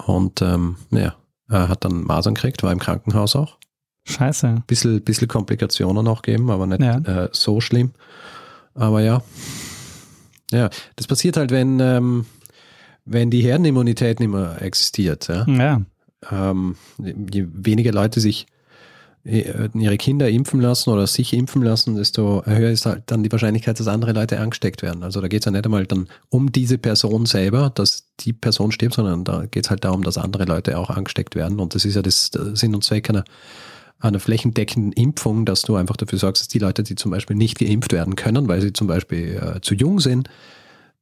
Und 0.06 0.42
ähm, 0.42 0.76
ja, 0.90 1.14
er 1.48 1.68
hat 1.68 1.84
dann 1.84 2.02
Masern 2.02 2.34
gekriegt, 2.34 2.62
war 2.64 2.72
im 2.72 2.80
Krankenhaus 2.80 3.36
auch. 3.36 3.58
Scheiße. 4.06 4.64
Bisschen, 4.66 5.02
bisschen 5.02 5.28
Komplikationen 5.28 6.06
auch 6.08 6.22
geben, 6.22 6.50
aber 6.50 6.66
nicht 6.66 6.80
Ja. 6.82 7.28
so 7.32 7.60
schlimm. 7.60 7.92
Aber 8.74 9.00
ja. 9.00 9.22
Ja, 10.50 10.68
das 10.96 11.06
passiert 11.06 11.36
halt, 11.36 11.50
wenn, 11.52 11.78
ähm, 11.80 12.26
wenn 13.04 13.30
die 13.30 13.42
Herdenimmunität 13.42 14.20
nicht 14.20 14.30
mehr 14.30 14.60
existiert. 14.60 15.28
Ja? 15.28 15.46
Ja. 15.46 15.82
Ähm, 16.30 16.76
je 16.98 17.46
weniger 17.52 17.92
Leute 17.92 18.20
sich 18.20 18.46
äh, 19.24 19.68
ihre 19.74 19.96
Kinder 19.96 20.28
impfen 20.28 20.60
lassen 20.60 20.90
oder 20.90 21.06
sich 21.06 21.32
impfen 21.32 21.62
lassen, 21.62 21.96
desto 21.96 22.44
höher 22.44 22.70
ist 22.70 22.86
halt 22.86 23.04
dann 23.06 23.22
die 23.22 23.32
Wahrscheinlichkeit, 23.32 23.78
dass 23.80 23.88
andere 23.88 24.12
Leute 24.12 24.38
angesteckt 24.40 24.82
werden. 24.82 25.02
Also 25.02 25.20
da 25.20 25.28
geht 25.28 25.40
es 25.40 25.46
ja 25.46 25.52
nicht 25.52 25.64
einmal 25.64 25.86
dann 25.86 26.08
um 26.28 26.52
diese 26.52 26.78
Person 26.78 27.26
selber, 27.26 27.70
dass 27.74 28.08
die 28.20 28.32
Person 28.32 28.72
stirbt, 28.72 28.94
sondern 28.94 29.24
da 29.24 29.46
geht 29.46 29.64
es 29.64 29.70
halt 29.70 29.84
darum, 29.84 30.02
dass 30.02 30.18
andere 30.18 30.44
Leute 30.44 30.78
auch 30.78 30.90
angesteckt 30.90 31.34
werden. 31.34 31.60
Und 31.60 31.74
das 31.74 31.84
ist 31.84 31.94
ja 31.94 32.02
das 32.02 32.30
Sinn 32.52 32.74
und 32.74 32.84
Zweck 32.84 33.08
einer, 33.10 33.24
einer 33.98 34.20
flächendeckenden 34.20 34.92
Impfung, 34.92 35.46
dass 35.46 35.62
du 35.62 35.76
einfach 35.76 35.96
dafür 35.96 36.18
sorgst, 36.18 36.42
dass 36.42 36.48
die 36.48 36.58
Leute, 36.58 36.82
die 36.82 36.94
zum 36.94 37.10
Beispiel 37.10 37.36
nicht 37.36 37.58
geimpft 37.58 37.92
werden 37.92 38.16
können, 38.16 38.48
weil 38.48 38.60
sie 38.60 38.72
zum 38.72 38.86
Beispiel 38.86 39.40
äh, 39.56 39.60
zu 39.60 39.74
jung 39.74 40.00
sind, 40.00 40.28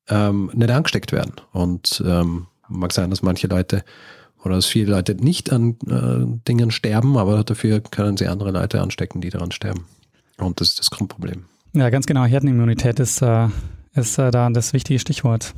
ähm, 0.09 0.51
nicht 0.55 0.71
angesteckt 0.71 1.13
werden. 1.13 1.35
Und 1.53 2.03
ähm, 2.07 2.47
mag 2.69 2.93
sein, 2.93 3.11
dass 3.11 3.23
manche 3.23 3.47
Leute 3.47 3.85
oder 4.45 4.57
dass 4.57 4.67
viele 4.67 4.93
Leute 4.93 5.15
nicht 5.15 5.53
an 5.53 5.77
äh, 5.87 6.27
Dingen 6.49 6.71
sterben, 6.71 7.17
aber 7.17 7.45
dafür 7.45 7.81
können 7.81 8.17
sie 8.17 8.27
andere 8.27 8.51
Leute 8.51 8.81
anstecken, 8.81 9.21
die 9.21 9.31
daran 9.31 9.53
sterben. 9.53 9.85
Und 10.39 10.61
das 10.61 10.71
ist 10.71 10.79
das 10.81 10.91
Grundproblem. 10.91 11.45
Ja, 11.75 11.91
ganz 11.91 12.07
genau. 12.07 12.25
Herdenimmunität 12.25 12.99
ist, 12.99 13.23
äh, 13.23 13.49
ist 13.95 14.19
äh, 14.19 14.31
da 14.31 14.51
das 14.51 14.73
wichtige 14.73 14.99
Stichwort. 14.99 15.55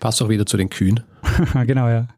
Passt 0.00 0.22
auch 0.22 0.28
wieder 0.28 0.46
zu 0.46 0.56
den 0.56 0.70
Kühen. 0.70 1.00
genau, 1.66 1.88
ja. 1.88 2.08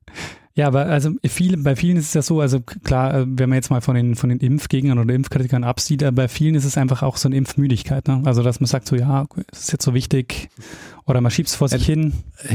Ja, 0.55 0.67
aber 0.67 0.87
also 0.87 1.13
viele, 1.25 1.57
bei 1.59 1.77
vielen 1.77 1.97
ist 1.97 2.09
es 2.09 2.15
ja 2.15 2.23
so, 2.23 2.41
also 2.41 2.61
klar, 2.61 3.15
äh, 3.15 3.25
wenn 3.27 3.49
man 3.49 3.57
jetzt 3.57 3.71
mal 3.71 3.81
von 3.81 3.95
den, 3.95 4.17
von 4.17 4.31
den 4.31 4.41
Impfgegnern 4.41 4.99
oder 4.99 5.15
Impfkritikern 5.15 5.63
absieht, 5.63 6.03
äh, 6.03 6.11
bei 6.11 6.27
vielen 6.27 6.57
ist 6.57 6.65
es 6.65 6.77
einfach 6.77 7.03
auch 7.03 7.17
so 7.17 7.29
eine 7.29 7.37
Impfmüdigkeit. 7.37 8.09
Ne? 8.09 8.23
Also, 8.25 8.43
dass 8.43 8.59
man 8.59 8.67
sagt 8.67 8.89
so, 8.89 8.97
ja, 8.97 9.27
ist 9.53 9.71
jetzt 9.71 9.85
so 9.85 9.95
wichtig 9.95 10.51
oder 11.07 11.21
man 11.21 11.31
schiebt 11.31 11.49
es 11.49 11.55
vor 11.55 11.69
sich 11.69 11.87
hin. 11.87 12.13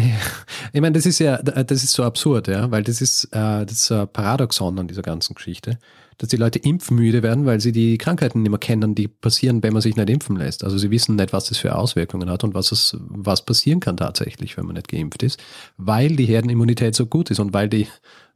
Ich 0.73 0.81
meine, 0.81 0.93
das 0.93 1.05
ist 1.05 1.19
ja, 1.19 1.37
das 1.37 1.83
ist 1.83 1.93
so 1.93 2.03
absurd, 2.03 2.49
ja, 2.49 2.69
weil 2.69 2.83
das 2.83 2.99
ist, 2.99 3.25
äh, 3.25 3.65
das 3.65 3.71
ist 3.71 3.85
so 3.85 4.01
ein 4.01 4.07
Paradoxon 4.09 4.77
an 4.77 4.87
dieser 4.89 5.03
ganzen 5.03 5.33
Geschichte, 5.33 5.79
dass 6.17 6.29
die 6.29 6.37
Leute 6.37 6.59
impfmüde 6.59 7.23
werden, 7.23 7.45
weil 7.45 7.59
sie 7.59 7.71
die 7.71 7.97
Krankheiten 7.97 8.41
nicht 8.41 8.49
mehr 8.49 8.59
kennen, 8.59 8.95
die 8.95 9.07
passieren, 9.07 9.61
wenn 9.63 9.73
man 9.73 9.81
sich 9.81 9.95
nicht 9.95 10.09
impfen 10.09 10.35
lässt. 10.37 10.63
Also 10.63 10.77
sie 10.77 10.91
wissen 10.91 11.15
nicht, 11.15 11.33
was 11.33 11.45
das 11.45 11.57
für 11.57 11.75
Auswirkungen 11.75 12.29
hat 12.29 12.43
und 12.43 12.53
was 12.53 12.71
es, 12.71 12.97
was 12.99 13.43
passieren 13.43 13.79
kann 13.79 13.97
tatsächlich, 13.97 14.57
wenn 14.57 14.65
man 14.65 14.75
nicht 14.75 14.87
geimpft 14.87 15.23
ist, 15.23 15.41
weil 15.77 16.15
die 16.15 16.25
Herdenimmunität 16.25 16.95
so 16.95 17.05
gut 17.05 17.31
ist 17.31 17.39
und 17.39 17.53
weil 17.53 17.67
die, 17.69 17.87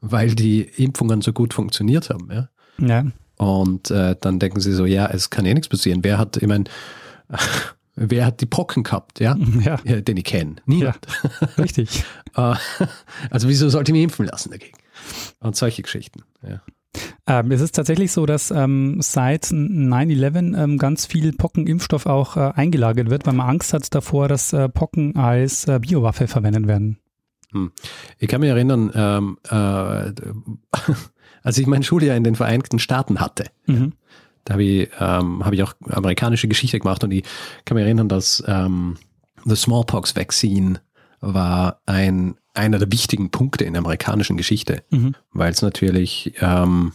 weil 0.01 0.35
die 0.35 0.61
Impfungen 0.61 1.21
so 1.21 1.33
gut 1.33 1.53
funktioniert 1.53 2.09
haben, 2.09 2.29
ja. 2.31 2.49
Ja, 2.81 3.05
Und 3.37 3.91
äh, 3.91 4.15
dann 4.19 4.39
denken 4.39 4.61
sie 4.61 4.71
so, 4.71 4.85
ja, 4.85 5.07
es 5.07 5.29
kann 5.29 5.45
eh 5.45 5.53
nichts 5.53 5.67
passieren. 5.67 6.03
Wer 6.03 6.17
hat, 6.17 6.37
ich 6.37 6.47
meine, 6.47 6.63
wer 7.95 8.25
hat 8.25 8.39
die 8.39 8.45
Pocken 8.45 8.83
gehabt, 8.83 9.19
ja? 9.19 9.35
ja, 9.63 9.79
ja 9.83 10.01
den 10.01 10.17
ich 10.17 10.23
kenne. 10.23 10.55
Niemand. 10.65 10.99
richtig. 11.57 12.03
Äh, 12.35 12.53
also 13.31 13.49
wieso 13.49 13.69
sollte 13.69 13.89
ich 13.89 13.93
mich 13.93 14.03
impfen 14.03 14.27
lassen 14.27 14.51
dagegen? 14.51 14.77
Und 15.39 15.55
solche 15.55 15.81
Geschichten. 15.81 16.21
Ja. 16.47 16.61
Ähm, 17.27 17.51
es 17.51 17.61
ist 17.61 17.75
tatsächlich 17.75 18.11
so, 18.11 18.25
dass 18.25 18.49
ähm, 18.51 18.97
seit 19.01 19.45
9-11 19.45 20.57
ähm, 20.57 20.77
ganz 20.77 21.05
viel 21.05 21.31
Pockenimpfstoff 21.33 22.05
auch 22.07 22.35
äh, 22.37 22.51
eingelagert 22.55 23.09
wird, 23.09 23.25
weil 23.27 23.33
man 23.33 23.47
Angst 23.49 23.73
hat 23.73 23.93
davor, 23.93 24.27
dass 24.27 24.53
äh, 24.53 24.67
Pocken 24.69 25.15
als 25.15 25.67
äh, 25.67 25.79
Biowaffe 25.79 26.27
verwendet 26.27 26.67
werden. 26.67 26.97
Ich 28.19 28.27
kann 28.27 28.41
mich 28.41 28.49
erinnern, 28.49 28.91
ähm, 28.93 29.37
äh, 29.49 29.55
als 31.43 31.57
ich 31.57 31.65
mein 31.67 31.83
Schuljahr 31.83 32.15
in 32.15 32.23
den 32.23 32.35
Vereinigten 32.35 32.79
Staaten 32.79 33.19
hatte, 33.19 33.45
Mhm. 33.65 33.93
da 34.45 34.53
habe 34.53 34.63
ich, 34.63 34.89
ähm, 34.99 35.43
hab 35.45 35.53
ich 35.53 35.63
auch 35.63 35.73
amerikanische 35.89 36.47
Geschichte 36.47 36.79
gemacht 36.79 37.03
und 37.03 37.11
ich 37.11 37.23
kann 37.65 37.75
mich 37.75 37.85
erinnern, 37.85 38.07
dass 38.09 38.43
ähm, 38.47 38.97
das 39.45 39.61
Smallpox 39.61 40.15
Vaccine 40.15 40.79
war 41.21 41.81
ein, 41.85 42.35
einer 42.59 42.77
der 42.79 42.91
wichtigen 42.91 43.31
Punkte 43.31 43.63
in 43.63 43.73
der 43.73 43.81
amerikanischen 43.81 44.37
Geschichte, 44.37 44.83
Mhm. 44.91 45.15
weil 45.33 45.51
es 45.51 45.61
natürlich, 45.61 46.33
ähm, 46.41 46.91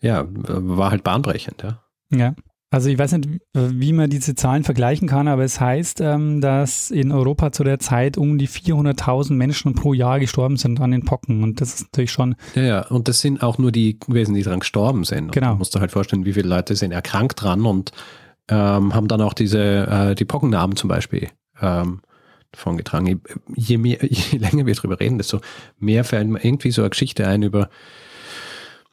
ja, 0.00 0.24
war 0.28 0.90
halt 0.90 1.04
bahnbrechend, 1.04 1.62
ja. 1.62 1.82
Ja. 2.12 2.34
Also 2.72 2.88
ich 2.88 2.98
weiß 3.00 3.10
nicht, 3.14 3.28
wie 3.52 3.92
man 3.92 4.10
diese 4.10 4.36
Zahlen 4.36 4.62
vergleichen 4.62 5.08
kann, 5.08 5.26
aber 5.26 5.42
es 5.42 5.58
heißt, 5.60 6.00
ähm, 6.02 6.40
dass 6.40 6.92
in 6.92 7.10
Europa 7.10 7.50
zu 7.50 7.64
der 7.64 7.80
Zeit 7.80 8.16
um 8.16 8.38
die 8.38 8.46
400.000 8.46 9.32
Menschen 9.36 9.74
pro 9.74 9.92
Jahr 9.92 10.20
gestorben 10.20 10.56
sind 10.56 10.80
an 10.80 10.92
den 10.92 11.04
Pocken. 11.04 11.42
Und 11.42 11.60
das 11.60 11.74
ist 11.74 11.82
natürlich 11.92 12.12
schon, 12.12 12.36
Ja, 12.54 12.62
ja, 12.62 12.86
und 12.86 13.08
das 13.08 13.20
sind 13.22 13.42
auch 13.42 13.58
nur 13.58 13.72
die 13.72 13.98
gewesen, 13.98 14.34
die 14.36 14.44
daran 14.44 14.60
gestorben 14.60 15.02
sind. 15.02 15.24
Und 15.26 15.32
Genau. 15.32 15.50
Du 15.54 15.58
musst 15.58 15.74
dir 15.74 15.80
halt 15.80 15.90
vorstellen, 15.90 16.24
wie 16.24 16.32
viele 16.32 16.48
Leute 16.48 16.76
sind 16.76 16.92
erkrankt 16.92 17.42
dran 17.42 17.66
und 17.66 17.90
ähm, 18.48 18.94
haben 18.94 19.08
dann 19.08 19.20
auch 19.20 19.34
diese, 19.34 19.60
äh, 19.88 20.14
die 20.14 20.24
Pockennarben 20.24 20.76
zum 20.76 20.86
Beispiel 20.88 21.28
ähm, 21.60 22.02
davon 22.52 22.76
getragen. 22.76 23.20
Je, 23.54 23.78
mehr, 23.78 23.98
je 24.08 24.38
länger 24.38 24.66
wir 24.66 24.74
drüber 24.74 25.00
reden, 25.00 25.18
desto 25.18 25.40
mehr 25.78 26.04
fällt 26.04 26.28
mir 26.28 26.44
irgendwie 26.44 26.70
so 26.70 26.82
eine 26.82 26.90
Geschichte 26.90 27.26
ein 27.26 27.42
über 27.42 27.68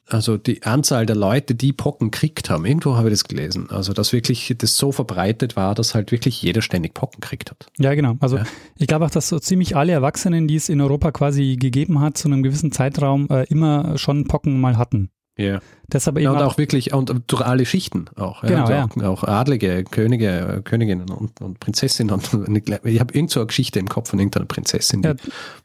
also 0.10 0.38
die 0.38 0.64
Anzahl 0.64 1.06
der 1.06 1.18
Leute, 1.18 1.54
die 1.54 1.74
Pocken 1.74 2.12
gekriegt 2.12 2.50
haben. 2.50 2.66
Irgendwo 2.66 2.96
habe 2.96 3.10
ich 3.10 3.14
das 3.14 3.26
gelesen. 3.26 3.70
Also 3.70 3.92
dass 3.92 4.14
wirklich 4.14 4.54
das 4.58 4.78
so 4.78 4.92
verbreitet 4.94 5.56
war, 5.58 5.76
dass 5.76 5.96
halt 5.96 6.12
wirklich 6.12 6.42
jeder 6.42 6.62
ständig 6.62 6.94
Pocken 6.94 7.20
gekriegt 7.20 7.52
hat. 7.52 7.68
ja 7.78 7.94
genau. 7.94 8.16
Also 8.22 8.38
Ja. 8.38 8.46
ich 8.78 8.88
glaube 8.88 9.06
auch, 9.06 9.10
dass 9.10 9.28
so 9.28 9.40
ziemlich 9.40 9.76
alle 9.76 9.92
Erwachsenen, 9.92 10.48
die 10.48 10.56
es 10.56 10.70
in 10.70 10.80
Europa 10.80 11.12
quasi 11.12 11.58
gegeben 11.60 12.00
hat, 12.00 12.18
zu 12.18 12.30
einem 12.30 12.42
gewissen 12.42 12.72
Zeitraum 12.72 13.28
äh, 13.30 13.44
immer 13.50 13.98
schon 13.98 14.28
Pocken 14.28 14.60
mal 14.62 14.78
hatten. 14.78 15.10
Ja. 15.38 15.60
Deshalb 15.88 16.18
eben 16.18 16.26
Ja, 16.26 16.32
und 16.32 16.38
auch, 16.38 16.54
auch 16.54 16.58
wirklich, 16.58 16.94
und 16.94 17.14
durch 17.28 17.42
alle 17.42 17.66
Schichten 17.66 18.10
auch. 18.18 18.42
Genau, 18.42 18.66
also 18.66 18.74
ja. 18.74 19.08
Auch, 19.08 19.24
auch 19.24 19.24
Adlige, 19.24 19.84
Könige, 19.86 20.62
Königinnen 20.66 21.10
und, 21.10 21.40
und 21.40 21.60
Prinzessinnen. 21.60 22.14
Und 22.14 22.68
ich 22.84 23.00
habe 23.00 23.14
irgend 23.14 23.32
so 23.32 23.40
eine 23.40 23.48
Geschichte 23.48 23.80
im 23.80 23.88
Kopf 23.88 24.10
von 24.10 24.20
irgendeiner 24.20 24.46
Prinzessin, 24.46 25.02
die 25.02 25.10
Ja. 25.10 25.16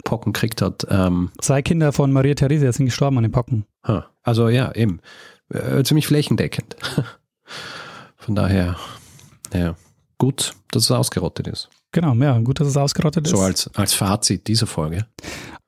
Pocken 0.05 0.33
gekriegt 0.33 0.63
hat. 0.63 0.87
Ähm, 0.91 1.31
zwei 1.41 1.63
Kinder 1.63 1.93
von 1.93 2.13
Maria 2.13 2.35
Theresia 2.35 2.73
sind 2.73 2.87
gestorben 2.87 3.17
an 3.17 3.25
den 3.25 3.33
Pocken. 3.33 3.65
also 4.23 4.49
ja, 4.49 4.73
eben. 4.75 5.01
Äh, 5.49 5.83
ziemlich 5.83 6.07
flächendeckend. 6.07 6.77
Von 8.17 8.37
daher, 8.37 8.77
ja, 9.53 9.75
gut, 10.17 10.55
dass 10.71 10.85
es 10.85 10.91
ausgerottet 10.91 11.49
ist. 11.49 11.69
Genau, 11.91 12.15
ja, 12.15 12.39
gut, 12.39 12.61
dass 12.61 12.69
es 12.69 12.77
ausgerottet 12.77 13.27
ist. 13.27 13.33
So 13.33 13.41
als, 13.41 13.69
als 13.75 13.93
Fazit 13.93 14.47
dieser 14.47 14.67
Folge. 14.67 15.07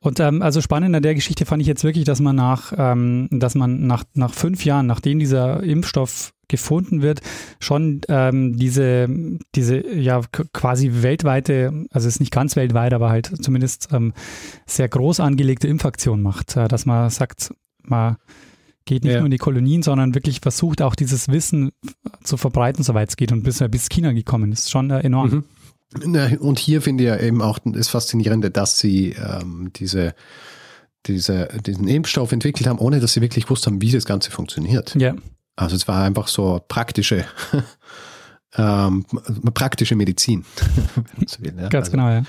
Und 0.05 0.21
ähm, 0.21 0.43
also 0.43 0.61
spannend 0.61 0.95
an 0.95 1.03
der 1.03 1.15
Geschichte 1.15 1.47
fand 1.47 1.63
ich 1.63 1.67
jetzt 1.67 1.83
wirklich, 1.83 2.05
dass 2.05 2.21
man 2.21 2.37
nach, 2.37 2.75
ähm, 2.77 3.27
dass 3.31 3.55
man 3.55 3.87
nach, 3.87 4.05
nach 4.13 4.35
fünf 4.35 4.63
Jahren, 4.67 4.87
nachdem 4.87 5.19
dieser 5.19 5.63
Impfstoff 5.63 6.35
gefunden 6.47 7.01
wird, 7.01 7.23
schon 7.59 8.03
ähm, 8.09 8.55
diese, 8.59 9.09
diese 9.55 9.79
ja 9.97 10.21
quasi 10.53 10.91
weltweite, 11.01 11.87
also 11.91 12.07
es 12.07 12.17
ist 12.17 12.21
nicht 12.21 12.33
ganz 12.33 12.55
weltweit, 12.55 12.93
aber 12.93 13.09
halt 13.09 13.33
zumindest 13.43 13.89
ähm, 13.93 14.13
sehr 14.67 14.91
groß 14.91 15.21
angelegte 15.21 15.69
Impfaktion 15.69 16.21
macht, 16.21 16.55
äh, 16.55 16.69
dass 16.69 16.85
man 16.85 17.09
sagt, 17.09 17.55
man 17.83 18.17
geht 18.85 19.05
nicht 19.05 19.15
Ja. 19.15 19.21
nur 19.21 19.29
in 19.29 19.31
die 19.31 19.39
Kolonien, 19.39 19.83
sondern 19.83 20.15
wirklich 20.15 20.41
versucht 20.41 20.83
auch 20.83 20.95
dieses 20.97 21.29
Wissen 21.29 21.71
zu 22.23 22.37
verbreiten, 22.37 22.85
soweit 22.85 23.09
es 23.09 23.17
geht 23.17 23.33
und 23.33 23.43
bis, 23.43 23.65
bis 23.71 23.89
China 23.89 24.13
gekommen 24.13 24.53
ist. 24.53 24.71
Schon 24.71 24.91
äh, 24.91 25.01
enorm. 25.01 25.31
Mhm. 25.31 25.45
Und 26.41 26.59
hier 26.59 26.83
finde 26.83 27.05
ich 27.05 27.09
ja 27.09 27.17
eben 27.19 27.41
auch 27.41 27.59
das 27.65 27.89
Faszinierende, 27.89 28.51
dass 28.51 28.79
sie 28.79 29.11
ähm, 29.13 29.71
diese, 29.77 30.15
diese, 31.07 31.49
diesen 31.65 31.87
Impfstoff 31.87 32.33
entwickelt 32.33 32.67
haben, 32.67 32.79
ohne 32.79 33.01
dass 33.01 33.13
sie 33.13 33.21
wirklich 33.21 33.45
gewusst 33.45 33.67
haben, 33.67 33.81
wie 33.81 33.93
das 33.93 34.05
Ganze 34.05 34.31
funktioniert. 34.31 34.95
Ja, 34.97 35.15
Also 35.57 35.77
es 35.77 35.87
war 35.87 36.03
einfach 36.03 36.29
so 36.29 36.61
praktische, 36.67 37.25
ähm, 38.57 39.05
praktische 39.55 39.95
Medizin. 39.95 40.45
will, 41.39 41.55
ja. 41.57 41.69
ganz 41.69 41.87
also, 41.87 41.91
genau, 41.93 42.09
ja. 42.09 42.23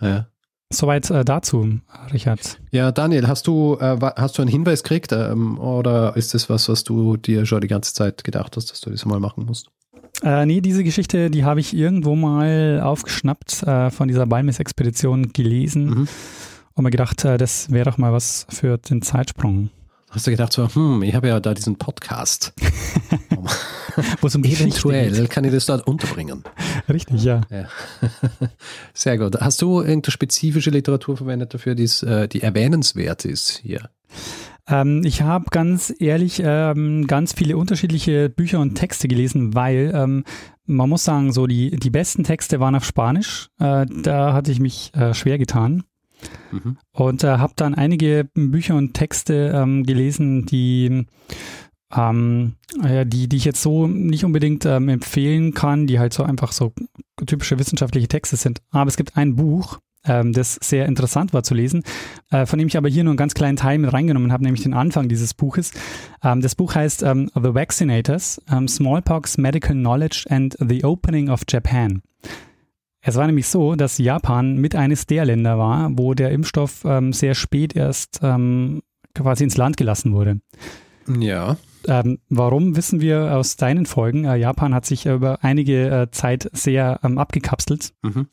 Ja. 0.00 0.28
Soweit 0.72 1.08
äh, 1.10 1.24
dazu, 1.24 1.80
Richard. 2.12 2.58
Ja, 2.70 2.90
Daniel, 2.90 3.28
hast 3.28 3.46
du, 3.46 3.76
äh, 3.80 3.98
hast 4.16 4.38
du 4.38 4.42
einen 4.42 4.50
Hinweis 4.50 4.82
gekriegt 4.82 5.12
ähm, 5.12 5.58
oder 5.58 6.16
ist 6.16 6.34
das 6.34 6.48
was, 6.48 6.68
was 6.68 6.84
du 6.84 7.16
dir 7.16 7.46
schon 7.46 7.60
die 7.60 7.68
ganze 7.68 7.94
Zeit 7.94 8.24
gedacht 8.24 8.56
hast, 8.56 8.70
dass 8.70 8.80
du 8.80 8.90
das 8.90 9.04
mal 9.04 9.20
machen 9.20 9.44
musst? 9.44 9.70
Äh, 10.22 10.46
nee, 10.46 10.60
diese 10.60 10.84
Geschichte, 10.84 11.30
die 11.30 11.44
habe 11.44 11.60
ich 11.60 11.76
irgendwo 11.76 12.14
mal 12.14 12.80
aufgeschnappt, 12.82 13.62
äh, 13.64 13.90
von 13.90 14.08
dieser 14.08 14.26
Balmis-Expedition 14.26 15.32
gelesen 15.32 15.86
mhm. 15.86 16.08
und 16.74 16.84
mir 16.84 16.90
gedacht, 16.90 17.24
äh, 17.24 17.36
das 17.36 17.70
wäre 17.70 17.84
doch 17.84 17.98
mal 17.98 18.12
was 18.12 18.46
für 18.48 18.78
den 18.78 19.02
Zeitsprung. 19.02 19.70
Hast 20.14 20.28
du 20.28 20.30
gedacht 20.30 20.52
so, 20.52 20.72
hm, 20.72 21.02
ich 21.02 21.14
habe 21.14 21.26
ja 21.26 21.40
da 21.40 21.54
diesen 21.54 21.76
Podcast. 21.76 22.52
Wo 24.20 24.28
es 24.28 24.36
um 24.36 24.44
Eventuell 24.44 25.10
geht. 25.10 25.30
kann 25.30 25.42
ich 25.42 25.50
das 25.50 25.66
dort 25.66 25.86
unterbringen. 25.88 26.44
Richtig, 26.88 27.24
ja. 27.24 27.40
ja. 27.50 27.68
Sehr 28.94 29.18
gut. 29.18 29.40
Hast 29.40 29.60
du 29.60 29.80
irgendeine 29.80 30.12
spezifische 30.12 30.70
Literatur 30.70 31.16
verwendet 31.16 31.52
dafür, 31.52 31.74
die, 31.74 31.90
äh, 32.06 32.28
die 32.28 32.42
erwähnenswert 32.42 33.24
ist 33.24 33.58
hier? 33.58 33.90
Ähm, 34.68 35.02
ich 35.04 35.22
habe 35.22 35.46
ganz 35.50 35.94
ehrlich 35.98 36.40
ähm, 36.44 37.06
ganz 37.06 37.32
viele 37.32 37.56
unterschiedliche 37.56 38.28
Bücher 38.28 38.60
und 38.60 38.74
Texte 38.74 39.08
gelesen, 39.08 39.54
weil 39.54 39.92
ähm, 39.94 40.24
man 40.66 40.88
muss 40.88 41.04
sagen, 41.04 41.32
so 41.32 41.46
die, 41.46 41.76
die 41.76 41.90
besten 41.90 42.24
Texte 42.24 42.60
waren 42.60 42.74
auf 42.74 42.84
Spanisch. 42.84 43.48
Äh, 43.58 43.86
da 43.86 44.32
hatte 44.32 44.50
ich 44.50 44.60
mich 44.60 44.92
äh, 44.94 45.12
schwer 45.12 45.38
getan. 45.38 45.84
Mhm. 46.52 46.78
Und 46.92 47.24
äh, 47.24 47.36
habe 47.38 47.52
dann 47.56 47.74
einige 47.74 48.28
Bücher 48.34 48.76
und 48.76 48.94
Texte 48.94 49.52
ähm, 49.54 49.84
gelesen, 49.84 50.46
die, 50.46 51.06
ähm, 51.94 52.54
ja, 52.82 53.04
die, 53.04 53.28
die 53.28 53.36
ich 53.36 53.44
jetzt 53.44 53.60
so 53.60 53.86
nicht 53.86 54.24
unbedingt 54.24 54.64
ähm, 54.64 54.88
empfehlen 54.88 55.52
kann, 55.52 55.86
die 55.86 55.98
halt 55.98 56.14
so 56.14 56.22
einfach 56.22 56.52
so 56.52 56.72
typische 57.26 57.58
wissenschaftliche 57.58 58.08
Texte 58.08 58.36
sind. 58.36 58.62
Aber 58.70 58.88
es 58.88 58.96
gibt 58.96 59.16
ein 59.18 59.36
Buch, 59.36 59.80
ähm, 60.04 60.32
das 60.32 60.54
sehr 60.62 60.86
interessant 60.86 61.32
war 61.32 61.42
zu 61.42 61.54
lesen, 61.54 61.82
äh, 62.30 62.46
von 62.46 62.58
dem 62.58 62.68
ich 62.68 62.76
aber 62.76 62.88
hier 62.88 63.04
nur 63.04 63.12
einen 63.12 63.16
ganz 63.18 63.34
kleinen 63.34 63.56
Teil 63.56 63.78
mit 63.78 63.92
reingenommen 63.92 64.32
habe, 64.32 64.44
nämlich 64.44 64.62
den 64.62 64.74
Anfang 64.74 65.08
dieses 65.08 65.34
Buches. 65.34 65.72
Ähm, 66.22 66.40
das 66.40 66.54
Buch 66.54 66.74
heißt 66.74 67.02
ähm, 67.02 67.30
The 67.34 67.54
Vaccinators, 67.54 68.40
ähm, 68.50 68.68
Smallpox, 68.68 69.38
Medical 69.38 69.74
Knowledge 69.74 70.26
and 70.28 70.56
the 70.60 70.84
Opening 70.84 71.30
of 71.30 71.42
Japan. 71.48 72.02
Es 73.06 73.16
war 73.16 73.26
nämlich 73.26 73.48
so, 73.48 73.74
dass 73.74 73.98
Japan 73.98 74.56
mit 74.56 74.74
eines 74.74 75.06
der 75.06 75.26
Länder 75.26 75.58
war, 75.58 75.90
wo 75.92 76.14
der 76.14 76.30
Impfstoff 76.30 76.84
ähm, 76.86 77.12
sehr 77.12 77.34
spät 77.34 77.76
erst 77.76 78.20
ähm, 78.22 78.82
quasi 79.14 79.44
ins 79.44 79.58
Land 79.58 79.76
gelassen 79.76 80.12
wurde. 80.12 80.40
Ja. 81.06 81.56
Ähm, 81.86 82.18
warum 82.30 82.76
wissen 82.76 83.02
wir 83.02 83.36
aus 83.36 83.56
deinen 83.56 83.84
Folgen? 83.84 84.24
Äh, 84.24 84.36
Japan 84.36 84.74
hat 84.74 84.86
sich 84.86 85.04
über 85.04 85.44
einige 85.44 85.90
äh, 85.90 86.10
Zeit 86.10 86.48
sehr 86.54 86.98
ähm, 87.02 87.18
abgekapselt. 87.18 87.92
Mhm. 88.02 88.28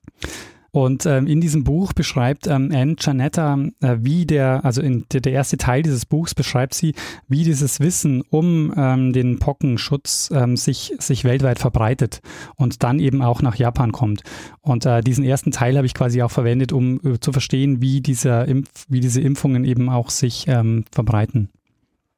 Und 0.74 1.06
ähm, 1.06 1.28
in 1.28 1.42
diesem 1.42 1.66
Buch 1.66 1.92
beschreibt 1.92 2.48
ähm, 2.48 2.72
Anne 2.74 2.96
Janetta, 2.98 3.58
äh, 3.82 3.98
wie 4.00 4.26
der, 4.26 4.64
also 4.64 4.82
in 4.82 5.06
der, 5.12 5.20
der, 5.20 5.34
erste 5.34 5.58
Teil 5.58 5.84
dieses 5.84 6.06
Buchs 6.06 6.34
beschreibt 6.34 6.74
sie, 6.74 6.96
wie 7.28 7.44
dieses 7.44 7.82
Wissen 7.82 8.22
um 8.30 8.74
ähm, 8.78 9.12
den 9.12 9.40
Pockenschutz 9.40 10.32
ähm, 10.34 10.56
sich, 10.56 10.94
sich 10.98 11.26
weltweit 11.26 11.60
verbreitet 11.60 12.22
und 12.56 12.84
dann 12.84 13.00
eben 13.00 13.22
auch 13.22 13.42
nach 13.42 13.56
Japan 13.56 13.92
kommt. 13.92 14.24
Und 14.62 14.86
äh, 14.86 15.02
diesen 15.02 15.26
ersten 15.26 15.52
Teil 15.52 15.76
habe 15.76 15.86
ich 15.86 15.94
quasi 15.94 16.22
auch 16.22 16.32
verwendet, 16.32 16.72
um 16.72 17.02
äh, 17.04 17.20
zu 17.20 17.34
verstehen, 17.34 17.82
wie, 17.82 18.00
dieser 18.00 18.48
Impf, 18.48 18.86
wie 18.88 19.02
diese 19.02 19.20
Impfungen 19.20 19.66
eben 19.66 19.90
auch 19.90 20.10
sich 20.10 20.46
ähm, 20.48 20.86
verbreiten. 20.90 21.50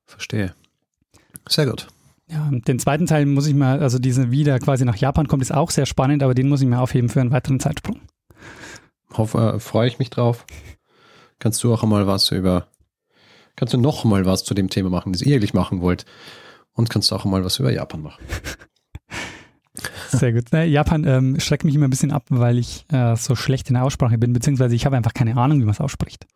Verstehe. 0.06 0.54
Sehr 1.49 1.66
gut. 1.66 1.88
Ja, 2.28 2.49
den 2.51 2.78
zweiten 2.78 3.08
Teil 3.08 3.26
muss 3.26 3.47
ich 3.47 3.56
mal, 3.56 3.80
also 3.80 3.97
diese 3.97 4.30
wieder 4.30 4.60
quasi 4.60 4.86
nach 4.86 4.95
Japan 4.95 5.28
kommt, 5.28 5.41
ist 5.41 5.54
auch 5.54 5.72
sehr 5.72 5.88
spannend, 5.88 6.22
aber 6.22 6.36
den 6.36 6.49
muss 6.49 6.62
ich 6.62 6.68
mir 6.68 6.80
aufheben 6.80 7.10
für 7.10 7.20
einen 7.20 7.32
weiteren 7.32 7.60
Zeitsprung. 7.60 7.99
Hoffe, 9.14 9.53
äh, 9.55 9.59
freue 9.59 9.88
ich 9.88 9.99
mich 9.99 10.09
drauf. 10.09 10.45
Kannst 11.39 11.64
du 11.64 11.74
auch 11.74 11.84
einmal 11.84 12.07
was 12.07 12.32
über, 12.32 12.68
kannst 13.55 13.74
du 13.74 13.78
noch 13.78 14.03
mal 14.05 14.26
was 14.26 14.43
zu 14.43 14.53
dem 14.53 14.70
Thema 14.70 14.89
machen, 14.89 15.14
das 15.14 15.22
ihr 15.22 15.36
eigentlich 15.36 15.53
machen 15.53 15.82
wollt. 15.82 16.05
Und 16.74 16.89
kannst 16.89 17.11
du 17.11 17.16
auch 17.16 17.26
einmal 17.26 17.43
was 17.43 17.59
über 17.59 17.72
Japan 17.72 18.01
machen. 18.01 18.24
Sehr 20.09 20.34
gut. 20.34 20.51
Japan 20.51 21.05
ähm, 21.05 21.39
schreckt 21.39 21.64
mich 21.64 21.76
immer 21.76 21.88
ein 21.88 21.89
bisschen 21.89 22.11
ab, 22.11 22.26
weil 22.30 22.57
ich 22.57 22.86
äh, 22.91 23.16
so 23.16 23.36
schlecht 23.36 23.70
in 23.70 23.76
der 23.76 23.84
Aussprache 23.84 24.18
bin, 24.18 24.34
beziehungsweise 24.34 24.76
ich 24.76 24.86
habe 24.86 24.95
einfach 24.95 25.14
keine 25.14 25.36
Ahnung, 25.38 25.59
wie 25.59 25.66
man 25.66 25.74
es 25.74 25.82
ausspricht. 25.82 26.28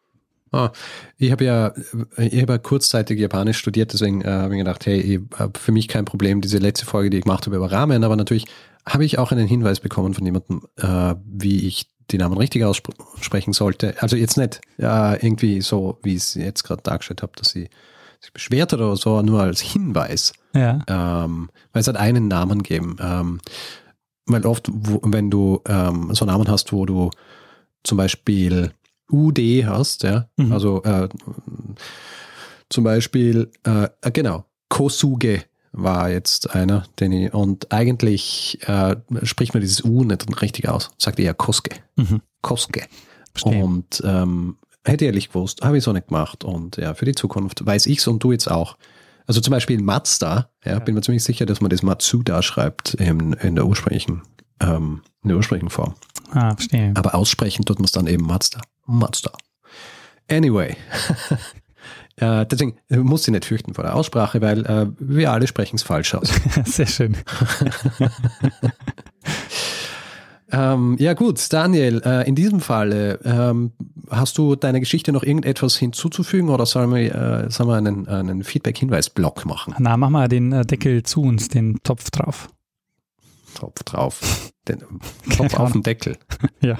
Ah, 0.51 0.71
ich 1.17 1.32
habe 1.32 1.43
ja, 1.43 1.73
ich 2.17 2.41
habe 2.41 2.53
ja 2.53 2.57
kurzzeitig 2.57 3.19
Japanisch 3.19 3.57
studiert, 3.57 3.93
deswegen 3.93 4.21
äh, 4.21 4.30
habe 4.30 4.55
ich 4.55 4.59
gedacht, 4.59 4.86
hey, 4.86 4.99
ich 4.99 5.21
habe 5.38 5.59
für 5.59 5.71
mich 5.71 5.88
kein 5.88 6.05
Problem, 6.05 6.41
diese 6.41 6.57
letzte 6.57 6.86
Folge, 6.86 7.09
die 7.09 7.17
ich 7.17 7.23
gemacht 7.23 7.45
habe 7.45 7.57
über 7.57 7.71
Ramen, 7.71 8.03
aber 8.03 8.15
natürlich 8.15 8.45
habe 8.86 9.03
ich 9.03 9.19
auch 9.19 9.32
einen 9.32 9.47
Hinweis 9.47 9.82
bekommen 9.82 10.13
von 10.13 10.25
jemandem, 10.25 10.61
äh, 10.78 11.15
wie 11.25 11.67
ich 11.67 11.88
die 12.12 12.18
Namen 12.18 12.38
richtig 12.38 12.64
aussprechen 12.64 13.53
sollte. 13.53 13.95
Also 14.01 14.16
jetzt 14.16 14.38
nicht 14.38 14.62
äh, 14.78 15.26
irgendwie 15.26 15.62
so, 15.62 15.99
wie 16.03 16.16
ich 16.16 16.24
es 16.24 16.34
jetzt 16.36 16.64
gerade 16.64 16.82
dargestellt 16.82 17.22
habe, 17.22 17.34
dass 17.36 17.49
sie 17.49 17.70
sich 18.20 18.34
beschwert 18.34 18.74
oder 18.74 18.95
so, 18.95 19.22
nur 19.22 19.41
als 19.41 19.62
Hinweis. 19.62 20.34
Ja. 20.53 20.80
Ähm, 20.88 21.49
weil 21.72 21.82
es 21.82 21.88
hat 21.88 21.97
einen 21.97 22.28
Namen 22.28 22.64
geben. 22.64 22.97
Ähm, 22.99 23.39
weil 24.26 24.45
oft, 24.45 24.70
wo, 24.72 24.99
wenn 25.03 25.30
du 25.30 25.62
ähm, 25.68 26.14
so 26.14 26.26
Namen 26.26 26.47
hast, 26.47 26.74
wo 26.74 26.86
du 26.86 27.10
zum 27.84 27.97
Beispiel 27.97 28.72
UD 29.10 29.39
hast, 29.66 30.03
ja, 30.03 30.28
mhm. 30.36 30.51
also 30.51 30.84
äh, 30.84 31.08
zum 32.70 32.84
Beispiel, 32.84 33.51
äh, 33.64 33.88
genau, 34.12 34.45
Kosuge 34.70 35.43
war 35.72 36.09
jetzt 36.09 36.53
einer, 36.53 36.86
den 36.99 37.11
ich, 37.11 37.34
und 37.34 37.72
eigentlich 37.72 38.59
äh, 38.68 38.95
spricht 39.24 39.53
man 39.53 39.61
dieses 39.61 39.84
U 39.84 40.03
nicht 40.03 40.41
richtig 40.41 40.70
aus, 40.70 40.89
sagt 40.97 41.20
eher 41.20 41.34
Koske. 41.34 41.76
Mhm. 41.95 42.22
Koske. 42.41 42.86
Verstehe. 43.32 43.63
Und 43.63 44.01
ähm, 44.05 44.57
hätte 44.84 45.05
ich 45.05 45.07
ehrlich 45.07 45.28
gewusst, 45.30 45.61
habe 45.61 45.78
ich 45.78 45.84
so 45.84 45.93
nicht 45.93 46.07
gemacht. 46.07 46.43
Und 46.43 46.78
ja, 46.78 46.93
für 46.93 47.05
die 47.05 47.15
Zukunft 47.15 47.65
weiß 47.65 47.86
ich 47.88 47.99
es 47.99 48.07
und 48.07 48.24
du 48.24 48.32
jetzt 48.32 48.49
auch. 48.49 48.78
Also 49.28 49.41
zum 49.41 49.51
Beispiel 49.51 49.82
Mazda, 49.82 50.49
ja, 50.63 50.74
ja, 50.74 50.80
bin 50.80 50.95
mir 50.95 51.01
ziemlich 51.01 51.24
sicher, 51.24 51.45
dass 51.45 51.59
man 51.59 51.70
das 51.70 51.84
Matsuda 51.84 52.41
schreibt 52.41 52.93
in, 52.95 53.34
in 53.34 53.55
der 53.55 53.65
ursprünglichen, 53.65 54.22
ähm, 54.61 55.01
in 55.22 55.30
der 55.30 55.38
ursprünglichen 55.38 55.70
Form. 55.70 55.95
Ah, 56.32 56.55
verstehe. 56.55 56.93
Aber 56.95 57.13
aussprechen 57.13 57.65
tut 57.65 57.80
man 57.80 57.86
es 57.86 57.91
dann 57.91 58.07
eben 58.07 58.26
Mazda. 58.26 58.61
Mazda. 58.86 59.32
Anyway. 60.30 60.76
Äh, 62.18 62.46
deswegen 62.46 62.78
äh, 62.90 62.98
muss 62.98 63.24
sie 63.24 63.32
nicht 63.32 63.46
fürchten 63.46 63.74
vor 63.74 63.84
der 63.84 63.96
Aussprache, 63.96 64.42
weil 64.42 64.66
äh, 64.66 64.88
wir 65.00 65.32
alle 65.32 65.48
sprechen 65.48 65.76
es 65.76 65.84
falsch 65.84 66.16
aus. 66.16 66.32
Sehr 66.66 66.88
schön. 66.88 67.16
ähm, 70.52 70.96
ja 71.00 71.14
gut, 71.14 71.54
Daniel, 71.54 72.02
äh, 72.04 72.28
in 72.28 72.36
diesem 72.36 72.60
Fall 72.60 73.20
ähm, 73.24 73.72
hast 74.10 74.38
du 74.38 74.56
deiner 74.56 74.80
Geschichte 74.80 75.12
noch 75.12 75.24
irgendetwas 75.24 75.78
hinzuzufügen 75.78 76.50
oder 76.50 76.66
sollen 76.66 76.94
wir, 76.94 77.14
äh, 77.14 77.52
sollen 77.52 77.70
wir 77.70 77.76
einen, 77.76 78.08
einen 78.08 78.44
Feedback-Hinweis-Block 78.44 79.46
machen? 79.46 79.76
Na, 79.78 79.98
mach 79.98 80.10
mal 80.10 80.28
den 80.28 80.52
äh, 80.52 80.66
Deckel 80.66 81.04
zu 81.04 81.22
uns, 81.22 81.50
den 81.50 81.78
Topf 81.84 82.10
drauf. 82.10 82.50
Topf 83.58 83.84
drauf. 83.84 84.51
Den 84.68 84.84
Topf 85.36 85.53
auf 85.53 85.72
den 85.72 85.82
Deckel. 85.82 86.18
ja. 86.62 86.78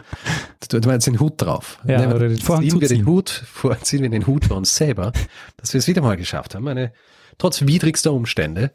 Du, 0.68 0.80
meinst 0.82 1.08
den 1.08 1.22
Hut 1.22 1.36
drauf. 1.38 1.80
Ja, 1.88 2.02
Nehmen, 2.02 2.14
oder 2.14 2.28
den 2.28 2.38
Vorhang 2.38 2.70
ziehen 2.70 2.82
wir 2.82 2.90
den 2.90 3.06
Hut, 3.06 3.30
vorziehen 3.30 4.04
wir 4.04 4.10
den 4.10 4.28
Hut 4.28 4.44
für 4.44 4.56
uns 4.56 4.76
selber, 4.76 5.14
dass 5.56 5.72
wir 5.74 5.80
es 5.80 5.88
wieder 5.88 6.02
mal 6.02 6.18
geschafft 6.18 6.54
haben, 6.54 6.68
eine 6.68 6.92
trotz 7.38 7.62
widrigster 7.62 8.12
Umstände 8.12 8.72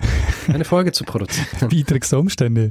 eine 0.48 0.64
Folge 0.64 0.92
zu 0.92 1.04
produzieren. 1.04 1.46
Widrigster 1.70 2.18
Umstände. 2.18 2.70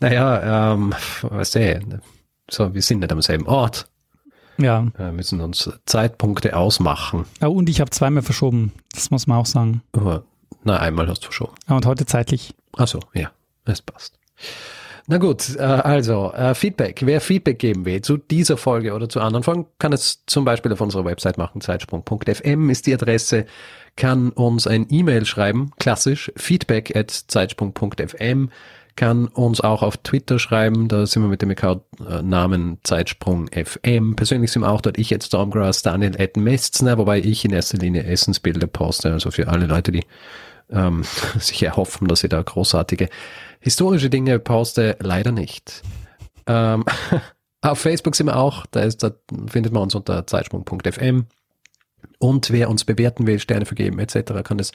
Naja, 0.00 0.72
ähm, 0.72 0.94
weißt 1.20 1.56
du, 1.56 2.00
so, 2.50 2.72
wir 2.72 2.80
sind 2.80 3.00
nicht 3.00 3.12
am 3.12 3.20
selben 3.20 3.46
Ort. 3.46 3.90
Ja. 4.56 4.86
Wir 4.96 5.12
müssen 5.12 5.42
uns 5.42 5.70
Zeitpunkte 5.84 6.56
ausmachen. 6.56 7.26
Oh, 7.42 7.48
und 7.48 7.68
ich 7.68 7.80
habe 7.82 7.90
zweimal 7.90 8.22
verschoben. 8.22 8.72
Das 8.94 9.10
muss 9.10 9.26
man 9.26 9.36
auch 9.36 9.46
sagen. 9.46 9.82
Na, 10.64 10.78
einmal 10.78 11.06
hast 11.08 11.20
du 11.20 11.24
verschoben. 11.26 11.54
und 11.68 11.84
heute 11.84 12.06
zeitlich. 12.06 12.54
Ach 12.76 12.88
so, 12.88 13.00
ja, 13.12 13.30
es 13.72 13.82
passt. 13.82 14.18
Na 15.08 15.18
gut, 15.18 15.54
äh, 15.56 15.62
also 15.62 16.32
äh, 16.32 16.54
Feedback. 16.54 17.02
Wer 17.04 17.20
Feedback 17.20 17.60
geben 17.60 17.84
will 17.84 18.00
zu 18.02 18.16
dieser 18.16 18.56
Folge 18.56 18.92
oder 18.92 19.08
zu 19.08 19.20
anderen 19.20 19.44
Folgen, 19.44 19.66
kann 19.78 19.92
es 19.92 20.24
zum 20.26 20.44
Beispiel 20.44 20.72
auf 20.72 20.80
unserer 20.80 21.04
Website 21.04 21.38
machen. 21.38 21.60
Zeitsprung.fm 21.60 22.70
ist 22.70 22.86
die 22.86 22.94
Adresse. 22.94 23.46
Kann 23.96 24.30
uns 24.30 24.66
ein 24.66 24.86
E-Mail 24.90 25.24
schreiben, 25.24 25.70
klassisch, 25.78 26.32
feedback 26.36 26.94
at 26.96 27.10
zeitsprung.fm. 27.10 28.50
Kann 28.96 29.26
uns 29.28 29.60
auch 29.60 29.82
auf 29.82 29.98
Twitter 29.98 30.38
schreiben, 30.38 30.88
da 30.88 31.06
sind 31.06 31.22
wir 31.22 31.28
mit 31.28 31.42
dem 31.42 31.50
Account-Namen 31.50 32.78
Zeitsprung 32.82 33.48
FM. 33.48 34.16
Persönlich 34.16 34.50
sind 34.50 34.62
wir 34.62 34.70
auch 34.70 34.80
dort 34.80 34.98
ich 34.98 35.10
jetzt 35.10 35.26
Stormgrass, 35.26 35.82
Daniel 35.82 36.18
Ed 36.18 36.38
Mestner, 36.38 36.96
wobei 36.96 37.18
ich 37.18 37.44
in 37.44 37.52
erster 37.52 37.76
Linie 37.76 38.04
Essensbilder 38.04 38.66
poste, 38.66 39.12
also 39.12 39.30
für 39.30 39.48
alle 39.48 39.66
Leute, 39.66 39.92
die 39.92 40.04
ähm, 40.70 41.04
sich 41.38 41.62
erhoffen, 41.62 42.08
dass 42.08 42.20
sie 42.20 42.28
da 42.28 42.42
großartige 42.42 43.08
Historische 43.60 44.10
Dinge 44.10 44.38
poste 44.38 44.96
leider 45.00 45.32
nicht. 45.32 45.82
Ähm, 46.46 46.84
auf 47.62 47.78
Facebook 47.78 48.14
sind 48.14 48.26
wir 48.26 48.36
auch, 48.36 48.66
da, 48.66 48.80
ist, 48.80 49.02
da 49.02 49.12
findet 49.48 49.72
man 49.72 49.82
uns 49.84 49.94
unter 49.94 50.26
zeitsprung.fm. 50.26 51.26
Und 52.18 52.50
wer 52.50 52.70
uns 52.70 52.84
bewerten 52.84 53.26
will, 53.26 53.38
Sterne 53.38 53.66
vergeben 53.66 53.98
etc., 53.98 54.42
kann 54.44 54.58
es 54.58 54.72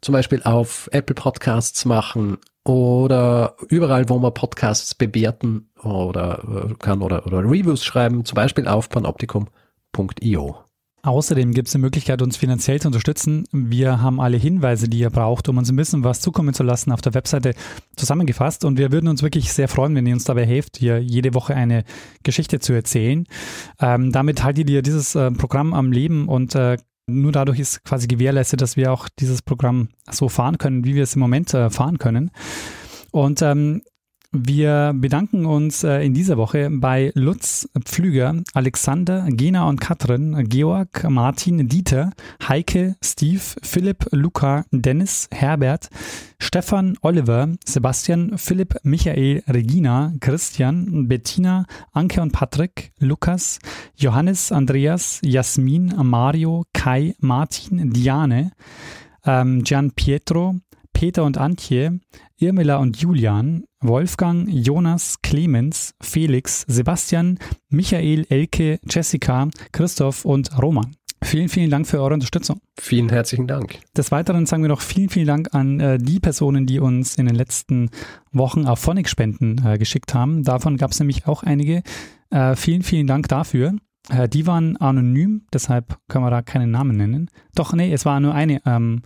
zum 0.00 0.12
Beispiel 0.12 0.42
auf 0.44 0.88
Apple 0.92 1.14
Podcasts 1.14 1.84
machen 1.84 2.38
oder 2.64 3.56
überall, 3.68 4.08
wo 4.08 4.18
man 4.18 4.34
Podcasts 4.34 4.94
bewerten 4.94 5.70
oder 5.82 6.68
äh, 6.70 6.74
kann 6.74 7.02
oder, 7.02 7.26
oder 7.26 7.38
Reviews 7.38 7.84
schreiben, 7.84 8.24
zum 8.24 8.36
Beispiel 8.36 8.68
auf 8.68 8.90
panoptikum.io. 8.90 10.67
Außerdem 11.02 11.52
gibt 11.52 11.68
es 11.68 11.72
die 11.72 11.78
Möglichkeit, 11.78 12.22
uns 12.22 12.36
finanziell 12.36 12.80
zu 12.80 12.88
unterstützen. 12.88 13.44
Wir 13.52 14.02
haben 14.02 14.20
alle 14.20 14.36
Hinweise, 14.36 14.88
die 14.88 14.98
ihr 14.98 15.10
braucht, 15.10 15.48
um 15.48 15.56
uns 15.56 15.70
ein 15.70 15.76
bisschen 15.76 16.02
was 16.02 16.20
zukommen 16.20 16.54
zu 16.54 16.64
lassen, 16.64 16.90
auf 16.90 17.00
der 17.00 17.14
Webseite 17.14 17.54
zusammengefasst. 17.96 18.64
Und 18.64 18.78
wir 18.78 18.90
würden 18.90 19.08
uns 19.08 19.22
wirklich 19.22 19.52
sehr 19.52 19.68
freuen, 19.68 19.94
wenn 19.94 20.06
ihr 20.06 20.14
uns 20.14 20.24
dabei 20.24 20.44
helft, 20.44 20.76
hier 20.76 21.00
jede 21.00 21.34
Woche 21.34 21.54
eine 21.54 21.84
Geschichte 22.24 22.58
zu 22.58 22.72
erzählen. 22.72 23.26
Ähm, 23.80 24.10
damit 24.10 24.42
haltet 24.42 24.68
ihr 24.68 24.82
dieses 24.82 25.14
äh, 25.14 25.30
Programm 25.30 25.72
am 25.72 25.92
Leben 25.92 26.28
und 26.28 26.54
äh, 26.56 26.78
nur 27.06 27.32
dadurch 27.32 27.58
ist 27.58 27.84
quasi 27.84 28.06
gewährleistet, 28.06 28.60
dass 28.60 28.76
wir 28.76 28.92
auch 28.92 29.08
dieses 29.08 29.40
Programm 29.40 29.88
so 30.10 30.28
fahren 30.28 30.58
können, 30.58 30.84
wie 30.84 30.94
wir 30.94 31.04
es 31.04 31.14
im 31.14 31.20
Moment 31.20 31.54
äh, 31.54 31.70
fahren 31.70 31.98
können. 31.98 32.30
Und 33.12 33.40
ähm, 33.40 33.82
wir 34.30 34.92
bedanken 34.94 35.46
uns 35.46 35.84
äh, 35.84 36.04
in 36.04 36.12
dieser 36.12 36.36
Woche 36.36 36.68
bei 36.70 37.12
Lutz 37.14 37.66
Pflüger, 37.86 38.34
Alexander, 38.52 39.26
Gena 39.30 39.66
und 39.66 39.80
Katrin, 39.80 40.46
Georg, 40.50 41.08
Martin, 41.08 41.66
Dieter, 41.66 42.10
Heike, 42.46 42.96
Steve, 43.02 43.40
Philipp, 43.62 44.06
Luca, 44.12 44.66
Dennis, 44.70 45.28
Herbert, 45.32 45.88
Stefan, 46.38 46.98
Oliver, 47.00 47.48
Sebastian, 47.64 48.36
Philipp, 48.36 48.76
Michael, 48.82 49.42
Regina, 49.48 50.12
Christian, 50.20 51.08
Bettina, 51.08 51.64
Anke 51.92 52.20
und 52.20 52.32
Patrick, 52.32 52.92
Lukas, 52.98 53.60
Johannes, 53.96 54.52
Andreas, 54.52 55.20
Jasmin, 55.24 55.94
Mario, 56.02 56.64
Kai, 56.74 57.14
Martin, 57.20 57.94
Diane, 57.94 58.52
ähm, 59.24 59.64
Gian 59.64 59.92
Pietro, 59.92 60.56
Peter 60.98 61.22
und 61.22 61.38
Antje, 61.38 62.00
Irmela 62.38 62.78
und 62.78 62.96
Julian, 62.96 63.62
Wolfgang, 63.80 64.48
Jonas, 64.48 65.22
Clemens, 65.22 65.94
Felix, 66.00 66.64
Sebastian, 66.66 67.38
Michael, 67.68 68.26
Elke, 68.28 68.80
Jessica, 68.84 69.46
Christoph 69.70 70.24
und 70.24 70.60
Roman. 70.60 70.96
Vielen, 71.22 71.48
vielen 71.48 71.70
Dank 71.70 71.86
für 71.86 72.00
eure 72.00 72.14
Unterstützung. 72.14 72.58
Vielen 72.80 73.10
herzlichen 73.10 73.46
Dank. 73.46 73.78
Des 73.96 74.10
Weiteren 74.10 74.44
sagen 74.46 74.64
wir 74.64 74.68
noch 74.68 74.80
vielen, 74.80 75.08
vielen 75.08 75.28
Dank 75.28 75.54
an 75.54 75.78
äh, 75.78 75.98
die 75.98 76.18
Personen, 76.18 76.66
die 76.66 76.80
uns 76.80 77.14
in 77.14 77.26
den 77.26 77.36
letzten 77.36 77.90
Wochen 78.32 78.66
auf 78.66 78.80
Phonic-Spenden 78.80 79.64
äh, 79.64 79.78
geschickt 79.78 80.14
haben. 80.14 80.42
Davon 80.42 80.78
gab 80.78 80.90
es 80.90 80.98
nämlich 80.98 81.28
auch 81.28 81.44
einige. 81.44 81.84
Äh, 82.30 82.56
vielen, 82.56 82.82
vielen 82.82 83.06
Dank 83.06 83.28
dafür. 83.28 83.76
Äh, 84.10 84.28
die 84.28 84.48
waren 84.48 84.76
anonym, 84.78 85.42
deshalb 85.52 85.96
können 86.08 86.24
wir 86.24 86.30
da 86.32 86.42
keinen 86.42 86.72
Namen 86.72 86.96
nennen. 86.96 87.30
Doch, 87.54 87.72
nee, 87.72 87.92
es 87.92 88.04
war 88.04 88.18
nur 88.18 88.34
eine. 88.34 88.60
Ähm, 88.66 89.02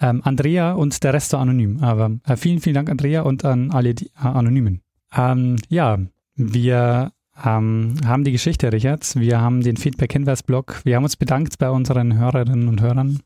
ähm, 0.00 0.20
Andrea 0.24 0.72
und 0.72 1.02
der 1.02 1.14
Rest 1.14 1.32
war 1.32 1.40
anonym. 1.40 1.82
Aber 1.82 2.10
äh, 2.26 2.36
vielen, 2.36 2.60
vielen 2.60 2.74
Dank, 2.74 2.90
Andrea, 2.90 3.22
und 3.22 3.44
an 3.44 3.70
alle 3.70 3.94
die, 3.94 4.06
äh, 4.06 4.26
Anonymen. 4.26 4.82
Ähm, 5.14 5.56
ja, 5.68 5.98
wir 6.34 7.12
ähm, 7.44 7.96
haben 8.04 8.24
die 8.24 8.32
Geschichte, 8.32 8.72
Richard. 8.72 9.16
Wir 9.16 9.40
haben 9.40 9.62
den 9.62 9.76
Feedback-Hinweis-Blog. 9.76 10.82
Wir 10.84 10.96
haben 10.96 11.04
uns 11.04 11.16
bedankt 11.16 11.58
bei 11.58 11.70
unseren 11.70 12.18
Hörerinnen 12.18 12.68
und 12.68 12.80
Hörern. 12.80 13.20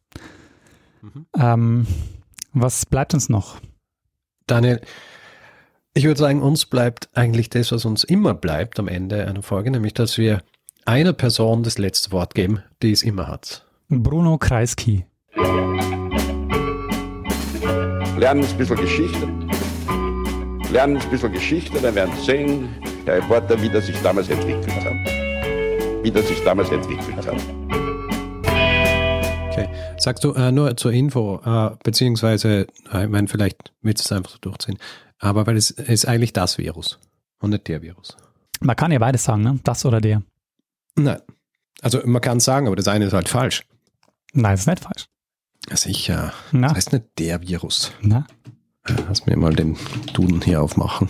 Mhm. 1.03 1.27
Ähm, 1.37 1.87
was 2.53 2.87
bleibt 2.87 3.15
uns 3.15 3.29
noch? 3.29 3.61
Daniel, 4.47 4.81
ich 5.95 6.05
würde 6.05 6.21
sagen, 6.21 6.43
uns 6.43 6.67
bleibt 6.67 7.09
eigentlich 7.15 7.51
das, 7.51 7.73
was 7.73 7.85
uns 7.85 8.05
immer 8.05 8.35
bleibt 8.35 8.79
am 8.79 8.89
Ende 8.89 9.27
einer 9.27 9.43
Folge, 9.43 9.71
nämlich, 9.71 9.95
dass 9.95 10.19
wir 10.19 10.43
einer 10.85 11.13
Person 11.13 11.63
das 11.63 11.79
letzte 11.79 12.11
Wort 12.13 12.35
geben, 12.35 12.63
die 12.83 12.93
es 12.93 13.03
immer 13.03 13.29
hat. 13.29 13.67
Bruno 13.89 14.39
Kreisky 14.39 15.05
lernen 18.21 18.45
ein 18.45 18.59
bisschen 18.59 18.77
Geschichte. 18.77 19.29
Lernen 20.71 20.99
ein 20.99 21.11
bisschen 21.11 21.33
Geschichte, 21.33 21.81
dann 21.81 21.95
werden 21.95 22.15
Sie 22.17 22.27
sehen, 22.27 22.69
Herr 23.07 23.17
Reporter, 23.17 23.61
wie 23.63 23.71
das 23.71 23.87
sich 23.87 23.97
damals 24.03 24.29
entwickelt 24.29 24.71
hat. 24.85 26.05
Wie 26.05 26.11
das 26.11 26.29
sich 26.29 26.45
damals 26.45 26.71
entwickelt 26.71 27.17
hat. 27.17 27.35
Okay. 29.51 29.69
Sagst 29.97 30.23
du 30.23 30.35
äh, 30.35 30.53
nur 30.53 30.77
zur 30.77 30.93
Info, 30.93 31.41
äh, 31.45 31.71
beziehungsweise, 31.83 32.67
äh, 32.93 33.05
ich 33.05 33.11
meine, 33.11 33.27
vielleicht 33.27 33.73
willst 33.81 34.05
du 34.05 34.09
es 34.09 34.17
einfach 34.17 34.33
so 34.33 34.39
durchziehen, 34.39 34.79
aber 35.19 35.47
weil 35.47 35.57
es 35.57 35.71
ist 35.71 36.07
eigentlich 36.07 36.35
das 36.35 36.59
Virus 36.59 37.01
und 37.41 37.51
nicht 37.51 37.69
der 37.69 37.81
Virus. 37.81 38.19
Man 38.61 38.77
kann 38.77 38.93
ja 38.93 38.99
beides 38.99 39.25
sagen, 39.25 39.43
ne? 39.43 39.59
Das 39.65 39.87
oder 39.87 40.03
der. 40.03 40.23
Nein. 40.95 41.21
Also 41.81 42.03
man 42.05 42.21
kann 42.21 42.37
es 42.37 42.45
sagen, 42.45 42.67
aber 42.67 42.77
das 42.77 42.87
eine 42.87 43.07
ist 43.07 43.15
halt 43.15 43.31
falsch. 43.31 43.65
Nein, 44.35 44.53
das 44.53 44.61
ist 44.61 44.67
nicht 44.67 44.81
falsch. 44.81 45.07
Sicher. 45.73 46.33
Na? 46.53 46.69
Das 46.69 46.77
heißt 46.77 46.93
nicht 46.93 47.07
der 47.19 47.43
Virus. 47.43 47.93
Na? 48.01 48.27
Lass 49.09 49.27
mir 49.27 49.37
mal 49.37 49.55
den 49.55 49.77
Duden 50.15 50.41
hier 50.41 50.63
aufmachen. 50.63 51.09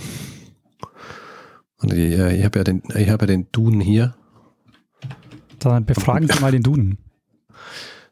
Und 1.78 1.92
ich, 1.92 2.18
ich 2.18 2.44
habe 2.44 2.58
ja, 2.58 2.64
den, 2.64 2.82
hab 2.82 3.20
ja 3.22 3.26
den 3.26 3.50
Duden 3.52 3.80
hier. 3.80 4.14
Dann 5.58 5.86
befragen 5.86 6.28
Sie 6.28 6.40
mal 6.40 6.52
den 6.52 6.62
Duden. 6.62 6.98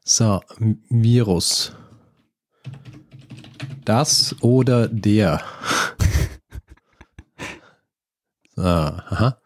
So, 0.05 0.41
Virus. 0.89 1.73
Das 3.85 4.37
oder 4.41 4.89
der? 4.89 5.43
so, 8.57 8.63
aha. 8.63 9.41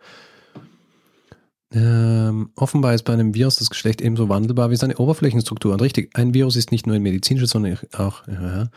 Ähm, 1.75 2.51
offenbar 2.55 2.95
ist 2.95 3.05
bei 3.05 3.13
einem 3.13 3.35
Virus 3.35 3.57
das 3.57 3.71
Geschlecht 3.71 4.01
ebenso 4.01 4.29
wandelbar 4.29 4.71
wie 4.71 4.77
seine 4.77 4.97
Oberflächenstruktur. 4.97 5.73
Und 5.73 5.83
richtig, 5.83 6.11
ein 6.17 6.35
Virus 6.35 6.57
ist 6.57 6.71
nicht 6.71 6.87
nur 6.87 6.97
ein 6.97 7.03
medizinisches, 7.03 7.51
sondern 7.51 7.79
auch 7.97 8.27
ja, 8.27 8.69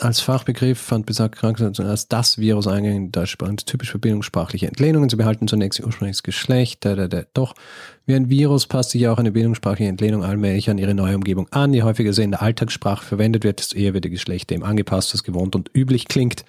als 0.00 0.20
Fachbegriff 0.20 0.78
fand 0.80 1.04
besagt 1.04 1.36
Krankheit 1.36 1.78
als 1.78 2.08
das 2.08 2.38
Virus 2.38 2.66
eingegangen 2.66 3.06
in 3.06 3.12
Deutschsprache. 3.12 3.56
Typisch 3.56 3.90
für 3.90 3.98
bildungssprachliche 3.98 4.66
Entlehnungen. 4.66 5.10
Sie 5.10 5.16
behalten 5.16 5.46
zunächst 5.46 5.78
ihr 5.78 5.86
ursprüngliches 5.86 6.22
Geschlecht. 6.22 6.84
Da, 6.84 6.94
da, 6.94 7.06
da. 7.06 7.24
Doch, 7.34 7.54
wie 8.06 8.14
ein 8.14 8.30
Virus 8.30 8.66
passt 8.66 8.90
sich 8.90 9.08
auch 9.08 9.18
eine 9.18 9.32
bildungssprachliche 9.32 9.90
Entlehnung 9.90 10.24
allmählich 10.24 10.70
an 10.70 10.78
ihre 10.78 10.94
neue 10.94 11.16
Umgebung 11.16 11.48
an. 11.50 11.74
Je 11.74 11.82
häufiger 11.82 12.12
sie 12.12 12.22
in 12.22 12.30
der 12.30 12.42
Alltagssprache 12.42 13.04
verwendet 13.04 13.44
wird, 13.44 13.58
desto 13.58 13.76
eher 13.76 13.92
wird 13.92 14.06
ihr 14.06 14.10
Geschlecht 14.10 14.50
dem 14.50 14.62
angepasst, 14.62 15.12
was 15.12 15.22
gewohnt 15.22 15.54
und 15.54 15.70
üblich 15.74 16.08
klingt. 16.08 16.44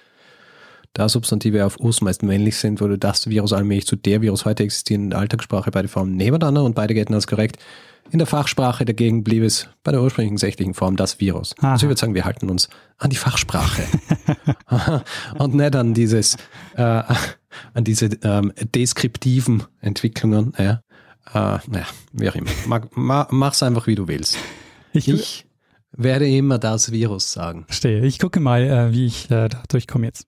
Da 0.94 1.08
Substantive 1.08 1.64
auf 1.64 1.80
Us 1.80 2.02
meist 2.02 2.22
männlich 2.22 2.56
sind, 2.56 2.80
wurde 2.80 2.98
das 2.98 3.26
Virus 3.28 3.54
allmählich 3.54 3.86
zu 3.86 3.96
der 3.96 4.20
Virus 4.20 4.44
heute 4.44 4.62
existieren 4.62 5.04
in 5.04 5.10
der 5.10 5.20
Alltagssprache 5.20 5.70
beide 5.70 5.88
Formen 5.88 6.16
nebeneinander 6.16 6.64
und 6.64 6.74
beide 6.74 6.92
gelten 6.92 7.14
als 7.14 7.26
korrekt. 7.26 7.56
In 8.10 8.18
der 8.18 8.26
Fachsprache 8.26 8.84
dagegen 8.84 9.24
blieb 9.24 9.42
es 9.42 9.68
bei 9.84 9.92
der 9.92 10.02
ursprünglichen 10.02 10.36
sächlichen 10.36 10.74
Form 10.74 10.96
das 10.96 11.18
Virus. 11.18 11.54
Aha. 11.58 11.72
Also 11.72 11.86
ich 11.86 11.88
würde 11.88 11.98
sagen, 12.00 12.14
wir 12.14 12.26
halten 12.26 12.50
uns 12.50 12.68
an 12.98 13.08
die 13.08 13.16
Fachsprache 13.16 13.84
und 15.38 15.54
nicht 15.54 15.74
an 15.74 15.94
dieses, 15.94 16.36
äh, 16.76 16.82
an 16.82 17.84
diese 17.84 18.10
ähm, 18.22 18.52
deskriptiven 18.74 19.62
Entwicklungen. 19.80 20.52
Ja. 20.58 20.82
Äh, 21.32 21.58
naja, 21.68 21.86
wie 22.12 22.28
auch 22.28 22.34
immer. 22.34 22.50
Mach, 22.94 23.30
mach's 23.30 23.62
einfach, 23.62 23.86
wie 23.86 23.94
du 23.94 24.08
willst. 24.08 24.36
Ich, 24.92 25.08
ich 25.08 25.46
werde 25.92 26.28
immer 26.28 26.58
das 26.58 26.92
Virus 26.92 27.32
sagen. 27.32 27.64
Verstehe. 27.66 28.04
Ich 28.04 28.18
gucke 28.18 28.40
mal, 28.40 28.62
äh, 28.62 28.92
wie 28.92 29.06
ich 29.06 29.30
äh, 29.30 29.48
da 29.48 29.62
durchkomme 29.68 30.06
jetzt. 30.06 30.26